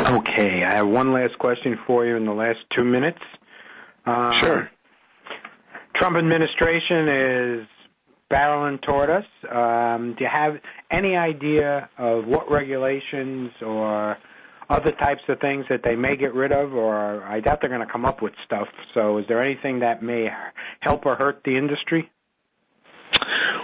Okay, 0.00 0.64
I 0.64 0.74
have 0.76 0.88
one 0.88 1.12
last 1.12 1.38
question 1.38 1.78
for 1.86 2.06
you 2.06 2.16
in 2.16 2.24
the 2.24 2.32
last 2.32 2.58
two 2.76 2.84
minutes. 2.84 3.20
Uh, 4.06 4.32
sure. 4.32 4.70
Trump 5.94 6.16
administration 6.16 7.08
is 7.08 7.66
barreling 8.30 8.80
toward 8.82 9.10
us. 9.10 9.24
Um, 9.50 10.14
do 10.16 10.24
you 10.24 10.30
have 10.32 10.54
any 10.90 11.16
idea 11.16 11.90
of 11.98 12.26
what 12.26 12.50
regulations 12.50 13.50
or 13.60 14.16
other 14.70 14.92
types 14.92 15.22
of 15.28 15.40
things 15.40 15.66
that 15.68 15.80
they 15.82 15.96
may 15.96 16.16
get 16.16 16.32
rid 16.32 16.52
of, 16.52 16.72
or 16.72 17.24
I 17.24 17.40
doubt 17.40 17.58
they're 17.60 17.68
going 17.68 17.86
to 17.86 17.92
come 17.92 18.04
up 18.04 18.22
with 18.22 18.32
stuff. 18.46 18.68
So, 18.94 19.18
is 19.18 19.24
there 19.28 19.42
anything 19.42 19.80
that 19.80 20.02
may 20.02 20.28
help 20.78 21.04
or 21.04 21.16
hurt 21.16 21.42
the 21.44 21.58
industry? 21.58 22.08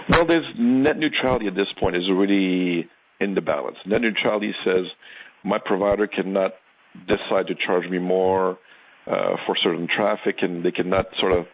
Well, 0.09 0.25
there's 0.25 0.45
net 0.57 0.97
neutrality 0.97 1.47
at 1.47 1.55
this 1.55 1.67
point 1.79 1.95
is 1.95 2.03
already 2.09 2.89
in 3.19 3.35
the 3.35 3.41
balance. 3.41 3.77
Net 3.85 4.01
neutrality 4.01 4.53
says 4.65 4.85
my 5.43 5.57
provider 5.63 6.07
cannot 6.07 6.51
decide 7.07 7.47
to 7.47 7.55
charge 7.55 7.89
me 7.89 7.99
more 7.99 8.57
uh, 9.07 9.35
for 9.45 9.55
certain 9.63 9.87
traffic, 9.87 10.37
and 10.41 10.63
they 10.63 10.71
cannot 10.71 11.07
sort 11.19 11.31
of 11.31 11.45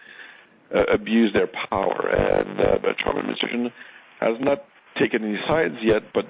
uh, 0.76 0.84
abuse 0.92 1.32
their 1.34 1.50
power. 1.70 2.10
And 2.10 2.60
uh, 2.60 2.78
the 2.82 2.94
Trump 3.00 3.20
administration 3.20 3.72
has 4.20 4.38
not 4.40 4.66
taken 5.00 5.24
any 5.24 5.38
sides 5.48 5.76
yet, 5.84 6.04
but 6.14 6.26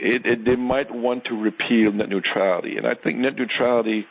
it, 0.00 0.26
it, 0.26 0.44
they 0.44 0.56
might 0.56 0.90
want 0.94 1.24
to 1.26 1.34
repeal 1.34 1.92
net 1.92 2.08
neutrality. 2.08 2.76
And 2.76 2.86
I 2.86 2.94
think 2.94 3.18
net 3.18 3.36
neutrality 3.36 4.06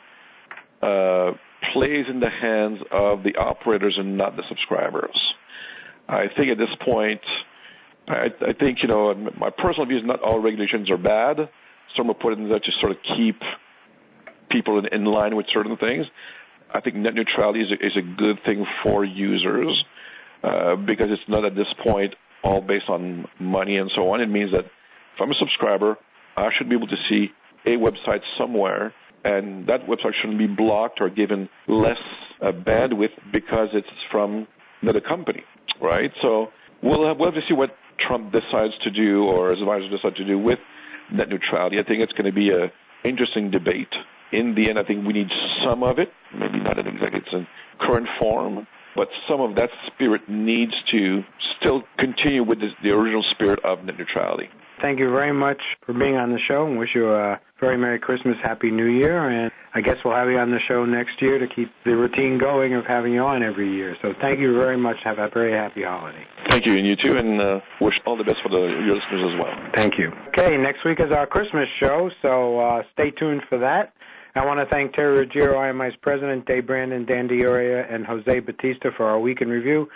uh, 0.82 1.32
plays 1.74 2.06
in 2.10 2.20
the 2.20 2.30
hands 2.30 2.80
of 2.92 3.24
the 3.24 3.36
operators 3.38 3.96
and 3.98 4.18
not 4.18 4.36
the 4.36 4.44
subscribers. 4.48 5.18
I 6.08 6.26
think 6.38 6.50
at 6.50 6.58
this 6.58 6.74
point, 6.86 7.22
I, 8.08 8.28
I 8.42 8.54
think, 8.54 8.80
you 8.82 8.88
know, 8.88 9.14
my 9.38 9.50
personal 9.50 9.86
view 9.86 9.98
is 9.98 10.04
not 10.06 10.22
all 10.22 10.40
regulations 10.40 10.90
are 10.90 10.98
bad 10.98 11.50
some 11.98 12.10
are 12.10 12.14
put 12.14 12.34
in 12.34 12.48
there 12.48 12.60
to 12.60 12.72
sort 12.80 12.92
of 12.92 12.98
keep 13.18 13.40
people 14.50 14.80
in, 14.80 14.86
in 14.94 15.06
line 15.06 15.36
with 15.36 15.46
certain 15.54 15.78
things. 15.78 16.06
I 16.74 16.82
think 16.82 16.96
net 16.96 17.16
neutrality 17.16 17.62
is 17.62 17.72
a, 17.72 17.86
is 17.86 17.94
a 17.98 18.02
good 18.02 18.38
thing 18.46 18.66
for 18.84 19.04
users 19.04 19.84
uh, 20.44 20.76
because 20.76 21.08
it's 21.10 21.28
not 21.28 21.46
at 21.46 21.56
this 21.56 21.68
point 21.84 22.14
all 22.44 22.62
based 22.62 22.90
on 22.90 23.26
money 23.40 23.78
and 23.78 23.90
so 23.96 24.10
on. 24.14 24.22
It 24.22 24.28
means 24.28 24.52
that 24.52 24.66
if 25.18 25.22
I'm 25.22 25.32
a 25.32 25.36
subscriber, 25.40 25.98
I 26.36 26.50
should 26.56 26.70
be 26.70 26.76
able 26.76 26.88
to 26.88 26.96
see 27.10 27.30
a 27.66 27.72
website 27.72 28.22
somewhere, 28.38 28.94
and 29.26 29.66
that 29.68 29.88
website 29.88 30.14
shouldn't 30.22 30.38
be 30.38 30.48
blocked 30.48 31.02
or 31.02 31.10
given 31.10 31.50
less 31.68 31.98
uh, 32.42 32.52
bandwidth 32.52 33.18
because 33.34 33.70
it's 33.74 33.88
from 34.12 34.48
another 34.84 35.02
company, 35.02 35.44
right? 35.82 36.12
So 36.22 36.48
we'll 36.84 37.08
have, 37.08 37.18
we'll 37.18 37.32
have 37.32 37.42
to 37.42 37.48
see 37.48 37.56
what 37.56 37.72
Trump 38.08 38.32
decides 38.32 38.74
to 38.84 38.92
do 38.92 39.24
or 39.24 39.50
his 39.50 39.60
advisors 39.60 39.90
decide 39.90 40.16
to 40.18 40.26
do 40.26 40.38
with 40.38 40.60
net 41.12 41.30
neutrality. 41.30 41.78
I 41.80 41.84
think 41.84 42.02
it's 42.02 42.14
going 42.14 42.26
to 42.26 42.32
be 42.32 42.52
a 42.52 42.72
interesting 43.04 43.50
debate. 43.50 43.92
In 44.32 44.54
the 44.56 44.70
end, 44.70 44.78
I 44.78 44.84
think 44.84 45.08
we 45.08 45.14
need 45.14 45.30
some 45.66 45.82
of 45.82 45.98
it, 45.98 46.10
maybe 46.38 46.60
not 46.60 46.78
in 46.78 46.86
exactly 46.86 47.22
its 47.22 47.48
current 47.80 48.08
form, 48.20 48.68
but 48.96 49.08
some 49.28 49.42
of 49.42 49.56
that 49.56 49.70
spirit 49.88 50.22
needs 50.28 50.74
to 50.92 51.22
still 51.60 51.82
continue 51.98 52.44
with 52.44 52.60
this, 52.60 52.72
the 52.84 52.90
original 52.90 53.24
spirit 53.32 53.60
of 53.64 53.84
net 53.84 53.98
neutrality. 53.98 54.50
Thank 54.82 55.00
you 55.00 55.10
very 55.10 55.34
much 55.34 55.62
for 55.86 55.94
being 55.94 56.16
on 56.16 56.32
the 56.32 56.40
show 56.48 56.68
and 56.68 56.78
wish 56.78 56.90
you 56.94 57.10
a 57.10 57.40
very 57.60 57.78
Merry 57.78 58.00
Christmas, 58.00 58.36
Happy 58.44 58.70
New 58.70 58.86
Year. 58.86 59.28
And 59.28 59.52
I 59.74 59.82
guess 59.82 59.96
we'll 60.06 60.14
have 60.14 60.30
you 60.30 60.38
on 60.38 60.52
the 60.52 60.60
show 60.68 60.86
next 60.86 61.22
year 61.22 61.40
to 61.40 61.48
keep 61.48 61.72
the 61.84 61.96
routine 61.96 62.38
going 62.38 62.76
of 62.76 62.86
having 62.86 63.14
you 63.14 63.22
on 63.22 63.42
every 63.42 63.74
year. 63.74 63.96
So 64.02 64.14
thank 64.22 64.40
you 64.40 64.54
very 64.54 64.78
much. 64.78 64.98
Have 65.04 65.18
a 65.18 65.30
very 65.34 65.52
happy 65.52 65.84
holiday. 65.84 66.24
Thank 66.50 66.66
you, 66.66 66.74
and 66.78 66.86
you 66.86 66.96
too, 66.96 67.18
and 67.18 67.42
uh, 67.42 67.60
wish 67.82 67.96
all 68.06 68.18
the 68.18 68.24
best 68.24 68.38
for 68.44 68.50
the, 68.50 68.58
your 68.86 68.96
listeners 68.96 69.34
as 69.34 69.40
well. 69.40 69.72
Thank 69.74 69.98
you. 69.98 70.12
Okay, 70.30 70.58
next 70.58 70.86
week 70.86 71.00
is 71.00 71.12
our 71.12 71.26
Christmas 71.26 71.68
show, 71.80 72.10
so 72.22 72.60
uh, 72.60 72.84
stay 72.94 73.12
tuned 73.12 73.42
for 73.50 73.58
that. 73.60 73.94
I 74.38 74.46
want 74.46 74.60
to 74.60 74.66
thank 74.68 74.94
Terry 74.94 75.20
Ruggiero, 75.20 75.58
IMI's 75.58 75.96
president, 76.02 76.46
Dave 76.46 76.68
Brandon, 76.68 77.06
Dan 77.06 77.28
D'Auria, 77.28 77.92
and 77.92 78.06
Jose 78.06 78.40
Batista 78.40 78.90
for 78.96 79.08
our 79.08 79.20
week 79.20 79.42
in 79.42 79.50
review. 79.50 79.90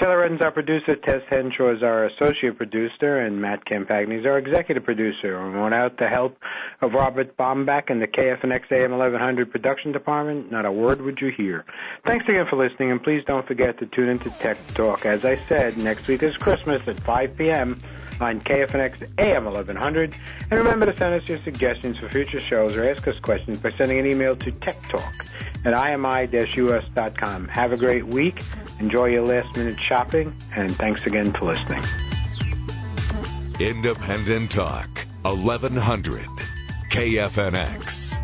Taylor 0.00 0.20
Redden's 0.20 0.40
our 0.40 0.50
producer, 0.50 0.96
Tess 0.96 1.20
Henshaw 1.28 1.76
is 1.76 1.82
our 1.82 2.06
associate 2.06 2.56
producer, 2.56 3.18
and 3.18 3.40
Matt 3.40 3.66
Campagni 3.66 4.20
is 4.20 4.24
our 4.24 4.38
executive 4.38 4.84
producer. 4.84 5.38
We 5.38 5.52
And 5.52 5.62
without 5.62 5.98
the 5.98 6.08
help 6.08 6.38
of 6.80 6.92
Robert 6.92 7.36
Bombach 7.36 7.90
and 7.90 8.00
the 8.00 8.06
KFNX 8.06 8.72
AM 8.72 8.92
1100 8.92 9.50
production 9.50 9.92
department, 9.92 10.50
not 10.50 10.64
a 10.64 10.72
word 10.72 11.02
would 11.02 11.20
you 11.20 11.30
hear. 11.36 11.66
Thanks 12.06 12.24
again 12.26 12.46
for 12.48 12.56
listening, 12.56 12.90
and 12.90 13.02
please 13.02 13.22
don't 13.26 13.46
forget 13.46 13.78
to 13.80 13.86
tune 13.86 14.08
into 14.08 14.30
Tech 14.38 14.56
Talk. 14.68 15.04
As 15.04 15.24
I 15.26 15.36
said, 15.48 15.76
next 15.76 16.06
week 16.08 16.22
is 16.22 16.36
Christmas 16.38 16.82
at 16.88 16.98
5 17.00 17.36
p.m. 17.36 17.78
on 18.22 18.40
KFNX 18.40 19.08
AM 19.18 19.44
1100. 19.44 20.14
And 20.50 20.58
remember 20.58 20.86
to 20.86 20.96
send 20.96 21.20
us 21.20 21.28
your 21.28 21.38
suggestions 21.38 21.98
for 21.98 22.08
future 22.08 22.40
shows 22.40 22.76
or 22.76 22.88
ask 22.88 23.06
us 23.08 23.18
questions 23.18 23.58
by 23.58 23.72
sending 23.72 23.98
an 23.98 24.06
email 24.06 24.36
to 24.36 24.52
techtalk 24.52 25.26
at 25.64 25.74
imi-us.com. 25.74 27.48
Have 27.48 27.72
a 27.72 27.76
great 27.76 28.06
week. 28.06 28.42
Enjoy 28.78 29.06
your 29.06 29.26
last 29.26 29.56
minute 29.56 29.80
shopping, 29.80 30.34
and 30.54 30.74
thanks 30.76 31.06
again 31.06 31.32
for 31.32 31.46
listening. 31.46 31.82
Independent 33.60 34.50
Talk, 34.50 34.88
1100 35.22 36.26
KFNX. 36.90 38.18